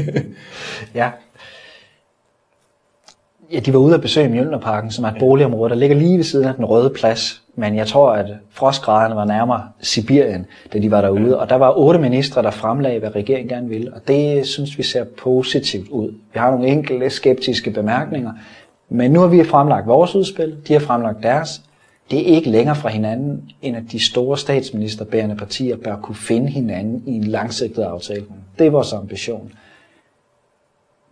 ja. 0.95 1.11
Ja, 3.51 3.59
de 3.59 3.73
var 3.73 3.79
ude 3.79 3.95
at 3.95 4.01
besøge 4.01 4.29
Mjølnerparken, 4.29 4.91
som 4.91 5.05
er 5.05 5.09
et 5.09 5.15
boligområde, 5.19 5.69
der 5.69 5.75
ligger 5.75 5.95
lige 5.95 6.17
ved 6.17 6.23
siden 6.23 6.47
af 6.47 6.55
den 6.55 6.65
røde 6.65 6.89
plads. 6.89 7.41
Men 7.55 7.75
jeg 7.75 7.87
tror, 7.87 8.11
at 8.11 8.25
frostgraderne 8.49 9.15
var 9.15 9.25
nærmere 9.25 9.63
Sibirien, 9.81 10.45
da 10.73 10.79
de 10.79 10.91
var 10.91 11.01
derude. 11.01 11.39
Og 11.39 11.49
der 11.49 11.55
var 11.55 11.77
otte 11.77 11.99
ministre, 11.99 12.41
der 12.43 12.51
fremlagde, 12.51 12.99
hvad 12.99 13.15
regeringen 13.15 13.49
gerne 13.49 13.69
ville. 13.69 13.93
Og 13.93 14.07
det 14.07 14.45
synes 14.45 14.77
vi 14.77 14.83
ser 14.83 15.03
positivt 15.03 15.89
ud. 15.89 16.07
Vi 16.07 16.39
har 16.39 16.51
nogle 16.51 16.67
enkelte 16.67 17.09
skeptiske 17.09 17.71
bemærkninger. 17.71 18.31
Men 18.89 19.11
nu 19.11 19.19
har 19.19 19.27
vi 19.27 19.43
fremlagt 19.43 19.87
vores 19.87 20.15
udspil, 20.15 20.55
de 20.67 20.73
har 20.73 20.79
fremlagt 20.79 21.23
deres. 21.23 21.61
Det 22.11 22.19
er 22.19 22.35
ikke 22.35 22.49
længere 22.49 22.75
fra 22.75 22.89
hinanden, 22.89 23.41
end 23.61 23.77
at 23.77 23.83
de 23.91 24.05
store 24.05 24.37
statsministerbærende 24.37 25.35
partier 25.35 25.77
bør 25.77 25.95
kunne 25.95 26.15
finde 26.15 26.49
hinanden 26.49 27.03
i 27.05 27.11
en 27.11 27.23
langsigtet 27.23 27.83
aftale. 27.83 28.23
Det 28.59 28.67
er 28.67 28.71
vores 28.71 28.93
ambition. 28.93 29.51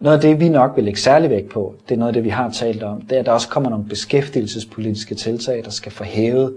Noget 0.02 0.16
af 0.16 0.22
det, 0.22 0.40
vi 0.40 0.50
nok 0.50 0.72
vil 0.76 0.84
lægge 0.84 1.00
særlig 1.00 1.30
vægt 1.30 1.50
på, 1.50 1.76
det 1.90 1.96
er 1.96 2.00
noget 2.00 2.10
af 2.10 2.14
det, 2.14 2.24
vi 2.24 2.30
har 2.30 2.50
talt 2.50 2.84
om, 2.84 3.02
det 3.02 3.16
er, 3.16 3.20
at 3.20 3.26
der 3.26 3.32
også 3.32 3.50
kommer 3.50 3.70
nogle 3.70 3.86
beskæftigelsespolitiske 3.86 5.16
tiltag, 5.16 5.62
der 5.66 5.70
skal 5.70 5.92
forhæve 5.92 6.54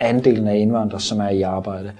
andelen 0.00 0.48
af 0.48 0.56
indvandrere, 0.56 1.00
som 1.00 1.20
er 1.20 1.28
i 1.28 1.42
arbejde. 1.42 1.92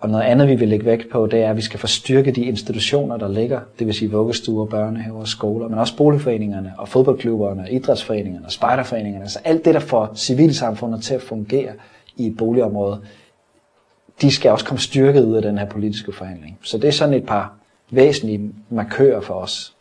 Og 0.00 0.08
noget 0.08 0.24
andet, 0.24 0.48
vi 0.48 0.54
vil 0.54 0.68
lægge 0.68 0.84
vægt 0.86 1.10
på, 1.12 1.26
det 1.26 1.42
er, 1.42 1.50
at 1.50 1.56
vi 1.56 1.62
skal 1.62 1.80
forstyrke 1.80 2.30
de 2.30 2.44
institutioner, 2.44 3.16
der 3.16 3.28
ligger, 3.28 3.60
det 3.78 3.86
vil 3.86 3.94
sige 3.94 4.10
vuggestuer, 4.10 4.66
børnehaver 4.66 5.20
og 5.20 5.28
skoler, 5.28 5.68
men 5.68 5.78
også 5.78 5.96
boligforeningerne 5.96 6.72
og 6.78 6.88
fodboldklubberne, 6.88 7.70
idrætsforeningerne 7.70 8.46
og 8.46 8.52
spejderforeningerne. 8.52 9.24
Altså 9.24 9.38
alt 9.44 9.64
det, 9.64 9.74
der 9.74 9.80
får 9.80 10.12
civilsamfundet 10.16 11.02
til 11.02 11.14
at 11.14 11.22
fungere 11.22 11.72
i 12.16 12.26
et 12.26 12.36
boligområde, 12.36 13.00
de 14.20 14.30
skal 14.30 14.50
også 14.50 14.64
komme 14.64 14.80
styrket 14.80 15.24
ud 15.24 15.36
af 15.36 15.42
den 15.42 15.58
her 15.58 15.66
politiske 15.66 16.12
forhandling. 16.12 16.58
Så 16.62 16.78
det 16.78 16.88
er 16.88 16.92
sådan 16.92 17.14
et 17.14 17.26
par 17.26 17.54
væsentlige 17.90 18.52
markører 18.70 19.20
for 19.20 19.34
os. 19.34 19.73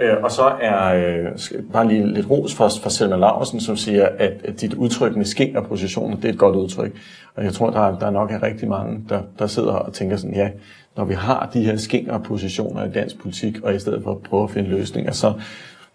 Øh, 0.00 0.16
og 0.22 0.30
så 0.30 0.42
er 0.60 0.94
øh, 0.94 1.38
bare 1.72 1.88
lige 1.88 2.14
lidt 2.14 2.30
ros 2.30 2.54
for, 2.54 2.68
for 2.82 2.88
Selma 2.88 3.16
Larsen, 3.16 3.60
som 3.60 3.76
siger, 3.76 4.08
at, 4.18 4.32
at 4.44 4.60
dit 4.60 4.74
udtryk 4.74 5.16
med 5.16 5.24
skæng 5.24 5.58
og 5.58 5.66
positioner, 5.66 6.16
det 6.16 6.24
er 6.24 6.32
et 6.32 6.38
godt 6.38 6.56
udtryk. 6.56 6.92
Og 7.34 7.44
jeg 7.44 7.52
tror, 7.52 7.70
der 7.70 7.80
er, 7.80 7.98
der 7.98 8.10
nok 8.10 8.32
er 8.32 8.42
rigtig 8.42 8.68
mange, 8.68 9.04
der, 9.08 9.20
der 9.38 9.46
sidder 9.46 9.72
og 9.72 9.92
tænker 9.92 10.16
sådan, 10.16 10.34
ja, 10.34 10.48
når 10.96 11.04
vi 11.04 11.14
har 11.14 11.50
de 11.54 11.62
her 11.64 11.76
skæng 11.76 12.10
og 12.10 12.22
positioner 12.22 12.84
i 12.84 12.90
dansk 12.90 13.18
politik, 13.22 13.62
og 13.62 13.74
i 13.74 13.78
stedet 13.78 14.02
for 14.02 14.10
at 14.10 14.22
prøve 14.22 14.44
at 14.44 14.50
finde 14.50 14.68
løsninger, 14.68 15.12
så, 15.12 15.32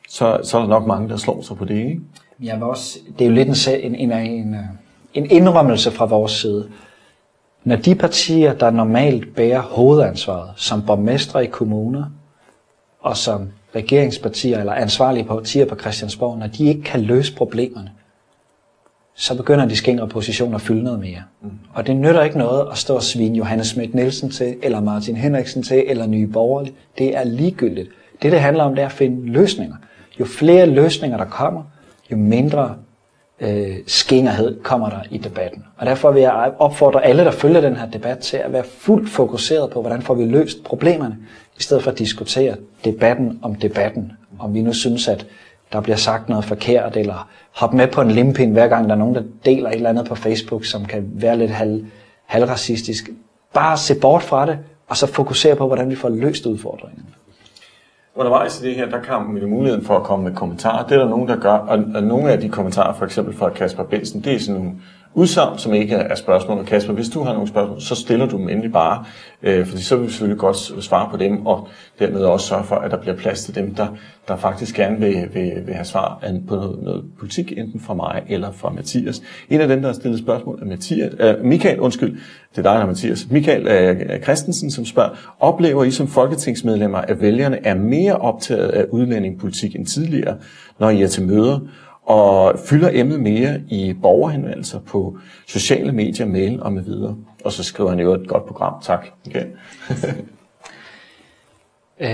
så, 0.10 0.40
så 0.44 0.58
er 0.58 0.62
der 0.62 0.70
nok 0.70 0.88
mange, 0.88 1.10
der 1.10 1.18
slår 1.18 1.42
sig 1.42 1.58
på 1.58 1.66
det, 1.66 1.76
ikke? 1.76 2.00
Jeg 2.44 2.56
vil 2.56 2.64
også, 2.64 3.00
det 3.20 3.26
er 3.26 3.30
jo 3.30 3.36
lidt 3.36 3.68
en, 3.68 3.96
en, 3.96 4.12
en, 4.12 4.54
øh, 4.54 4.62
en 5.14 5.32
indrømmelse 5.32 5.92
fra 5.92 6.06
vores 6.06 6.32
side. 6.32 6.70
Når 7.64 7.76
de 7.76 7.96
partier, 7.96 8.54
der 8.54 8.72
normalt 8.72 9.36
bærer 9.36 9.62
hovedansvaret, 9.62 10.50
som 10.56 10.86
borgmestre 10.86 11.44
i 11.44 11.48
kommuner, 11.48 12.06
og 13.02 13.18
som 13.18 13.50
regeringspartier 13.76 14.60
eller 14.60 14.74
ansvarlige 14.74 15.24
partier 15.24 15.66
på 15.66 15.76
Christiansborg, 15.76 16.40
når 16.40 16.48
de 16.48 16.68
ikke 16.68 16.82
kan 16.82 17.02
løse 17.02 17.36
problemerne, 17.36 17.92
så 19.16 19.38
begynder 19.38 19.66
de 19.66 19.76
skængere 19.76 20.08
positioner 20.08 20.56
at 20.56 20.62
fylde 20.62 20.84
noget 20.84 21.00
mere. 21.00 21.24
Mm. 21.42 21.50
Og 21.74 21.88
det 21.88 21.96
nytter 21.96 22.24
ikke 22.24 22.38
noget 22.38 22.68
at 22.72 22.78
stå 22.78 22.96
og 22.96 23.04
svine 23.04 23.38
Johannes 23.38 23.68
Schmidt 23.68 23.96
Nielsen 23.96 24.30
til, 24.32 24.56
eller 24.62 24.82
Martin 24.82 25.16
Henriksen 25.16 25.64
til, 25.64 25.84
eller 25.88 26.08
Nye 26.08 26.28
Borgerlige. 26.28 26.76
Det 26.98 27.18
er 27.18 27.24
ligegyldigt. 27.24 27.90
Det, 28.22 28.32
det 28.32 28.40
handler 28.40 28.64
om, 28.64 28.76
det 28.76 28.82
er 28.82 28.86
at 28.86 28.92
finde 28.92 29.32
løsninger. 29.32 29.76
Jo 30.20 30.26
flere 30.26 30.66
løsninger, 30.66 31.18
der 31.18 31.26
kommer, 31.26 31.64
jo 32.12 32.18
mindre 32.18 32.76
øh, 33.44 33.76
skingerhed 33.88 34.64
kommer 34.64 34.90
der 34.90 35.00
i 35.12 35.18
debatten. 35.18 35.64
Og 35.78 35.86
derfor 35.86 36.12
vil 36.12 36.22
jeg 36.22 36.52
opfordre 36.60 37.06
alle, 37.06 37.24
der 37.24 37.32
følger 37.32 37.62
den 37.62 37.76
her 37.76 37.90
debat, 37.90 38.18
til 38.18 38.38
at 38.38 38.54
være 38.54 38.64
fuldt 38.64 39.10
fokuseret 39.10 39.70
på, 39.72 39.82
hvordan 39.82 40.02
får 40.02 40.14
vi 40.14 40.26
løst 40.26 40.64
problemerne, 40.64 41.18
i 41.60 41.64
stedet 41.64 41.84
for 41.84 41.92
at 41.92 42.00
diskutere 42.00 42.56
debatten 42.86 43.40
om 43.42 43.56
debatten. 43.56 44.12
Om 44.40 44.54
vi 44.54 44.62
nu 44.62 44.74
synes, 44.74 45.08
at 45.08 45.26
der 45.74 45.82
bliver 45.82 45.96
sagt 45.96 46.30
noget 46.30 46.46
forkert, 46.46 46.98
eller 46.98 47.30
hoppe 47.52 47.78
med 47.78 47.88
på 47.88 48.02
en 48.02 48.12
limpind, 48.12 48.52
hver 48.52 48.68
gang 48.68 48.86
der 48.86 48.96
er 48.96 49.00
nogen, 49.00 49.16
der 49.16 49.24
deler 49.46 49.70
et 49.70 49.76
eller 49.76 49.90
andet 49.90 50.06
på 50.06 50.16
Facebook, 50.16 50.66
som 50.66 50.86
kan 50.86 51.12
være 51.14 51.38
lidt 51.38 51.52
halv, 51.52 51.86
halvracistisk. 52.26 53.10
Bare 53.54 53.78
se 53.78 53.96
bort 53.96 54.24
fra 54.24 54.46
det, 54.46 54.58
og 54.88 54.98
så 54.98 55.08
fokusere 55.08 55.56
på, 55.56 55.68
hvordan 55.68 55.90
vi 55.90 55.96
får 55.96 56.10
løst 56.10 56.46
udfordringerne. 56.46 57.06
Undervejs 58.16 58.62
i 58.62 58.66
det 58.68 58.76
her, 58.76 58.90
der 58.90 59.04
kom 59.04 59.36
vi 59.36 59.46
muligheden 59.46 59.86
for 59.86 59.98
at 59.98 60.04
komme 60.04 60.26
med 60.30 60.36
kommentarer. 60.36 60.88
Det 60.88 60.96
er 60.96 61.00
der 61.00 61.10
nogen, 61.10 61.28
der 61.28 61.36
gør, 61.36 61.54
og, 61.54 61.84
og 61.96 62.04
nogle 62.04 62.32
af 62.32 62.40
de 62.42 62.50
kommentarer, 62.50 62.94
for 62.94 63.06
eksempel 63.06 63.36
fra 63.36 63.50
Kasper 63.50 63.84
Bensen, 63.84 64.24
det 64.24 64.34
er 64.34 64.40
sådan 64.40 64.62
nogle 64.62 64.76
udsagn, 65.16 65.60
som 65.60 65.74
ikke 65.74 65.96
er 65.96 66.16
spørgsmål. 66.16 66.66
Kasper, 66.66 66.94
hvis 66.94 67.10
du 67.10 67.24
har 67.24 67.34
nogle 67.34 67.48
spørgsmål, 67.48 67.82
så 67.82 67.96
stiller 67.96 68.26
du 68.26 68.38
dem 68.38 68.50
endelig 68.50 68.72
bare, 68.72 69.06
øh, 69.44 69.66
fordi 69.66 69.82
så 69.82 69.96
vil 69.96 70.06
vi 70.06 70.10
selvfølgelig 70.10 70.40
godt 70.40 70.84
svare 70.84 71.10
på 71.12 71.18
dem, 71.18 71.46
og 71.46 71.68
dermed 72.00 72.22
også 72.22 72.48
sørge 72.48 72.64
for, 72.64 72.76
at 72.76 72.92
der 72.92 72.98
bliver 72.98 73.16
plads 73.16 73.44
til 73.44 73.56
dem, 73.56 73.76
der, 73.76 73.88
der 74.28 74.36
faktisk 74.36 74.76
gerne 74.76 75.00
vil, 75.00 75.30
vil, 75.34 75.52
vil 75.66 75.74
have 75.74 75.86
svar 75.86 76.24
på 76.48 76.56
noget, 76.56 76.84
noget 76.84 77.04
politik, 77.20 77.54
enten 77.58 77.80
fra 77.80 77.94
mig 77.94 78.24
eller 78.30 78.52
fra 78.52 78.70
Mathias. 78.70 79.22
En 79.50 79.62
af 79.62 79.68
dem, 79.68 79.82
der 79.82 79.88
har 79.88 79.94
stillet 79.94 80.20
spørgsmål, 80.20 80.60
er 80.62 80.66
Mathias, 80.66 81.14
øh, 81.20 81.46
Michael, 81.46 81.80
undskyld, 81.80 82.12
det 82.56 82.58
er 82.58 82.62
dig, 82.62 82.64
der 82.64 82.82
er 82.82 82.86
Mathias. 82.86 83.28
Michael 83.32 83.68
øh, 83.68 84.24
Christensen, 84.24 84.72
som 84.72 84.86
spørger, 84.86 85.10
oplever 85.40 85.84
I 85.84 85.92
som 85.92 86.08
folketingsmedlemmer, 86.08 86.98
at 86.98 87.22
vælgerne 87.22 87.66
er 87.66 87.76
mere 87.76 88.16
optaget 88.16 88.68
af 88.68 88.86
udlændingepolitik 88.92 89.76
end 89.76 89.86
tidligere, 89.86 90.36
når 90.80 90.90
I 90.90 91.02
er 91.02 91.08
til 91.08 91.24
møder, 91.28 91.60
og 92.06 92.60
fylder 92.60 92.90
emnet 92.94 93.20
mere 93.20 93.62
i 93.68 93.94
borgerhenvendelser 93.94 94.80
på 94.80 95.18
sociale 95.48 95.92
medier, 95.92 96.26
mail 96.26 96.64
og 96.64 96.74
med 96.74 96.84
videre. 96.84 97.16
Og 97.46 97.52
så 97.52 97.64
skriver 97.64 97.90
han 97.90 98.00
jo 98.00 98.14
et 98.14 98.28
godt 98.28 98.46
program. 98.46 98.74
Tak. 98.82 99.08
Okay. 99.28 99.46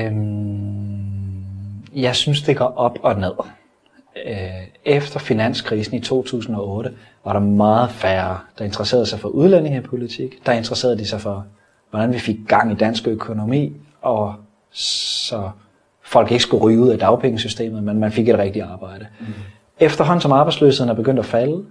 øhm, 0.06 1.84
jeg 1.96 2.16
synes, 2.16 2.42
det 2.42 2.58
går 2.58 2.66
op 2.66 3.00
og 3.04 3.20
ned. 3.20 3.32
Øh, 4.26 4.34
efter 4.86 5.20
finanskrisen 5.20 5.98
i 5.98 6.00
2008 6.00 6.92
var 7.26 7.34
der 7.34 7.40
meget 7.40 7.92
færre, 7.92 8.40
der 8.58 8.66
interesserede 8.66 9.06
sig 9.06 9.20
for 9.20 9.30
udlændingepolitik. 9.30 10.46
Der 10.46 10.52
interesserede 10.52 10.98
de 10.98 11.06
sig 11.06 11.22
for, 11.22 11.46
hvordan 11.90 12.14
vi 12.14 12.20
fik 12.20 12.38
gang 12.48 12.72
i 12.72 12.76
dansk 12.76 13.08
økonomi, 13.08 13.74
og 14.02 14.36
så 14.72 15.50
folk 16.02 16.32
ikke 16.32 16.44
skulle 16.44 16.64
ryge 16.64 16.80
ud 16.80 16.90
af 16.90 17.00
dagpengesystemet, 17.00 17.84
men 17.84 18.00
man 18.00 18.12
fik 18.12 18.30
et 18.30 18.38
rigtigt 18.38 18.66
arbejde. 18.66 19.08
Mm 19.20 19.26
efterhånden 19.80 20.22
som 20.22 20.32
arbejdsløsheden 20.32 20.90
er 20.90 20.94
begyndt 20.94 21.20
at 21.20 21.26
falde, 21.26 21.64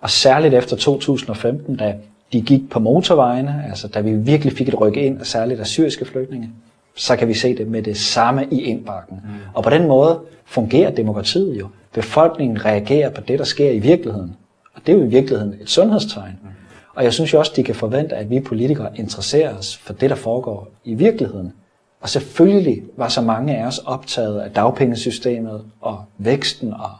og 0.00 0.10
særligt 0.10 0.54
efter 0.54 0.76
2015, 0.76 1.76
da 1.76 1.94
de 2.32 2.40
gik 2.40 2.70
på 2.70 2.78
motorvejene, 2.78 3.64
altså 3.68 3.88
da 3.88 4.00
vi 4.00 4.12
virkelig 4.12 4.52
fik 4.52 4.68
et 4.68 4.80
rykke 4.80 5.00
ind, 5.06 5.24
særligt 5.24 5.60
af 5.60 5.66
syriske 5.66 6.04
flygtninge, 6.04 6.50
så 6.94 7.16
kan 7.16 7.28
vi 7.28 7.34
se 7.34 7.56
det 7.56 7.68
med 7.68 7.82
det 7.82 7.96
samme 7.96 8.46
i 8.50 8.60
indbakken. 8.60 9.20
Mm. 9.24 9.30
Og 9.54 9.62
på 9.62 9.70
den 9.70 9.86
måde 9.86 10.20
fungerer 10.44 10.90
demokratiet 10.90 11.58
jo. 11.58 11.68
Befolkningen 11.94 12.64
reagerer 12.64 13.10
på 13.10 13.20
det, 13.20 13.38
der 13.38 13.44
sker 13.44 13.70
i 13.70 13.78
virkeligheden. 13.78 14.36
Og 14.74 14.80
det 14.86 14.92
er 14.92 14.96
jo 14.96 15.04
i 15.04 15.08
virkeligheden 15.08 15.54
et 15.60 15.70
sundhedstegn. 15.70 16.38
Mm. 16.42 16.48
Og 16.94 17.04
jeg 17.04 17.12
synes 17.12 17.32
jo 17.32 17.38
også, 17.38 17.52
de 17.56 17.62
kan 17.62 17.74
forvente, 17.74 18.16
at 18.16 18.30
vi 18.30 18.40
politikere 18.40 18.90
interesserer 18.94 19.58
os 19.58 19.76
for 19.76 19.92
det, 19.92 20.10
der 20.10 20.16
foregår 20.16 20.68
i 20.84 20.94
virkeligheden. 20.94 21.52
Og 22.00 22.08
selvfølgelig 22.08 22.82
var 22.96 23.08
så 23.08 23.20
mange 23.20 23.56
af 23.56 23.66
os 23.66 23.78
optaget 23.78 24.40
af 24.40 24.50
dagpengesystemet 24.50 25.64
og 25.80 26.04
væksten 26.18 26.72
og 26.72 26.90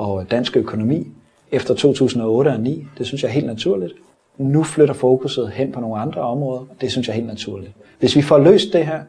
og 0.00 0.30
dansk 0.30 0.56
økonomi 0.56 1.06
efter 1.52 1.74
2008 1.74 2.48
og 2.48 2.52
2009. 2.52 2.86
Det 2.98 3.06
synes 3.06 3.22
jeg 3.22 3.28
er 3.28 3.32
helt 3.32 3.46
naturligt. 3.46 3.92
Nu 4.38 4.62
flytter 4.62 4.94
fokuset 4.94 5.50
hen 5.50 5.72
på 5.72 5.80
nogle 5.80 6.00
andre 6.00 6.20
områder. 6.20 6.66
Det 6.80 6.90
synes 6.92 7.06
jeg 7.06 7.12
er 7.12 7.16
helt 7.16 7.26
naturligt. 7.26 7.72
Hvis 7.98 8.16
vi 8.16 8.22
får 8.22 8.38
løst 8.38 8.72
det 8.72 8.86
her, 8.86 9.00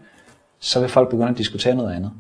så 0.60 0.80
vil 0.80 0.90
folk 0.90 1.10
begynde 1.10 1.30
at 1.30 1.38
diskutere 1.38 1.76
noget 1.76 1.96
andet. 1.96 2.12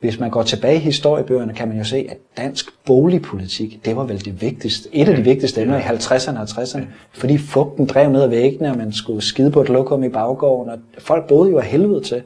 Hvis 0.00 0.20
man 0.20 0.30
går 0.30 0.42
tilbage 0.42 0.76
i 0.76 0.78
historiebøgerne, 0.78 1.54
kan 1.54 1.68
man 1.68 1.78
jo 1.78 1.84
se, 1.84 2.06
at 2.08 2.16
dansk 2.36 2.66
boligpolitik, 2.86 3.84
det 3.84 3.96
var 3.96 4.04
vel 4.04 4.24
det 4.24 4.42
vigtigste, 4.42 4.88
et 4.92 5.08
af 5.08 5.16
de 5.16 5.22
vigtigste 5.22 5.62
emner 5.62 5.78
i 5.78 5.82
50'erne 5.82 6.38
og 6.38 6.44
60'erne, 6.44 6.82
fordi 7.12 7.38
fugten 7.38 7.86
drev 7.86 8.10
ned 8.10 8.22
ad 8.22 8.28
væggene, 8.28 8.70
og 8.70 8.76
man 8.76 8.92
skulle 8.92 9.22
skide 9.22 9.50
på 9.50 9.60
et 9.60 9.68
lokum 9.68 10.04
i 10.04 10.08
baggården, 10.08 10.72
og 10.72 10.78
folk 10.98 11.28
boede 11.28 11.50
jo 11.50 11.58
af 11.58 11.64
helvede 11.64 12.00
til. 12.00 12.22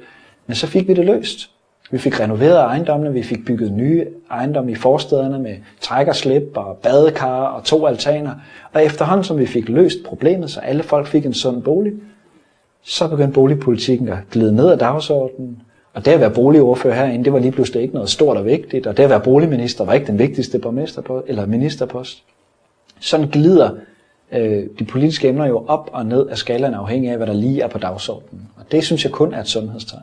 Men 0.47 0.55
så 0.55 0.67
fik 0.67 0.89
vi 0.89 0.95
det 0.95 1.05
løst. 1.05 1.51
Vi 1.91 1.99
fik 1.99 2.21
renoveret 2.21 2.57
ejendommene, 2.57 3.13
vi 3.13 3.23
fik 3.23 3.45
bygget 3.45 3.73
nye 3.73 4.07
ejendomme 4.31 4.73
i 4.73 4.75
forstederne 4.75 5.39
med 5.39 5.57
træk 5.81 6.09
og 6.55 6.77
badekar 6.83 7.43
og 7.43 7.65
to 7.65 7.87
altaner. 7.87 8.35
Og 8.73 8.85
efterhånden 8.85 9.25
som 9.25 9.39
vi 9.39 9.47
fik 9.47 9.69
løst 9.69 9.99
problemet, 10.05 10.51
så 10.51 10.61
alle 10.61 10.83
folk 10.83 11.07
fik 11.07 11.27
en 11.27 11.35
sund 11.35 11.63
bolig, 11.63 11.93
så 12.83 13.09
begyndte 13.09 13.33
boligpolitikken 13.33 14.09
at 14.09 14.19
glide 14.31 14.55
ned 14.55 14.71
ad 14.71 14.77
dagsordenen. 14.77 15.63
Og 15.95 16.05
det 16.05 16.11
at 16.11 16.21
være 16.21 16.31
boligordfører 16.31 16.95
herinde, 16.95 17.25
det 17.25 17.33
var 17.33 17.39
lige 17.39 17.53
pludselig 17.53 17.83
ikke 17.83 17.95
noget 17.95 18.11
stort 18.11 18.37
og 18.37 18.45
vigtigt. 18.45 18.87
Og 18.87 18.97
det 18.97 19.03
at 19.03 19.11
være 19.11 19.21
boligminister 19.21 19.85
var 19.85 19.93
ikke 19.93 20.07
den 20.07 20.19
vigtigste 20.19 20.59
borgmester 20.59 21.23
eller 21.27 21.47
ministerpost. 21.47 22.23
Sådan 23.01 23.29
glider 23.29 23.71
øh, 24.33 24.65
de 24.79 24.85
politiske 24.85 25.29
emner 25.29 25.47
jo 25.47 25.65
op 25.67 25.91
og 25.93 26.07
ned 26.07 26.27
af 26.27 26.39
skalaen 26.39 26.75
afhængig 26.75 27.11
af, 27.11 27.17
hvad 27.17 27.27
der 27.27 27.33
lige 27.33 27.63
er 27.63 27.69
på 27.69 27.79
dagsordenen. 27.79 28.49
Og 28.57 28.73
det 28.73 28.85
synes 28.85 29.05
jeg 29.05 29.13
kun 29.13 29.35
er 29.35 29.41
et 29.41 29.49
sundhedstegn. 29.49 30.03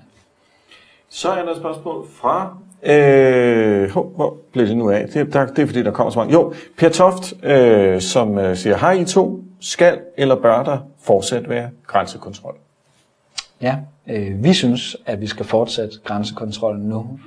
Så 1.14 1.30
er 1.30 1.46
der 1.46 1.52
et 1.52 1.58
spørgsmål 1.58 2.08
fra 2.10 2.58
Øh, 2.86 3.92
hvor, 3.92 4.38
blev 4.52 4.68
det 4.68 4.78
nu 4.78 4.90
af? 4.90 5.08
Det, 5.08 5.34
der, 5.34 5.46
det 5.46 5.60
er 5.60 5.66
fordi, 5.66 5.84
der 5.84 5.92
kommer 5.92 6.12
så 6.12 6.20
mange. 6.20 6.34
Jo, 6.34 6.54
Per 6.78 6.90
Toft, 6.90 7.34
øh, 7.44 8.02
som 8.02 8.38
øh, 8.38 8.58
siger, 8.58 8.78
hej 8.78 8.92
I 8.92 9.06
to, 9.06 9.44
skal 9.60 10.00
eller 10.18 10.36
bør 10.36 10.64
der 10.64 10.78
fortsat 11.02 11.50
være 11.50 11.70
grænsekontrol? 11.88 12.56
Ja, 13.62 13.78
øh, 14.10 14.44
vi 14.44 14.54
synes, 14.54 14.98
at 15.06 15.22
vi 15.22 15.28
skal 15.28 15.46
fortsætte 15.46 15.96
grænsekontrollen 16.04 16.90
nu, 16.90 17.20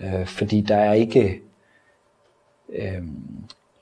øh, 0.00 0.26
fordi 0.26 0.60
der 0.60 0.76
er 0.76 0.92
ikke 0.92 1.40
øh, 2.72 3.02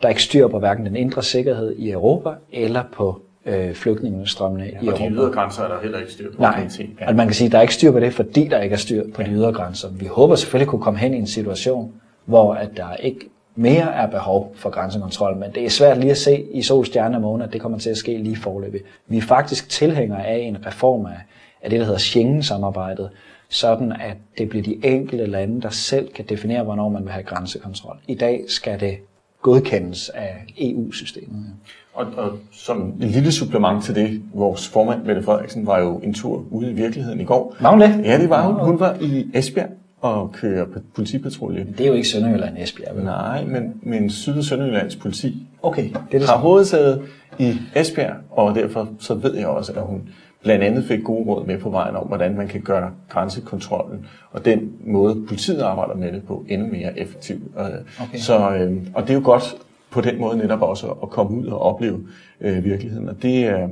der 0.02 0.08
er 0.08 0.08
ikke 0.08 0.22
styr 0.22 0.48
på 0.48 0.58
hverken 0.58 0.86
den 0.86 0.96
indre 0.96 1.22
sikkerhed 1.22 1.76
i 1.76 1.90
Europa 1.90 2.30
eller 2.52 2.82
på 2.92 3.22
øh, 3.46 3.74
flygtningestrømmene 3.74 4.64
ja, 4.64 4.70
i 4.70 4.86
Europa. 4.86 5.04
Og 5.04 5.10
de 5.10 5.14
ydre 5.14 5.30
grænser 5.30 5.62
er 5.62 5.68
der 5.68 5.80
heller 5.82 5.98
ikke 5.98 6.12
styr 6.12 6.32
på. 6.36 6.42
Nej, 6.42 6.68
ja. 6.78 6.84
altså 7.00 7.16
man 7.16 7.26
kan 7.26 7.34
sige, 7.34 7.46
at 7.46 7.52
der 7.52 7.58
er 7.58 7.62
ikke 7.62 7.74
styr 7.74 7.92
på 7.92 8.00
det, 8.00 8.14
fordi 8.14 8.48
der 8.48 8.60
ikke 8.60 8.72
er 8.72 8.78
styr 8.78 9.04
på 9.14 9.22
ja. 9.22 9.28
de 9.28 9.32
ydre 9.32 9.52
grænser. 9.52 9.88
Vi 9.90 10.06
håber 10.06 10.36
selvfølgelig 10.36 10.68
kunne 10.68 10.82
komme 10.82 10.98
hen 10.98 11.14
i 11.14 11.18
en 11.18 11.26
situation, 11.26 11.92
hvor 12.24 12.54
at 12.54 12.70
der 12.76 12.94
ikke 12.94 13.20
mere 13.54 13.94
er 13.94 14.06
behov 14.06 14.52
for 14.54 14.70
grænsekontrol, 14.70 15.36
men 15.36 15.50
det 15.54 15.64
er 15.64 15.70
svært 15.70 15.98
lige 15.98 16.10
at 16.10 16.18
se 16.18 16.44
i 16.52 16.62
sol, 16.62 16.86
stjerne 16.86 17.26
og 17.26 17.42
at 17.42 17.52
det 17.52 17.60
kommer 17.60 17.78
til 17.78 17.90
at 17.90 17.96
ske 17.96 18.18
lige 18.18 18.36
forløbig. 18.36 18.80
Vi 19.06 19.16
er 19.16 19.22
faktisk 19.22 19.68
tilhængere 19.68 20.26
af 20.26 20.38
en 20.38 20.66
reform 20.66 21.06
af, 21.06 21.18
af 21.62 21.70
det, 21.70 21.78
der 21.78 21.84
hedder 21.84 21.98
Schengen-samarbejdet, 21.98 23.10
sådan 23.48 23.92
at 23.92 24.16
det 24.38 24.48
bliver 24.48 24.62
de 24.62 24.78
enkelte 24.84 25.26
lande, 25.26 25.62
der 25.62 25.70
selv 25.70 26.12
kan 26.12 26.24
definere, 26.28 26.62
hvornår 26.62 26.88
man 26.88 27.02
vil 27.04 27.12
have 27.12 27.24
grænsekontrol. 27.24 27.96
I 28.08 28.14
dag 28.14 28.44
skal 28.48 28.80
det 28.80 28.98
godkendes 29.42 30.08
af 30.08 30.44
EU-systemet. 30.58 31.46
Og, 31.94 32.06
og 32.16 32.30
som 32.52 32.80
en 33.02 33.08
lille 33.08 33.32
supplement 33.32 33.84
til 33.84 33.94
det, 33.94 34.22
vores 34.34 34.68
formand, 34.68 35.04
Mette 35.04 35.22
Frederiksen, 35.22 35.66
var 35.66 35.78
jo 35.78 35.98
en 35.98 36.14
tur 36.14 36.44
ude 36.50 36.70
i 36.70 36.74
virkeligheden 36.74 37.20
i 37.20 37.24
går. 37.24 37.56
Var 37.60 37.70
hun 37.70 37.80
det? 37.80 38.00
Ja, 38.04 38.18
det 38.18 38.30
var 38.30 38.46
hun. 38.46 38.64
Hun 38.64 38.80
var 38.80 38.96
i 39.00 39.26
Esbjerg 39.34 39.68
og 40.00 40.32
kører 40.32 40.66
politipatrulje. 40.94 41.66
Det 41.78 41.84
er 41.84 41.88
jo 41.88 41.94
ikke 41.94 42.08
Sønderjylland 42.08 42.58
Esbjerg, 42.58 42.96
vel? 42.96 43.04
Nej, 43.04 43.44
men, 43.44 43.74
men 43.82 44.10
Syd- 44.10 44.38
og 44.38 44.44
Sønderjyllands 44.44 44.96
politi 44.96 45.46
okay, 45.62 45.84
det 45.84 46.14
er 46.14 46.18
det 46.18 46.28
har 46.28 46.38
hovedsædet 46.38 47.02
i 47.38 47.52
Esbjerg, 47.74 48.16
og 48.30 48.54
derfor 48.54 48.88
så 48.98 49.14
ved 49.14 49.34
jeg 49.34 49.46
også, 49.46 49.72
at 49.72 49.82
hun 49.82 50.08
blandt 50.42 50.64
andet 50.64 50.84
fik 50.84 51.04
gode 51.04 51.26
råd 51.26 51.46
med 51.46 51.58
på 51.58 51.70
vejen 51.70 51.96
om, 51.96 52.06
hvordan 52.06 52.36
man 52.36 52.48
kan 52.48 52.60
gøre 52.60 52.90
grænsekontrollen 53.08 54.06
og 54.32 54.44
den 54.44 54.72
måde, 54.86 55.24
politiet 55.28 55.60
arbejder 55.60 55.94
med 55.94 56.12
det 56.12 56.22
på, 56.22 56.44
endnu 56.48 56.68
mere 56.68 56.98
effektiv. 56.98 57.36
Okay. 57.56 58.18
Så, 58.18 58.50
øh, 58.50 58.76
og 58.94 59.02
det 59.02 59.10
er 59.10 59.14
jo 59.14 59.20
godt 59.24 59.56
på 59.94 60.00
den 60.00 60.20
måde 60.20 60.36
netop 60.38 60.62
også 60.62 60.86
at 60.86 61.10
komme 61.10 61.38
ud 61.38 61.46
og 61.46 61.58
opleve 61.58 62.00
øh, 62.40 62.64
virkeligheden. 62.64 63.08
Og 63.08 63.22
det 63.22 63.44
er 63.44 63.68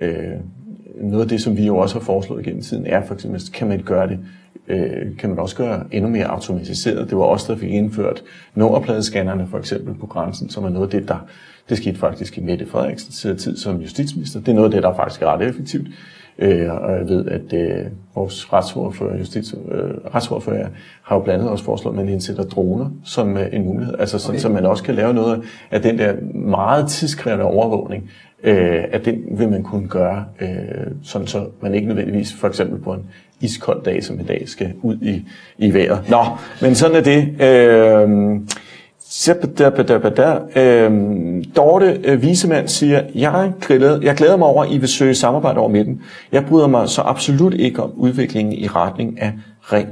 øh, 0.00 0.34
noget 1.00 1.22
af 1.22 1.28
det, 1.28 1.42
som 1.42 1.56
vi 1.56 1.66
jo 1.66 1.76
også 1.76 1.94
har 1.94 2.04
foreslået 2.04 2.44
gennem 2.44 2.62
tiden, 2.62 2.86
er 2.86 3.06
for 3.06 3.14
eksempel, 3.14 3.42
kan 3.52 3.68
man 3.68 3.82
gøre 3.82 4.08
det 4.08 4.18
øh, 4.68 5.16
kan 5.18 5.30
man 5.30 5.38
også 5.38 5.56
gøre 5.56 5.84
endnu 5.92 6.10
mere 6.10 6.26
automatiseret. 6.26 7.10
Det 7.10 7.18
var 7.18 7.24
også 7.24 7.52
der 7.52 7.58
fik 7.58 7.70
indført 7.70 8.22
nummerpladescannerne 8.54 9.46
for 9.50 9.58
eksempel 9.58 9.94
på 9.94 10.06
grænsen, 10.06 10.50
som 10.50 10.64
er 10.64 10.68
noget 10.68 10.94
af 10.94 11.00
det, 11.00 11.08
der 11.08 11.26
det 11.68 11.76
skete 11.76 11.98
faktisk 11.98 12.38
i 12.38 12.40
Mette 12.40 12.66
Frederiksens 12.66 13.42
tid 13.42 13.56
som 13.56 13.80
justitsminister. 13.80 14.40
Det 14.40 14.48
er 14.48 14.54
noget 14.54 14.68
af 14.68 14.72
det, 14.72 14.82
der 14.82 14.94
faktisk 14.94 15.22
er 15.22 15.26
ret 15.26 15.48
effektivt. 15.48 15.88
Øh, 16.40 16.72
og 16.72 16.92
jeg 16.92 17.08
ved, 17.08 17.26
at 17.26 17.52
øh, 17.52 17.86
vores 18.14 18.52
retsordfører, 18.52 19.18
justits, 19.18 19.54
øh, 19.70 20.14
retsordfører 20.14 20.68
har 21.02 21.16
jo 21.16 21.22
blandt 21.22 21.40
andet 21.40 21.52
også 21.52 21.64
foreslået, 21.64 21.94
at 21.94 22.04
man 22.04 22.08
indsætter 22.08 22.42
droner 22.42 22.90
som 23.04 23.36
øh, 23.36 23.46
en 23.52 23.64
mulighed. 23.64 23.94
Altså 23.98 24.18
sådan, 24.18 24.34
okay. 24.34 24.40
så 24.40 24.48
man 24.48 24.66
også 24.66 24.82
kan 24.82 24.94
lave 24.94 25.14
noget 25.14 25.42
af 25.70 25.82
den 25.82 25.98
der 25.98 26.14
meget 26.34 26.88
tidskrævende 26.88 27.44
overvågning, 27.44 28.10
øh, 28.42 28.84
at 28.92 29.04
den 29.04 29.22
vil 29.30 29.48
man 29.48 29.62
kunne 29.62 29.88
gøre, 29.88 30.24
øh, 30.40 30.48
sådan 31.02 31.26
så 31.26 31.46
man 31.60 31.74
ikke 31.74 31.88
nødvendigvis 31.88 32.34
for 32.34 32.48
eksempel 32.48 32.80
på 32.80 32.92
en 32.92 33.02
iskold 33.40 33.82
dag 33.82 34.04
som 34.04 34.20
i 34.20 34.22
dag 34.22 34.48
skal 34.48 34.72
ud 34.82 34.98
i, 35.02 35.24
i 35.58 35.74
vejret. 35.74 36.00
Nå, 36.08 36.24
men 36.62 36.74
sådan 36.74 36.96
er 36.96 37.00
det. 37.00 37.42
Øh, 37.42 38.40
Øhm, 40.56 41.44
Dorte 41.56 42.00
øh, 42.04 42.22
Visemand 42.22 42.68
siger, 42.68 43.02
jeg, 43.14 43.52
glæder, 43.60 44.00
jeg 44.02 44.14
glæder 44.14 44.36
mig 44.36 44.48
over, 44.48 44.64
at 44.64 44.70
I 44.70 44.78
vil 44.78 44.88
søge 44.88 45.14
samarbejde 45.14 45.58
over 45.58 45.68
midten. 45.68 46.02
Jeg 46.32 46.46
bryder 46.46 46.66
mig 46.66 46.88
så 46.88 47.02
absolut 47.02 47.54
ikke 47.54 47.82
om 47.82 47.92
udviklingen 47.96 48.52
i 48.52 48.66
retning 48.66 49.20
af 49.20 49.32
ren, 49.60 49.86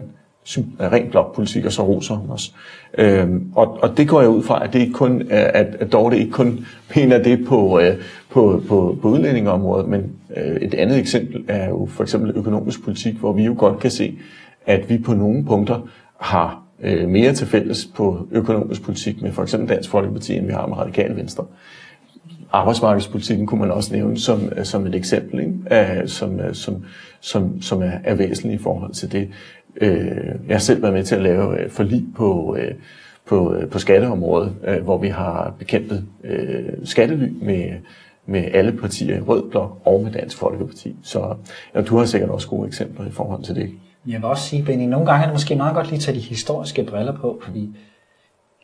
ren 0.81 1.11
blokpolitik, 1.11 1.65
og 1.65 1.73
så 1.73 1.83
roser 1.83 2.15
hun 2.15 2.31
os. 2.31 2.55
Øhm, 2.99 3.53
og, 3.55 3.79
og 3.83 3.97
det 3.97 4.09
går 4.09 4.21
jeg 4.21 4.31
ud 4.31 4.43
fra, 4.43 4.65
at, 4.65 4.73
det 4.73 4.79
ikke 4.79 4.93
kun, 4.93 5.21
øh, 5.21 5.27
at, 5.31 5.77
at 5.81 5.93
Dorte 5.93 6.19
ikke 6.19 6.33
kun 6.33 6.67
mener 6.97 7.23
det 7.23 7.47
på, 7.47 7.81
øh, 7.81 7.97
på, 8.31 8.63
på, 8.69 8.99
på 9.03 9.09
udlændingeområdet, 9.09 9.89
men 9.89 10.13
øh, 10.37 10.57
et 10.57 10.75
andet 10.75 10.99
eksempel 10.99 11.45
er 11.49 11.69
jo 11.69 11.89
for 11.91 12.03
eksempel 12.03 12.33
økonomisk 12.37 12.85
politik, 12.85 13.15
hvor 13.15 13.33
vi 13.33 13.45
jo 13.45 13.55
godt 13.59 13.79
kan 13.79 13.91
se, 13.91 14.19
at 14.67 14.91
vi 14.91 14.99
på 14.99 15.15
nogle 15.15 15.45
punkter 15.45 15.89
har 16.21 16.68
øh, 16.83 17.09
mere 17.09 17.33
til 17.33 17.47
fælles 17.47 17.89
på 17.95 18.29
økonomisk 18.31 18.83
politik 18.83 19.23
med 19.23 19.33
for 19.33 19.43
eksempel 19.43 19.69
Dansk 19.69 19.91
Folkeparti, 19.91 20.37
end 20.37 20.47
vi 20.47 20.53
har 20.53 20.67
med 20.67 20.77
Radikale 20.77 21.17
Venstre. 21.17 21.45
Arbejdsmarkedspolitikken 22.53 23.47
kunne 23.47 23.61
man 23.61 23.71
også 23.71 23.95
nævne 23.95 24.19
som, 24.19 24.53
øh, 24.57 24.65
som 24.65 24.87
et 24.87 24.95
eksempel, 24.95 25.41
ikke? 25.41 25.55
Af, 25.67 26.09
som, 26.09 26.41
øh, 26.41 26.55
som, 26.55 26.85
som, 27.21 27.63
som 27.63 27.83
er, 27.83 27.93
er 28.05 28.15
væsentligt 28.15 28.61
i 28.61 28.63
forhold 28.63 28.93
til 28.93 29.13
det. 29.13 29.29
Øh, 29.81 30.35
jeg 30.49 30.55
har 30.55 30.59
selv 30.59 30.83
været 30.83 30.95
med 30.95 31.05
til 31.05 31.15
at 31.15 31.23
lave 31.23 31.61
øh, 31.61 31.71
forlig 31.71 32.07
på, 32.17 32.57
øh, 32.61 32.75
på, 33.27 33.55
øh, 33.55 33.69
på 33.69 33.79
skatteområdet, 33.79 34.55
øh, 34.65 34.83
hvor 34.83 34.99
vi 34.99 35.09
har 35.09 35.55
bekæmpet 35.59 36.07
øh, 36.25 36.69
skattely 36.85 37.29
med, 37.43 37.65
med 38.27 38.45
alle 38.53 38.73
partier 38.73 39.17
i 39.17 39.21
Rød 39.21 39.51
Blok 39.51 39.79
og 39.85 40.03
med 40.03 40.13
Dansk 40.13 40.39
Folkeparti. 40.39 40.97
Så 41.03 41.35
ja, 41.75 41.83
du 41.83 41.97
har 41.97 42.05
sikkert 42.05 42.31
også 42.31 42.49
gode 42.49 42.67
eksempler 42.67 43.07
i 43.07 43.11
forhold 43.11 43.43
til 43.43 43.55
det. 43.55 43.71
Jeg 44.07 44.21
vil 44.21 44.25
også 44.25 44.49
sige, 44.49 44.63
Benny, 44.63 44.85
nogle 44.85 45.07
gange 45.07 45.23
er 45.23 45.27
det 45.27 45.35
måske 45.35 45.57
meget 45.57 45.75
godt 45.75 45.87
lige 45.87 45.97
at 45.97 46.03
tage 46.03 46.15
de 46.15 46.23
historiske 46.23 46.83
briller 46.83 47.17
på, 47.17 47.41
fordi 47.45 47.71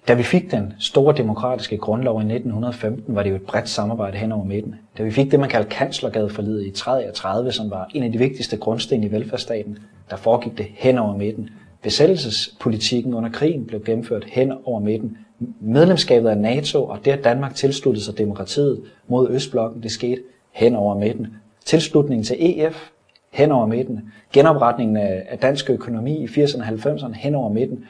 da 0.08 0.14
vi 0.14 0.22
fik 0.22 0.50
den 0.50 0.72
store 0.78 1.14
demokratiske 1.16 1.78
grundlov 1.78 2.16
i 2.16 2.24
1915, 2.24 3.14
var 3.14 3.22
det 3.22 3.30
jo 3.30 3.34
et 3.36 3.42
bredt 3.42 3.68
samarbejde 3.68 4.18
hen 4.18 4.32
over 4.32 4.44
midten. 4.44 4.74
Da 4.98 5.02
vi 5.02 5.10
fik 5.10 5.30
det, 5.30 5.40
man 5.40 5.48
kalder 5.48 5.68
kanslergadeforlidet 5.68 6.66
i 6.66 6.70
33, 6.70 7.52
som 7.52 7.70
var 7.70 7.90
en 7.94 8.02
af 8.02 8.12
de 8.12 8.18
vigtigste 8.18 8.56
grundsten 8.56 9.04
i 9.04 9.12
velfærdsstaten, 9.12 9.78
der 10.10 10.16
foregik 10.16 10.58
det 10.58 10.66
hen 10.74 10.98
over 10.98 11.16
midten. 11.16 11.50
Besættelsespolitikken 11.82 13.14
under 13.14 13.30
krigen 13.30 13.66
blev 13.66 13.84
gennemført 13.84 14.24
hen 14.24 14.52
over 14.64 14.80
midten. 14.80 15.16
Medlemskabet 15.60 16.28
af 16.28 16.38
NATO 16.38 16.84
og 16.84 17.04
det, 17.04 17.10
at 17.10 17.24
Danmark 17.24 17.54
tilsluttede 17.54 18.04
sig 18.04 18.18
demokratiet 18.18 18.80
mod 19.08 19.30
Østblokken, 19.30 19.82
det 19.82 19.90
skete 19.90 20.22
hen 20.52 20.76
over 20.76 20.98
midten. 20.98 21.26
Tilslutningen 21.64 22.24
til 22.24 22.36
EF 22.40 22.90
hen 23.34 23.52
over 23.52 23.66
midten. 23.66 24.12
Genopretningen 24.32 24.96
af 24.96 25.38
dansk 25.42 25.70
økonomi 25.70 26.16
i 26.16 26.24
80'erne 26.24 26.60
og 26.60 26.68
90'erne 26.68 27.14
hen 27.14 27.34
over 27.34 27.48
midten. 27.48 27.84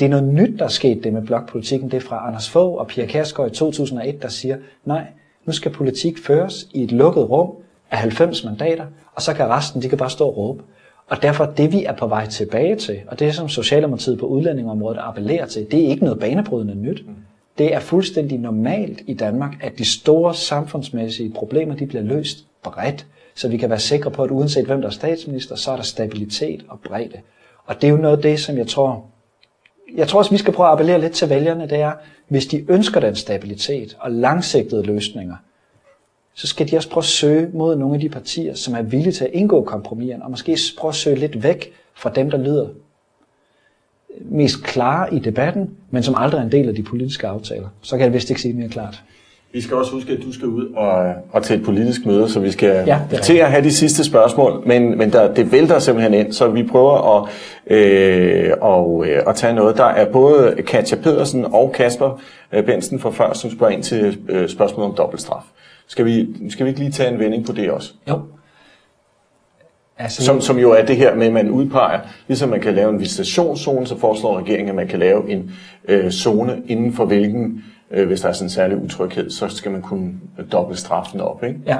Det 0.00 0.06
er 0.06 0.10
noget 0.10 0.24
nyt, 0.24 0.58
der 0.58 0.64
er 0.64 0.68
sket 0.68 1.04
det 1.04 1.12
med 1.12 1.22
blokpolitikken. 1.22 1.90
Det 1.90 1.96
er 1.96 2.00
fra 2.00 2.26
Anders 2.26 2.50
Fogh 2.50 2.78
og 2.78 2.86
Pia 2.86 3.06
Kærsgaard 3.06 3.50
i 3.50 3.54
2001, 3.54 4.22
der 4.22 4.28
siger, 4.28 4.56
nej, 4.84 5.04
nu 5.46 5.52
skal 5.52 5.72
politik 5.72 6.18
føres 6.18 6.68
i 6.74 6.82
et 6.82 6.92
lukket 6.92 7.30
rum 7.30 7.50
af 7.90 7.98
90 7.98 8.44
mandater, 8.44 8.86
og 9.14 9.22
så 9.22 9.34
kan 9.34 9.48
resten, 9.48 9.82
de 9.82 9.88
kan 9.88 9.98
bare 9.98 10.10
stå 10.10 10.26
og 10.26 10.36
råbe. 10.36 10.62
Og 11.08 11.22
derfor 11.22 11.44
det, 11.44 11.72
vi 11.72 11.84
er 11.84 11.96
på 11.96 12.06
vej 12.06 12.26
tilbage 12.26 12.76
til, 12.76 13.00
og 13.06 13.18
det 13.18 13.34
som 13.34 13.48
Socialdemokratiet 13.48 14.18
på 14.18 14.26
udlændingområdet 14.26 14.98
appellerer 15.00 15.46
til, 15.46 15.70
det 15.70 15.84
er 15.84 15.88
ikke 15.88 16.04
noget 16.04 16.20
banebrydende 16.20 16.74
nyt. 16.74 17.04
Det 17.58 17.74
er 17.74 17.80
fuldstændig 17.80 18.38
normalt 18.38 19.02
i 19.06 19.14
Danmark, 19.14 19.56
at 19.60 19.78
de 19.78 19.84
store 19.84 20.34
samfundsmæssige 20.34 21.30
problemer, 21.30 21.74
de 21.74 21.86
bliver 21.86 22.02
løst 22.02 22.44
bredt 22.62 23.06
så 23.40 23.48
vi 23.48 23.56
kan 23.56 23.70
være 23.70 23.78
sikre 23.78 24.10
på, 24.10 24.22
at 24.22 24.30
uanset 24.30 24.66
hvem 24.66 24.80
der 24.80 24.88
er 24.88 24.92
statsminister, 24.92 25.56
så 25.56 25.70
er 25.70 25.76
der 25.76 25.82
stabilitet 25.82 26.64
og 26.68 26.80
bredde. 26.80 27.20
Og 27.64 27.74
det 27.82 27.86
er 27.86 27.90
jo 27.90 27.96
noget 27.96 28.16
af 28.16 28.22
det, 28.22 28.40
som 28.40 28.58
jeg 28.58 28.66
tror, 28.66 29.04
jeg 29.94 30.08
tror 30.08 30.18
også, 30.18 30.30
vi 30.30 30.36
skal 30.36 30.52
prøve 30.54 30.66
at 30.66 30.72
appellere 30.72 31.00
lidt 31.00 31.12
til 31.12 31.30
vælgerne, 31.30 31.68
det 31.68 31.78
er, 31.80 31.92
hvis 32.28 32.46
de 32.46 32.64
ønsker 32.70 33.00
den 33.00 33.16
stabilitet 33.16 33.96
og 34.00 34.10
langsigtede 34.10 34.82
løsninger, 34.82 35.36
så 36.34 36.46
skal 36.46 36.70
de 36.70 36.76
også 36.76 36.90
prøve 36.90 37.02
at 37.02 37.06
søge 37.06 37.50
mod 37.52 37.76
nogle 37.76 37.94
af 37.94 38.00
de 38.00 38.08
partier, 38.08 38.54
som 38.54 38.74
er 38.74 38.82
villige 38.82 39.12
til 39.12 39.24
at 39.24 39.30
indgå 39.32 39.64
kompromiser, 39.64 40.22
og 40.22 40.30
måske 40.30 40.58
prøve 40.78 40.90
at 40.90 40.94
søge 40.94 41.16
lidt 41.16 41.42
væk 41.42 41.72
fra 41.94 42.10
dem, 42.10 42.30
der 42.30 42.38
lyder 42.38 42.68
mest 44.20 44.62
klare 44.62 45.14
i 45.14 45.18
debatten, 45.18 45.70
men 45.90 46.02
som 46.02 46.14
aldrig 46.14 46.38
er 46.38 46.44
en 46.44 46.52
del 46.52 46.68
af 46.68 46.74
de 46.74 46.82
politiske 46.82 47.26
aftaler. 47.26 47.68
Så 47.82 47.96
kan 47.96 48.04
jeg 48.04 48.12
vist 48.12 48.30
ikke 48.30 48.42
sige 48.42 48.54
mere 48.54 48.68
klart. 48.68 49.02
Vi 49.52 49.60
skal 49.60 49.76
også 49.76 49.92
huske, 49.92 50.12
at 50.12 50.18
du 50.22 50.32
skal 50.32 50.48
ud 50.48 50.66
og, 50.66 51.14
og 51.32 51.42
til 51.42 51.56
et 51.56 51.64
politisk 51.64 52.06
møde, 52.06 52.28
så 52.28 52.40
vi 52.40 52.50
skal 52.50 52.84
ja, 52.86 53.00
til 53.22 53.36
at 53.36 53.50
have 53.50 53.64
de 53.64 53.72
sidste 53.72 54.04
spørgsmål, 54.04 54.62
men, 54.66 54.98
men 54.98 55.12
der, 55.12 55.34
det 55.34 55.52
vælter 55.52 55.78
simpelthen 55.78 56.14
ind, 56.14 56.32
så 56.32 56.48
vi 56.48 56.62
prøver 56.62 57.16
at, 57.16 57.28
øh, 57.76 58.52
og, 58.60 59.06
øh, 59.06 59.22
at 59.26 59.36
tage 59.36 59.54
noget. 59.54 59.76
Der 59.76 59.84
er 59.84 60.12
både 60.12 60.54
Katja 60.66 60.96
Pedersen 60.96 61.44
og 61.44 61.72
Kasper 61.74 62.20
øh, 62.52 62.64
Bensen 62.64 62.98
fra 62.98 63.10
før, 63.10 63.32
som 63.32 63.50
spørger 63.50 63.72
ind 63.72 63.82
til 63.82 64.18
øh, 64.28 64.48
spørgsmålet 64.48 64.90
om 64.90 64.96
dobbeltstraf. 64.96 65.42
Skal 65.86 66.04
vi, 66.04 66.28
skal 66.50 66.66
vi 66.66 66.70
ikke 66.70 66.80
lige 66.80 66.92
tage 66.92 67.12
en 67.12 67.18
vending 67.18 67.46
på 67.46 67.52
det 67.52 67.70
også? 67.70 67.92
Jo. 68.08 68.20
Altså, 69.98 70.24
som, 70.24 70.40
som 70.40 70.58
jo 70.58 70.72
er 70.72 70.84
det 70.84 70.96
her 70.96 71.14
med, 71.14 71.26
at 71.26 71.32
man 71.32 71.50
udpeger, 71.50 72.00
ligesom 72.28 72.48
man 72.48 72.60
kan 72.60 72.74
lave 72.74 72.90
en 72.90 73.00
visitationszone, 73.00 73.86
så 73.86 73.98
foreslår 73.98 74.38
regeringen, 74.38 74.68
at 74.68 74.74
man 74.74 74.88
kan 74.88 74.98
lave 74.98 75.30
en 75.30 75.50
øh, 75.88 76.10
zone 76.10 76.62
inden 76.68 76.92
for 76.92 77.04
hvilken 77.04 77.64
Øh, 77.90 78.06
hvis 78.06 78.20
der 78.20 78.28
er 78.28 78.32
sådan 78.32 78.46
en 78.46 78.50
særlig 78.50 78.76
utryghed, 78.76 79.30
så 79.30 79.48
skal 79.48 79.70
man 79.70 79.82
kunne 79.82 80.12
dobbelt 80.52 80.78
straffen 80.78 81.20
op. 81.20 81.44
Ikke? 81.44 81.60
Ja. 81.66 81.78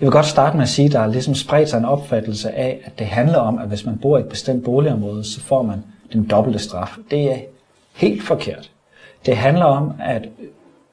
Jeg 0.00 0.06
vil 0.06 0.10
godt 0.10 0.26
starte 0.26 0.56
med 0.56 0.62
at 0.62 0.68
sige, 0.68 0.86
at 0.86 0.92
der 0.92 1.00
er 1.00 1.06
ligesom 1.06 1.34
spredt 1.34 1.68
sig 1.68 1.78
en 1.78 1.84
opfattelse 1.84 2.50
af, 2.50 2.80
at 2.84 2.98
det 2.98 3.06
handler 3.06 3.38
om, 3.38 3.58
at 3.58 3.68
hvis 3.68 3.86
man 3.86 3.98
bor 3.98 4.18
i 4.18 4.20
et 4.20 4.28
bestemt 4.28 4.64
boligområde, 4.64 5.24
så 5.24 5.40
får 5.40 5.62
man 5.62 5.78
den 6.12 6.24
dobbelte 6.24 6.58
straf. 6.58 6.96
Det 7.10 7.32
er 7.32 7.36
helt 7.94 8.22
forkert. 8.22 8.70
Det 9.26 9.36
handler 9.36 9.64
om, 9.64 9.92
at 10.00 10.28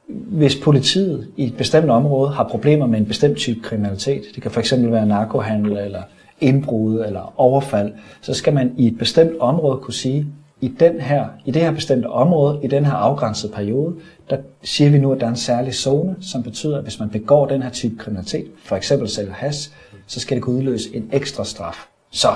hvis 0.07 0.55
politiet 0.55 1.27
i 1.37 1.45
et 1.45 1.57
bestemt 1.57 1.89
område 1.89 2.31
har 2.31 2.43
problemer 2.43 2.85
med 2.85 2.99
en 2.99 3.05
bestemt 3.05 3.37
type 3.37 3.59
kriminalitet, 3.63 4.23
det 4.35 4.43
kan 4.43 4.51
fx 4.51 4.73
være 4.77 5.05
narkohandel 5.05 5.77
eller 5.77 6.01
indbrud 6.41 7.05
eller 7.05 7.33
overfald, 7.37 7.93
så 8.21 8.33
skal 8.33 8.53
man 8.53 8.73
i 8.77 8.87
et 8.87 8.97
bestemt 8.97 9.39
område 9.39 9.77
kunne 9.77 9.93
sige, 9.93 10.27
i, 10.61 10.67
den 10.67 11.01
her, 11.01 11.25
i 11.45 11.51
det 11.51 11.61
her 11.61 11.71
bestemte 11.71 12.07
område, 12.07 12.59
i 12.63 12.67
den 12.67 12.85
her 12.85 12.93
afgrænsede 12.93 13.53
periode, 13.53 13.95
der 14.29 14.37
siger 14.63 14.89
vi 14.89 14.97
nu, 14.97 15.11
at 15.11 15.19
der 15.19 15.25
er 15.25 15.29
en 15.29 15.35
særlig 15.35 15.73
zone, 15.73 16.15
som 16.21 16.43
betyder, 16.43 16.77
at 16.77 16.83
hvis 16.83 16.99
man 16.99 17.09
begår 17.09 17.45
den 17.45 17.63
her 17.63 17.69
type 17.69 17.97
kriminalitet, 17.97 18.45
for 18.63 18.75
eksempel 18.75 19.09
sælger 19.09 19.33
has, 19.33 19.73
så 20.07 20.19
skal 20.19 20.35
det 20.35 20.43
kunne 20.43 20.55
udløse 20.55 20.95
en 20.95 21.09
ekstra 21.13 21.45
straf. 21.45 21.87
Så, 22.11 22.27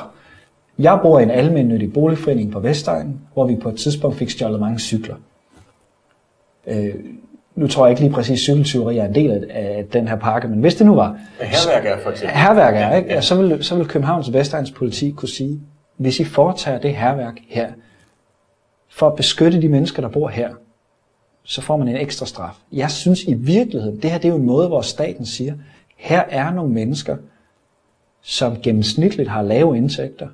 jeg 0.79 0.99
bor 1.01 1.19
i 1.19 1.23
en 1.23 1.31
almindelig 1.31 1.93
boligforening 1.93 2.51
på 2.51 2.59
Vestegnen, 2.59 3.21
hvor 3.33 3.45
vi 3.45 3.55
på 3.55 3.69
et 3.69 3.75
tidspunkt 3.75 4.17
fik 4.17 4.29
stjålet 4.29 4.59
mange 4.59 4.79
cykler. 4.79 5.15
Øh, 6.67 6.95
nu 7.55 7.67
tror 7.67 7.85
jeg 7.85 7.91
ikke 7.91 8.01
lige 8.01 8.13
præcis, 8.13 8.33
at 8.33 8.39
cykeltyveri 8.39 8.97
er 8.97 9.05
en 9.05 9.15
del 9.15 9.45
af 9.49 9.85
den 9.93 10.07
her 10.07 10.15
pakke, 10.15 10.47
men 10.47 10.59
hvis 10.59 10.75
det 10.75 10.85
nu 10.85 10.95
var... 10.95 11.19
Herværk 11.39 11.85
er 11.85 12.03
for 12.03 12.09
eksempel. 12.09 12.37
Herværk 12.37 12.75
er, 12.75 12.95
ikke? 12.95 13.13
Ja, 13.13 13.21
så, 13.21 13.35
vil, 13.35 13.63
så 13.63 13.75
vil 13.75 13.87
Københavns 13.87 14.33
Vestegns 14.33 14.71
politi 14.71 15.11
kunne 15.11 15.29
sige, 15.29 15.59
hvis 15.97 16.19
I 16.19 16.23
foretager 16.23 16.79
det 16.79 16.95
herværk 16.95 17.33
her, 17.49 17.67
for 18.91 19.07
at 19.07 19.15
beskytte 19.15 19.61
de 19.61 19.69
mennesker, 19.69 20.01
der 20.01 20.09
bor 20.09 20.27
her, 20.27 20.49
så 21.43 21.61
får 21.61 21.77
man 21.77 21.87
en 21.87 21.95
ekstra 21.95 22.25
straf. 22.25 22.55
Jeg 22.71 22.91
synes 22.91 23.23
i 23.23 23.33
virkeligheden, 23.33 24.01
det 24.01 24.11
her 24.11 24.17
det 24.17 24.25
er 24.25 24.29
jo 24.29 24.35
en 24.39 24.45
måde, 24.45 24.67
hvor 24.67 24.81
staten 24.81 25.25
siger, 25.25 25.53
her 25.95 26.21
er 26.29 26.53
nogle 26.53 26.73
mennesker, 26.73 27.17
som 28.21 28.61
gennemsnitligt 28.61 29.29
har 29.29 29.41
lave 29.41 29.77
indtægter, 29.77 30.27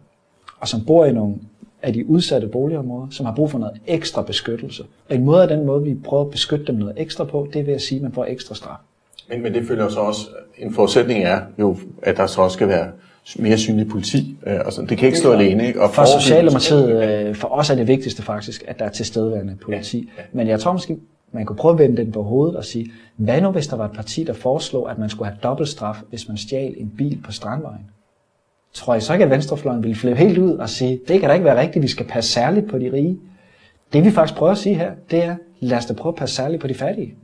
og 0.60 0.68
som 0.68 0.86
bor 0.86 1.06
i 1.06 1.12
nogle 1.12 1.36
af 1.82 1.94
de 1.94 2.10
udsatte 2.10 2.48
boligområder, 2.48 3.08
som 3.12 3.26
har 3.26 3.36
brug 3.36 3.52
for 3.52 3.60
noget 3.60 3.82
ekstra 3.88 4.22
beskyttelse. 4.22 4.84
Og 5.10 5.16
en 5.16 5.26
måde 5.26 5.42
af 5.42 5.48
den 5.48 5.66
måde, 5.66 5.84
vi 5.84 5.96
prøver 5.96 6.26
at 6.26 6.32
beskytte 6.32 6.66
dem 6.66 6.76
noget 6.76 6.94
ekstra 6.98 7.24
på, 7.24 7.48
det 7.54 7.60
er 7.60 7.66
ved 7.66 7.74
at 7.74 7.82
sige, 7.82 7.98
at 7.98 8.04
man 8.04 8.12
får 8.12 8.26
ekstra 8.26 8.56
straf. 8.56 8.78
Men, 9.30 9.44
men 9.44 9.54
det 9.54 9.68
følger 9.68 9.90
så 9.90 10.00
også, 10.00 10.28
en 10.58 10.74
forudsætning 10.74 11.24
er 11.24 11.42
jo, 11.60 11.78
at 12.02 12.18
der 12.18 12.28
så 12.28 12.42
også 12.42 12.54
skal 12.54 12.68
være 12.68 12.92
mere 13.36 13.58
synlig 13.58 13.88
politi. 13.88 14.38
Øh, 14.48 14.60
og 14.66 14.74
sådan. 14.74 14.90
Det 14.90 14.98
kan 14.98 15.06
ikke 15.06 15.18
stå 15.18 15.32
alene. 15.32 15.68
Ikke? 15.68 15.82
Og 15.82 15.90
for 15.90 16.20
Socialdemokratiet, 16.20 17.04
øh, 17.04 17.36
for 17.36 17.48
os 17.48 17.70
er 17.70 17.76
det 17.76 17.88
vigtigste 17.88 18.22
faktisk, 18.22 18.64
at 18.68 18.80
der 18.80 18.86
er 18.86 18.90
tilstedeværende 18.90 19.56
politi. 19.62 19.98
Ja, 19.98 20.22
ja. 20.22 20.28
Men 20.32 20.48
jeg 20.48 20.60
tror 20.60 20.72
måske, 20.72 20.98
man 21.32 21.46
kunne 21.46 21.56
prøve 21.56 21.74
at 21.74 21.80
vende 21.80 21.98
den 21.98 22.12
på 22.12 22.24
hovedet 22.24 22.56
og 22.56 22.66
sige, 22.66 22.92
hvad 23.16 23.42
nu 23.42 23.52
hvis 23.52 23.68
der 23.68 23.78
var 23.78 23.86
et 23.86 23.92
parti, 23.92 24.24
der 24.24 24.34
foreslog, 24.34 24.92
at 24.92 24.98
man 24.98 25.10
skulle 25.10 25.30
have 25.30 25.40
dobbeltstraf, 25.44 25.96
hvis 26.10 26.28
man 26.28 26.38
stjal 26.38 26.74
en 26.78 26.94
bil 26.98 27.22
på 27.26 27.32
Strandvejen? 27.32 27.86
Tror 28.74 28.94
jeg 28.94 29.04
så 29.04 29.14
ikke, 29.14 29.26
at 29.26 29.32
Venstrefløjen 29.32 29.84
ville 29.84 29.96
flippe 29.96 30.20
helt 30.20 30.38
ud 30.38 30.52
og 30.52 30.70
sige, 30.70 31.00
det 31.08 31.20
kan 31.20 31.30
da 31.30 31.34
ikke 31.34 31.46
være 31.46 31.60
rigtigt, 31.60 31.84
vi 31.84 31.88
skal 31.88 32.06
passe 32.06 32.32
særligt 32.32 32.70
på 32.70 32.80
de 32.80 32.92
rige. 32.94 33.20
Det 33.94 34.06
vi 34.06 34.12
faktisk 34.12 34.38
prøver 34.38 34.52
at 34.52 34.58
sige 34.58 34.76
her, 34.76 34.92
det 35.12 35.24
er, 35.24 35.36
lad 35.60 35.78
os 35.78 35.86
da 35.86 35.94
prøve 35.94 36.12
at 36.12 36.16
passe 36.16 36.36
særligt 36.36 36.62
på 36.62 36.68
de 36.68 36.74
fattige. 36.74 37.16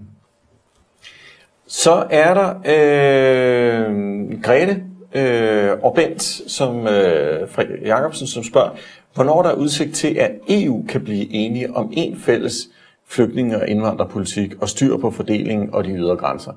Så 1.68 2.06
er 2.10 2.34
der 2.34 2.50
øh, 2.66 4.42
Grete 4.42 4.84
øh, 5.14 5.72
og 5.84 5.94
Bent 5.96 6.24
som 6.48 6.88
øh, 6.88 7.50
Frederik 7.50 7.82
Jacobsen, 7.82 8.28
som 8.28 8.44
spørger, 8.44 8.70
hvornår 9.14 9.42
der 9.42 9.50
er 9.50 9.56
udsigt 9.56 9.96
til, 9.96 10.18
at 10.18 10.32
EU 10.50 10.86
kan 10.90 11.04
blive 11.04 11.34
enige 11.34 11.76
om 11.76 11.94
en 11.94 12.18
fælles 12.18 12.70
flygtninge- 13.08 13.62
og 13.62 13.68
indvandrerpolitik 13.68 14.54
og 14.62 14.70
styr 14.70 14.98
på 14.98 15.12
fordelingen 15.12 15.70
og 15.74 15.84
de 15.84 15.90
ydre 15.90 16.16
grænser. 16.16 16.52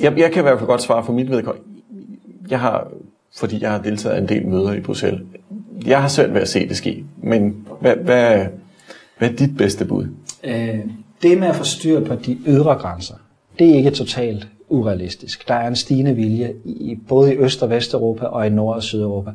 Jeg, 0.00 0.18
jeg 0.18 0.32
kan 0.32 0.40
i 0.40 0.42
hvert 0.42 0.58
fald 0.58 0.66
godt 0.66 0.82
svare 0.82 1.04
for 1.04 1.12
mit 1.12 1.30
vedkommende. 1.30 1.68
Jeg 2.48 2.60
har, 2.60 2.88
fordi 3.36 3.62
jeg 3.62 3.70
har 3.70 3.82
deltaget 3.82 4.16
i 4.16 4.18
en 4.18 4.28
del 4.28 4.46
møder 4.46 4.72
i 4.72 4.80
Bruxelles, 4.80 5.20
jeg 5.86 6.00
har 6.00 6.08
svært 6.08 6.34
ved 6.34 6.40
at 6.40 6.48
se 6.48 6.68
det 6.68 6.76
ske. 6.76 7.04
Men 7.22 7.66
hvad, 7.80 7.96
hvad, 7.96 8.46
hvad 9.18 9.30
er 9.30 9.36
dit 9.36 9.56
bedste 9.56 9.84
bud? 9.84 10.06
Øh, 10.44 10.78
det 11.22 11.38
med 11.38 11.48
at 11.48 11.56
få 11.56 11.64
styr 11.64 12.04
på 12.04 12.14
de 12.14 12.38
ydre 12.46 12.74
grænser, 12.74 13.14
det 13.58 13.70
er 13.70 13.74
ikke 13.74 13.90
totalt 13.90 14.48
urealistisk. 14.70 15.48
Der 15.48 15.54
er 15.54 15.68
en 15.68 15.76
stigende 15.76 16.14
vilje 16.14 16.54
i 16.64 16.98
både 17.08 17.34
i 17.34 17.36
Øst- 17.36 17.62
og 17.62 17.70
Vesteuropa 17.70 18.26
og 18.26 18.46
i 18.46 18.50
Nord- 18.50 18.76
og 18.76 18.82
Sydeuropa. 18.82 19.30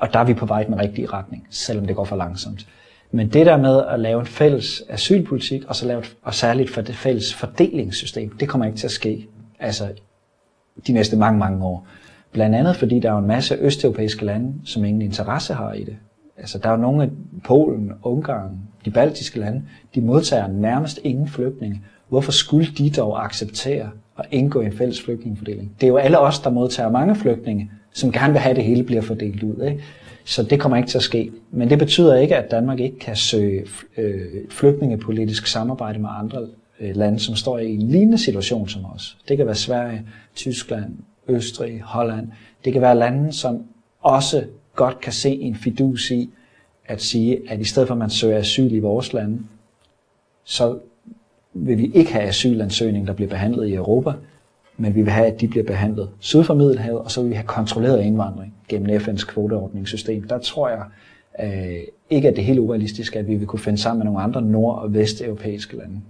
Og 0.00 0.12
der 0.12 0.18
er 0.18 0.24
vi 0.24 0.34
på 0.34 0.46
vej 0.46 0.60
i 0.60 0.64
den 0.64 0.80
rigtige 0.80 1.06
retning, 1.06 1.46
selvom 1.50 1.86
det 1.86 1.96
går 1.96 2.04
for 2.04 2.16
langsomt. 2.16 2.66
Men 3.10 3.28
det 3.28 3.46
der 3.46 3.56
med 3.56 3.82
at 3.88 4.00
lave 4.00 4.20
en 4.20 4.26
fælles 4.26 4.82
asylpolitik, 4.88 5.64
og, 5.64 5.76
så 5.76 5.86
lave, 5.86 6.04
og 6.22 6.34
særligt 6.34 6.70
for 6.70 6.80
det 6.80 6.94
fælles 6.94 7.34
fordelingssystem, 7.34 8.36
det 8.36 8.48
kommer 8.48 8.66
ikke 8.66 8.78
til 8.78 8.86
at 8.86 8.90
ske 8.90 9.28
altså, 9.60 9.88
de 10.86 10.92
næste 10.92 11.16
mange, 11.16 11.38
mange 11.38 11.64
år. 11.64 11.86
Blandt 12.32 12.56
andet 12.56 12.76
fordi 12.76 13.00
der 13.00 13.12
er 13.12 13.18
en 13.18 13.26
masse 13.26 13.54
østeuropæiske 13.54 14.24
lande, 14.24 14.54
som 14.64 14.84
ingen 14.84 15.02
interesse 15.02 15.54
har 15.54 15.72
i 15.72 15.84
det. 15.84 15.96
Altså, 16.36 16.58
der 16.58 16.68
er 16.68 16.72
jo 16.72 16.78
nogle 16.80 17.02
af 17.02 17.08
Polen, 17.44 17.92
Ungarn, 18.02 18.58
de 18.84 18.90
baltiske 18.90 19.40
lande, 19.40 19.62
de 19.94 20.00
modtager 20.00 20.48
nærmest 20.48 21.00
ingen 21.04 21.28
flygtninge. 21.28 21.82
Hvorfor 22.08 22.32
skulle 22.32 22.66
de 22.78 22.90
dog 22.90 23.24
acceptere 23.24 23.90
at 24.20 24.26
indgå 24.30 24.60
i 24.60 24.66
en 24.66 24.72
fælles 24.72 25.02
flygtningefordeling? 25.02 25.72
Det 25.80 25.86
er 25.86 25.88
jo 25.88 25.96
alle 25.96 26.18
os, 26.18 26.38
der 26.38 26.50
modtager 26.50 26.90
mange 26.90 27.14
flygtninge, 27.14 27.70
som 27.92 28.12
gerne 28.12 28.32
vil 28.32 28.40
have, 28.40 28.50
at 28.50 28.56
det 28.56 28.64
hele 28.64 28.82
bliver 28.82 29.02
fordelt 29.02 29.42
ud. 29.42 29.64
Ikke? 29.64 29.82
Så 30.24 30.42
det 30.42 30.60
kommer 30.60 30.76
ikke 30.76 30.88
til 30.88 30.98
at 30.98 31.02
ske. 31.02 31.30
Men 31.50 31.70
det 31.70 31.78
betyder 31.78 32.16
ikke, 32.16 32.36
at 32.36 32.50
Danmark 32.50 32.80
ikke 32.80 32.98
kan 32.98 33.16
søge 33.16 33.66
øh, 33.96 34.20
flygtningepolitisk 34.50 35.46
samarbejde 35.46 35.98
med 35.98 36.08
andre 36.18 36.46
øh, 36.80 36.96
lande, 36.96 37.18
som 37.18 37.36
står 37.36 37.58
i 37.58 37.74
en 37.74 37.82
lignende 37.82 38.18
situation 38.18 38.68
som 38.68 38.84
os. 38.94 39.16
Det 39.28 39.36
kan 39.36 39.46
være 39.46 39.54
Sverige, 39.54 40.02
Tyskland, 40.34 40.92
Østrig, 41.28 41.80
Holland. 41.84 42.28
Det 42.64 42.72
kan 42.72 42.82
være 42.82 42.98
lande, 42.98 43.32
som 43.32 43.64
også 44.00 44.44
godt 44.74 45.00
kan 45.00 45.12
se 45.12 45.30
en 45.30 45.54
fidus 45.54 46.10
i 46.10 46.30
at 46.84 47.02
sige, 47.02 47.38
at 47.48 47.60
i 47.60 47.64
stedet 47.64 47.88
for 47.88 47.94
at 47.94 47.98
man 47.98 48.10
søger 48.10 48.38
asyl 48.38 48.72
i 48.72 48.78
vores 48.78 49.12
lande, 49.12 49.38
så 50.44 50.78
vil 51.54 51.78
vi 51.78 51.90
ikke 51.94 52.12
have 52.12 52.24
asylansøgning, 52.24 53.06
der 53.06 53.12
bliver 53.12 53.28
behandlet 53.28 53.68
i 53.68 53.74
Europa, 53.74 54.12
men 54.76 54.94
vi 54.94 55.02
vil 55.02 55.12
have, 55.12 55.26
at 55.26 55.40
de 55.40 55.48
bliver 55.48 55.64
behandlet 55.64 56.08
syd 56.18 56.44
for 56.44 56.54
Middelhavet, 56.54 57.00
og 57.00 57.10
så 57.10 57.20
vil 57.20 57.30
vi 57.30 57.34
have 57.34 57.46
kontrolleret 57.46 58.02
indvandring 58.02 58.54
gennem 58.68 59.00
FN's 59.00 59.26
kvoteordningssystem. 59.26 60.22
Der 60.22 60.38
tror 60.38 60.68
jeg 60.68 60.82
øh, 61.42 61.82
ikke, 62.10 62.28
at 62.28 62.36
det 62.36 62.42
er 62.42 62.46
helt 62.46 62.58
urealistisk, 62.58 63.16
at 63.16 63.28
vi 63.28 63.34
vil 63.34 63.46
kunne 63.46 63.60
finde 63.60 63.78
sammen 63.78 63.98
med 63.98 64.04
nogle 64.04 64.20
andre 64.20 64.42
nord- 64.42 64.78
og 64.78 64.94
vesteuropæiske 64.94 65.76
lande. 65.76 66.00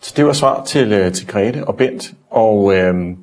Så 0.00 0.14
det 0.16 0.26
var 0.26 0.32
svar 0.32 0.64
til, 0.64 0.92
øh, 0.92 1.12
til 1.12 1.26
Grete 1.26 1.64
og 1.64 1.76
Bent, 1.76 2.14
og 2.30 2.76
øh, 2.76 3.16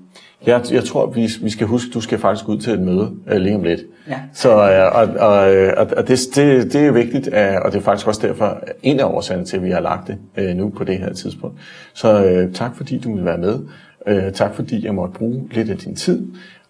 jeg, 0.45 0.61
jeg 0.71 0.83
tror, 0.83 1.05
vi, 1.05 1.29
vi 1.41 1.49
skal 1.49 1.67
huske, 1.67 1.91
du 1.93 2.01
skal 2.01 2.19
faktisk 2.19 2.49
ud 2.49 2.57
til 2.57 2.73
et 2.73 2.79
møde 2.79 3.11
øh, 3.27 3.37
lige 3.37 3.55
om 3.55 3.63
lidt. 3.63 3.81
Ja. 4.09 4.19
Så, 4.33 4.49
øh, 4.49 4.95
og, 4.95 5.29
og, 5.77 5.87
og 5.97 6.07
det, 6.07 6.19
det, 6.35 6.73
det 6.73 6.75
er 6.75 6.91
vigtigt, 6.91 7.29
øh, 7.33 7.55
og 7.65 7.71
det 7.71 7.77
er 7.77 7.83
faktisk 7.83 8.07
også 8.07 8.27
derfor 8.27 8.63
en 8.83 8.99
af 8.99 9.05
årsagerne 9.05 9.45
til, 9.45 9.57
at 9.57 9.63
vi 9.63 9.71
har 9.71 9.79
lagt 9.79 10.07
det 10.07 10.17
øh, 10.37 10.55
nu 10.55 10.69
på 10.69 10.83
det 10.83 10.97
her 10.97 11.13
tidspunkt. 11.13 11.59
Så 11.93 12.25
øh, 12.25 12.53
tak 12.53 12.75
fordi 12.75 12.97
du 12.97 13.15
vil 13.15 13.25
være 13.25 13.37
med. 13.37 13.59
Øh, 14.07 14.31
tak 14.33 14.55
fordi 14.55 14.85
jeg 14.85 14.95
måtte 14.95 15.13
bruge 15.13 15.49
lidt 15.51 15.69
af 15.69 15.77
din 15.77 15.95
tid. 15.95 16.27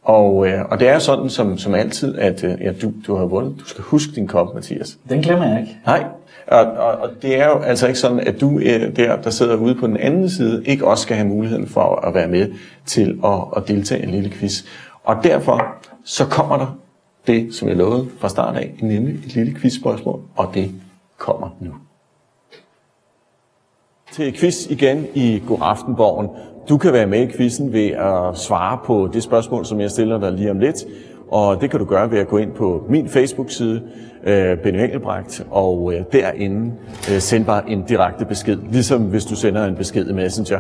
Og, 0.08 0.48
øh, 0.48 0.66
og 0.70 0.80
det 0.80 0.88
er 0.88 1.00
sådan 1.00 1.30
som, 1.30 1.58
som 1.58 1.76
altid, 1.76 2.18
at 2.18 2.44
øh, 2.44 2.62
ja, 2.62 2.72
du, 2.72 2.92
du 3.08 3.16
har 3.16 3.26
vundet. 3.26 3.60
Du 3.60 3.66
skal 3.66 3.84
huske 3.84 4.12
din 4.16 4.28
kop, 4.28 4.54
Mathias. 4.54 4.98
Den 5.10 5.22
glemmer 5.22 5.46
jeg 5.46 5.60
ikke. 5.60 5.78
Nej, 5.86 6.04
og, 6.48 6.66
og, 6.66 6.92
og 6.92 7.10
det 7.22 7.40
er 7.40 7.46
jo 7.48 7.60
altså 7.60 7.88
ikke 7.88 8.00
sådan, 8.00 8.20
at 8.20 8.42
du 8.42 8.60
øh, 8.60 8.96
der, 8.96 9.22
der 9.22 9.30
sidder 9.30 9.56
ude 9.56 9.76
på 9.76 9.88
den 9.88 9.98
anden 9.98 10.30
side, 10.30 10.66
ikke 10.66 10.88
også 10.88 11.02
skal 11.02 11.16
have 11.16 11.28
muligheden 11.28 11.68
for 11.68 11.96
at 11.96 12.14
være 12.14 12.28
med 12.28 12.54
til 12.86 13.20
at, 13.26 13.40
at 13.58 13.68
deltage 13.68 14.02
i 14.02 14.04
en 14.04 14.10
lille 14.10 14.30
quiz. 14.30 14.64
Og 15.04 15.16
derfor 15.24 15.66
så 16.04 16.26
kommer 16.26 16.58
der 16.58 16.78
det, 17.28 17.56
som 17.56 17.68
jeg 17.68 17.78
lovede 17.78 18.08
fra 18.20 18.30
start 18.30 18.58
af, 18.58 18.74
nemlig 18.82 19.16
et 19.16 19.36
lille 19.36 19.56
quizspørgsmål, 19.56 20.22
og 20.36 20.52
det 20.54 20.72
kommer 21.18 21.50
nu. 21.60 21.74
Til 24.12 24.34
quiz 24.40 24.66
igen 24.70 25.08
i 25.14 25.42
God 25.48 25.60
Aftenborgen. 25.62 26.28
Du 26.70 26.78
kan 26.78 26.94
være 26.94 27.08
med 27.08 27.28
i 27.28 27.32
quizzen 27.32 27.74
ved 27.74 27.90
at 27.90 28.38
svare 28.38 28.80
på 28.86 29.10
det 29.14 29.24
spørgsmål, 29.24 29.66
som 29.66 29.82
jeg 29.82 29.92
stiller 29.92 30.20
dig 30.20 30.32
lige 30.32 30.52
om 30.52 30.60
lidt. 30.60 30.86
Og 31.32 31.62
det 31.62 31.70
kan 31.70 31.80
du 31.80 31.86
gøre 31.86 32.12
ved 32.12 32.20
at 32.20 32.28
gå 32.28 32.38
ind 32.38 32.52
på 32.52 32.84
min 32.90 33.10
Facebook-side, 33.10 33.82
øh, 34.24 34.58
Benny 34.58 34.80
Engelbrecht, 34.80 35.46
og 35.52 35.94
øh, 35.94 36.02
derinde 36.12 36.74
øh, 37.12 37.20
send 37.20 37.46
bare 37.46 37.70
en 37.70 37.84
direkte 37.84 38.26
besked, 38.26 38.58
ligesom 38.72 39.02
hvis 39.02 39.26
du 39.26 39.36
sender 39.36 39.66
en 39.66 39.76
besked 39.76 40.10
i 40.10 40.14
Messenger. 40.14 40.60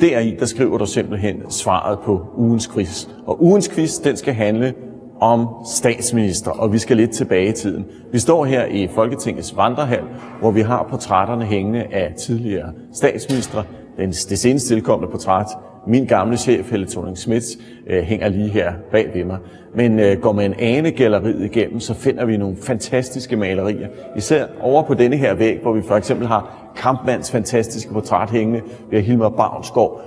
Deri, 0.00 0.36
der 0.40 0.46
skriver 0.46 0.78
du 0.78 0.86
simpelthen 0.86 1.50
svaret 1.50 1.98
på 1.98 2.26
ugens 2.36 2.68
quiz. 2.74 3.06
Og 3.26 3.42
ugens 3.42 3.68
quiz, 3.68 3.98
den 4.00 4.16
skal 4.16 4.34
handle 4.34 4.74
om 5.20 5.46
statsminister, 5.66 6.50
og 6.50 6.72
vi 6.72 6.78
skal 6.78 6.96
lidt 6.96 7.10
tilbage 7.10 7.48
i 7.48 7.52
tiden. 7.52 7.84
Vi 8.12 8.18
står 8.18 8.44
her 8.44 8.64
i 8.64 8.88
Folketingets 8.94 9.56
vandrehal, 9.56 10.02
hvor 10.40 10.50
vi 10.50 10.60
har 10.60 10.86
portrætterne 10.90 11.44
hængende 11.44 11.84
af 11.92 12.14
tidligere 12.18 12.72
statsministre. 12.92 13.64
Den, 13.96 14.10
det 14.10 14.38
seneste 14.38 14.74
tilkommende 14.74 15.10
portræt, 15.10 15.46
min 15.86 16.06
gamle 16.06 16.36
chef, 16.36 16.70
Helle 16.70 16.86
thorning 16.86 17.18
Schmidt, 17.18 17.44
øh, 17.86 18.02
hænger 18.02 18.28
lige 18.28 18.48
her 18.48 18.72
bag 18.90 19.10
ved 19.14 19.24
mig. 19.24 19.38
Men 19.74 20.00
øh, 20.00 20.20
går 20.20 20.32
man 20.32 20.54
ane 20.58 20.90
galleriet 20.90 21.44
igennem, 21.44 21.80
så 21.80 21.94
finder 21.94 22.24
vi 22.24 22.36
nogle 22.36 22.56
fantastiske 22.62 23.36
malerier. 23.36 23.88
Især 24.16 24.46
over 24.60 24.82
på 24.82 24.94
denne 24.94 25.16
her 25.16 25.34
væg, 25.34 25.58
hvor 25.62 25.72
vi 25.72 25.82
for 25.82 25.96
eksempel 25.96 26.26
har 26.26 26.72
Kampmanns 26.76 27.30
fantastiske 27.30 27.92
portræt 27.92 28.30
hængende 28.30 28.60
ved 28.90 29.00
Hilmar 29.02 29.28
Bavnsgaard. 29.28 30.00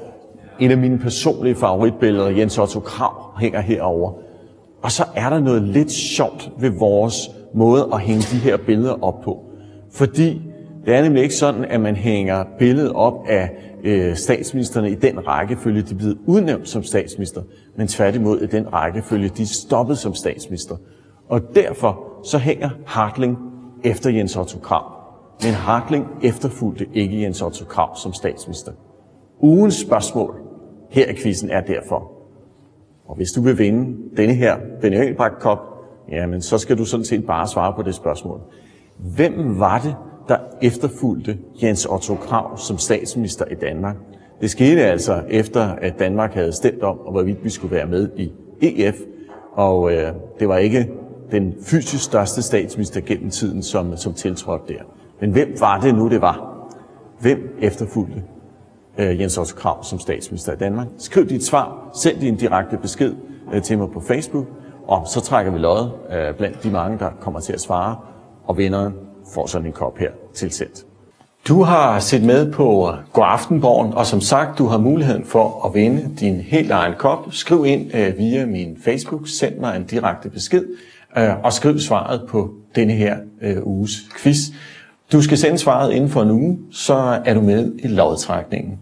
Et 0.59 0.71
af 0.71 0.77
mine 0.77 0.99
personlige 0.99 1.55
favoritbilleder, 1.55 2.29
Jens 2.29 2.57
Otto 2.57 2.79
Krav, 2.79 3.39
hænger 3.39 3.61
herover. 3.61 4.11
Og 4.81 4.91
så 4.91 5.03
er 5.15 5.29
der 5.29 5.39
noget 5.39 5.63
lidt 5.63 5.91
sjovt 5.91 6.51
ved 6.59 6.69
vores 6.69 7.15
måde 7.53 7.89
at 7.93 8.01
hænge 8.01 8.21
de 8.21 8.37
her 8.37 8.57
billeder 8.57 9.03
op 9.03 9.21
på. 9.21 9.43
Fordi 9.91 10.41
det 10.87 10.95
er 10.95 11.01
nemlig 11.01 11.23
ikke 11.23 11.35
sådan, 11.35 11.65
at 11.65 11.81
man 11.81 11.95
hænger 11.95 12.43
billedet 12.59 12.93
op 12.93 13.13
af 13.27 13.51
øh, 13.83 14.15
statsministerne 14.15 14.91
i 14.91 14.95
den 14.95 15.27
rækkefølge, 15.27 15.81
de 15.81 15.95
blev 15.95 16.17
udnævnt 16.25 16.69
som 16.69 16.83
statsminister, 16.83 17.41
men 17.77 17.87
tværtimod 17.87 18.41
i 18.41 18.45
den 18.45 18.73
rækkefølge, 18.73 19.29
de 19.29 19.45
stoppede 19.45 19.97
som 19.97 20.13
statsminister. 20.13 20.75
Og 21.29 21.41
derfor 21.55 22.03
så 22.23 22.37
hænger 22.37 22.69
Hartling 22.85 23.37
efter 23.83 24.09
Jens 24.09 24.37
Otto 24.37 24.59
Krav. 24.59 24.83
Men 25.43 25.53
Hartling 25.53 26.07
efterfulgte 26.23 26.87
ikke 26.93 27.21
Jens 27.21 27.41
Otto 27.41 27.65
Krav 27.65 27.95
som 27.95 28.13
statsminister. 28.13 28.71
Ugens 29.39 29.75
spørgsmål 29.75 30.35
her 30.89 31.09
i 31.09 31.15
quizzen 31.15 31.49
er 31.49 31.61
derfor, 31.61 32.11
og 33.05 33.15
hvis 33.15 33.31
du 33.31 33.41
vil 33.41 33.57
vinde 33.57 33.97
denne 34.17 34.33
her 34.33 34.57
Benny 34.81 34.95
Engelbrecht 34.95 35.35
Cup, 35.41 35.59
jamen 36.11 36.41
så 36.41 36.57
skal 36.57 36.77
du 36.77 36.85
sådan 36.85 37.05
set 37.05 37.25
bare 37.25 37.47
svare 37.47 37.73
på 37.73 37.81
det 37.81 37.95
spørgsmål. 37.95 38.41
Hvem 39.15 39.59
var 39.59 39.79
det, 39.79 39.95
der 40.29 40.37
efterfulgte 40.61 41.37
Jens 41.63 41.85
Otto 41.85 42.15
Krav 42.15 42.57
som 42.57 42.77
statsminister 42.77 43.45
i 43.45 43.55
Danmark? 43.55 43.95
Det 44.41 44.49
skete 44.49 44.85
altså 44.85 45.23
efter, 45.29 45.61
at 45.61 45.99
Danmark 45.99 46.33
havde 46.33 46.51
stemt 46.51 46.83
om, 46.83 46.97
hvorvidt 47.11 47.43
vi 47.43 47.49
skulle 47.49 47.75
være 47.75 47.87
med 47.87 48.09
i 48.17 48.31
EF, 48.61 48.95
og 49.53 49.93
øh, 49.93 50.13
det 50.39 50.49
var 50.49 50.57
ikke 50.57 50.91
den 51.31 51.53
fysisk 51.61 52.03
største 52.03 52.41
statsminister 52.41 53.01
gennem 53.01 53.29
tiden, 53.29 53.63
som, 53.63 53.97
som 53.97 54.13
tiltrådte 54.13 54.73
der. 54.73 54.79
Men 55.21 55.31
hvem 55.31 55.55
var 55.59 55.79
det 55.79 55.95
nu, 55.95 56.09
det 56.09 56.21
var? 56.21 56.67
Hvem 57.19 57.57
efterfulgte 57.61 58.23
øh, 58.97 59.21
Jens 59.21 59.37
Otto 59.37 59.55
Krav 59.55 59.83
som 59.83 59.99
statsminister 59.99 60.53
i 60.53 60.55
Danmark? 60.55 60.87
Skriv 60.97 61.29
dit 61.29 61.43
svar, 61.45 61.89
send 61.93 62.19
din 62.19 62.35
direkte 62.35 62.77
besked 62.77 63.15
øh, 63.53 63.61
til 63.61 63.77
mig 63.77 63.91
på 63.91 63.99
Facebook, 63.99 64.45
og 64.87 65.07
så 65.07 65.21
trækker 65.21 65.51
vi 65.51 65.57
lod 65.57 65.89
øh, 66.11 66.37
blandt 66.37 66.63
de 66.63 66.71
mange, 66.71 66.99
der 66.99 67.09
kommer 67.19 67.39
til 67.39 67.53
at 67.53 67.61
svare, 67.61 67.95
og 68.45 68.57
vinderen 68.57 68.93
får 69.33 69.47
sådan 69.47 69.67
en 69.67 69.73
kop 69.73 69.97
her 69.97 70.09
tilsendt. 70.33 70.85
Du 71.47 71.63
har 71.63 71.99
set 71.99 72.23
med 72.23 72.51
på 72.51 72.91
God 73.13 73.23
Aftenborgen, 73.27 73.93
og 73.93 74.05
som 74.05 74.21
sagt, 74.21 74.57
du 74.57 74.65
har 74.65 74.77
muligheden 74.77 75.25
for 75.25 75.65
at 75.65 75.73
vinde 75.73 76.09
din 76.19 76.35
helt 76.35 76.71
egen 76.71 76.93
kop. 76.97 77.27
Skriv 77.31 77.65
ind 77.65 77.95
øh, 77.95 78.17
via 78.17 78.45
min 78.45 78.77
Facebook, 78.83 79.27
send 79.27 79.55
mig 79.59 79.75
en 79.77 79.83
direkte 79.83 80.29
besked, 80.29 80.65
øh, 81.17 81.29
og 81.43 81.53
skriv 81.53 81.79
svaret 81.79 82.21
på 82.29 82.53
denne 82.75 82.93
her 82.93 83.17
øh, 83.41 83.57
uges 83.63 83.91
quiz. 84.21 84.37
Du 85.11 85.21
skal 85.21 85.37
sende 85.37 85.57
svaret 85.57 85.93
inden 85.93 86.09
for 86.09 86.21
en 86.21 86.31
uge, 86.31 86.57
så 86.71 87.21
er 87.25 87.33
du 87.33 87.41
med 87.41 87.71
i 87.79 87.87
lodtrækningen. 87.87 88.79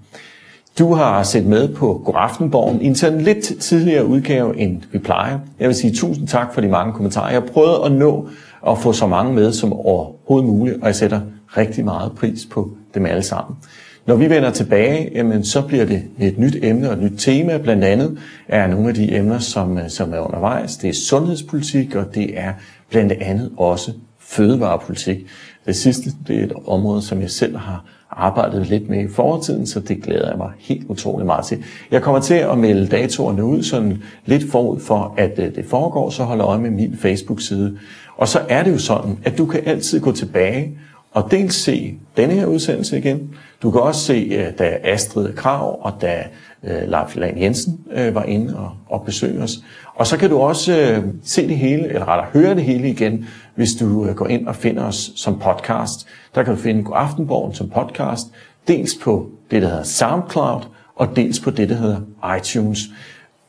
Du 0.79 0.93
har 0.93 1.23
set 1.23 1.45
med 1.45 1.75
på 1.75 2.01
God 2.05 2.15
Aftenborgen 2.17 2.81
i 2.81 2.85
en 2.85 2.95
sådan 2.95 3.21
lidt 3.21 3.59
tidligere 3.59 4.05
udgave, 4.05 4.57
end 4.57 4.81
vi 4.91 4.99
plejer. 4.99 5.39
Jeg 5.59 5.67
vil 5.67 5.75
sige 5.75 5.95
tusind 5.95 6.27
tak 6.27 6.53
for 6.53 6.61
de 6.61 6.67
mange 6.67 6.93
kommentarer. 6.93 7.31
Jeg 7.31 7.43
prøvede 7.43 7.85
at 7.85 7.91
nå 7.91 8.29
at 8.67 8.77
få 8.77 8.93
så 8.93 9.07
mange 9.07 9.33
med 9.33 9.51
som 9.53 9.73
overhovedet 9.73 10.49
muligt, 10.49 10.77
og 10.81 10.87
jeg 10.87 10.95
sætter 10.95 11.21
rigtig 11.57 11.85
meget 11.85 12.11
pris 12.11 12.45
på 12.51 12.71
dem 12.93 13.05
alle 13.05 13.23
sammen. 13.23 13.57
Når 14.05 14.15
vi 14.15 14.29
vender 14.29 14.51
tilbage, 14.51 15.11
jamen, 15.15 15.43
så 15.43 15.61
bliver 15.61 15.85
det 15.85 16.03
et 16.19 16.37
nyt 16.37 16.55
emne 16.63 16.89
og 16.89 16.93
et 16.93 17.01
nyt 17.01 17.19
tema. 17.19 17.57
Blandt 17.57 17.83
andet 17.83 18.17
er 18.47 18.67
nogle 18.67 18.89
af 18.89 18.93
de 18.93 19.15
emner, 19.15 19.39
som, 19.39 19.77
øh, 19.77 19.89
som 19.89 20.13
er 20.13 20.19
undervejs. 20.19 20.77
Det 20.77 20.89
er 20.89 20.93
sundhedspolitik, 20.93 21.95
og 21.95 22.15
det 22.15 22.39
er 22.39 22.53
blandt 22.89 23.11
andet 23.11 23.51
også 23.57 23.91
fødevarepolitik. 24.19 25.27
Det 25.65 25.75
sidste 25.75 26.11
det 26.27 26.39
er 26.39 26.43
et 26.43 26.53
område, 26.67 27.01
som 27.01 27.21
jeg 27.21 27.29
selv 27.29 27.57
har 27.57 27.85
arbejdet 28.11 28.67
lidt 28.67 28.89
med 28.89 29.03
i 29.03 29.07
fortiden, 29.07 29.67
så 29.67 29.79
det 29.79 30.03
glæder 30.03 30.29
jeg 30.29 30.37
mig 30.37 30.49
helt 30.59 30.85
utrolig 30.89 31.25
meget 31.25 31.45
til. 31.45 31.63
Jeg 31.91 32.01
kommer 32.01 32.21
til 32.21 32.33
at 32.33 32.57
melde 32.57 32.87
datoerne 32.87 33.45
ud 33.45 33.63
sådan 33.63 34.03
lidt 34.25 34.51
forud 34.51 34.79
for, 34.79 35.13
at 35.17 35.39
øh, 35.39 35.55
det 35.55 35.65
foregår, 35.65 36.09
så 36.09 36.23
hold 36.23 36.41
øje 36.41 36.59
med 36.59 36.71
min 36.71 36.97
Facebook-side. 36.97 37.77
Og 38.17 38.27
så 38.27 38.41
er 38.49 38.63
det 38.63 38.71
jo 38.71 38.77
sådan, 38.77 39.19
at 39.23 39.37
du 39.37 39.45
kan 39.45 39.61
altid 39.65 39.99
gå 39.99 40.11
tilbage 40.11 40.77
og 41.11 41.31
dels 41.31 41.55
se 41.55 41.97
denne 42.17 42.33
her 42.33 42.45
udsendelse 42.45 42.97
igen. 42.97 43.35
Du 43.61 43.71
kan 43.71 43.81
også 43.81 44.01
se, 44.01 44.13
øh, 44.31 44.57
da 44.59 44.77
Astrid 44.83 45.33
Krav 45.33 45.79
og 45.81 45.93
da 46.01 46.23
øh, 46.63 46.89
Leif 46.89 47.15
Land 47.15 47.39
Jensen 47.39 47.79
øh, 47.91 48.15
var 48.15 48.23
inde 48.23 48.57
og, 48.57 48.71
og 48.89 49.05
besøge 49.05 49.41
os. 49.43 49.59
Og 49.95 50.07
så 50.07 50.17
kan 50.17 50.29
du 50.29 50.37
også 50.37 50.79
øh, 50.79 51.03
se 51.23 51.47
det 51.47 51.57
hele, 51.57 51.87
eller 51.87 52.07
rettere 52.07 52.27
høre 52.33 52.55
det 52.55 52.63
hele 52.63 52.89
igen, 52.89 53.25
hvis 53.55 53.73
du 53.73 54.13
går 54.13 54.27
ind 54.27 54.47
og 54.47 54.55
finder 54.55 54.83
os 54.83 55.11
som 55.15 55.39
podcast. 55.39 56.07
Der 56.35 56.43
kan 56.43 56.55
du 56.55 56.59
finde 56.61 56.83
God 56.83 56.95
Aftenborgen 56.97 57.53
som 57.53 57.69
podcast, 57.69 58.27
dels 58.67 58.95
på 59.01 59.29
det, 59.51 59.61
der 59.61 59.67
hedder 59.67 59.83
SoundCloud, 59.83 60.61
og 60.95 61.15
dels 61.15 61.39
på 61.39 61.51
det, 61.51 61.69
der 61.69 61.75
hedder 61.75 61.99
iTunes. 62.37 62.79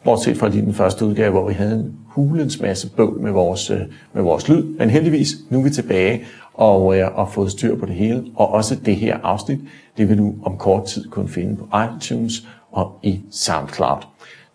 Bortset 0.06 0.36
fra 0.36 0.48
lige 0.48 0.62
den 0.62 0.74
første 0.74 1.06
udgave, 1.06 1.30
hvor 1.30 1.48
vi 1.48 1.54
havde 1.54 1.74
en 1.74 1.96
hulens 2.06 2.60
masse 2.60 2.90
bøvl 2.90 3.20
med 3.20 3.32
vores, 3.32 3.70
øh, 3.70 3.80
med 4.12 4.22
vores 4.22 4.48
lyd. 4.48 4.62
Men 4.62 4.90
heldigvis, 4.90 5.28
nu 5.50 5.58
er 5.58 5.62
vi 5.62 5.70
tilbage 5.70 6.24
og, 6.54 6.98
øh, 6.98 7.18
og 7.18 7.32
fået 7.32 7.50
styr 7.50 7.76
på 7.76 7.86
det 7.86 7.94
hele. 7.94 8.24
Og 8.34 8.52
også 8.52 8.74
det 8.74 8.96
her 8.96 9.18
afsnit, 9.22 9.58
det 9.96 10.08
vil 10.08 10.18
du 10.18 10.34
om 10.42 10.56
kort 10.56 10.84
tid 10.84 11.08
kunne 11.10 11.28
finde 11.28 11.56
på 11.56 11.68
iTunes 11.78 12.48
og 12.72 12.98
i 13.02 13.20
SoundCloud. 13.30 14.02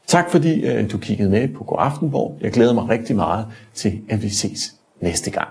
Tak 0.08 0.30
fordi 0.30 0.66
øh, 0.66 0.92
du 0.92 0.98
kiggede 0.98 1.30
med 1.30 1.48
på 1.48 1.64
God 1.64 1.78
Aftenborg. 1.80 2.38
Jeg 2.42 2.52
glæder 2.52 2.74
mig 2.74 2.90
rigtig 2.90 3.16
meget 3.16 3.46
til, 3.74 4.00
at 4.10 4.24
vi 4.24 4.30
ses 4.30 4.76
næste 5.02 5.32
gang. 5.32 5.50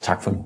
Tak 0.00 0.22
for 0.22 0.30
nu. 0.30 0.38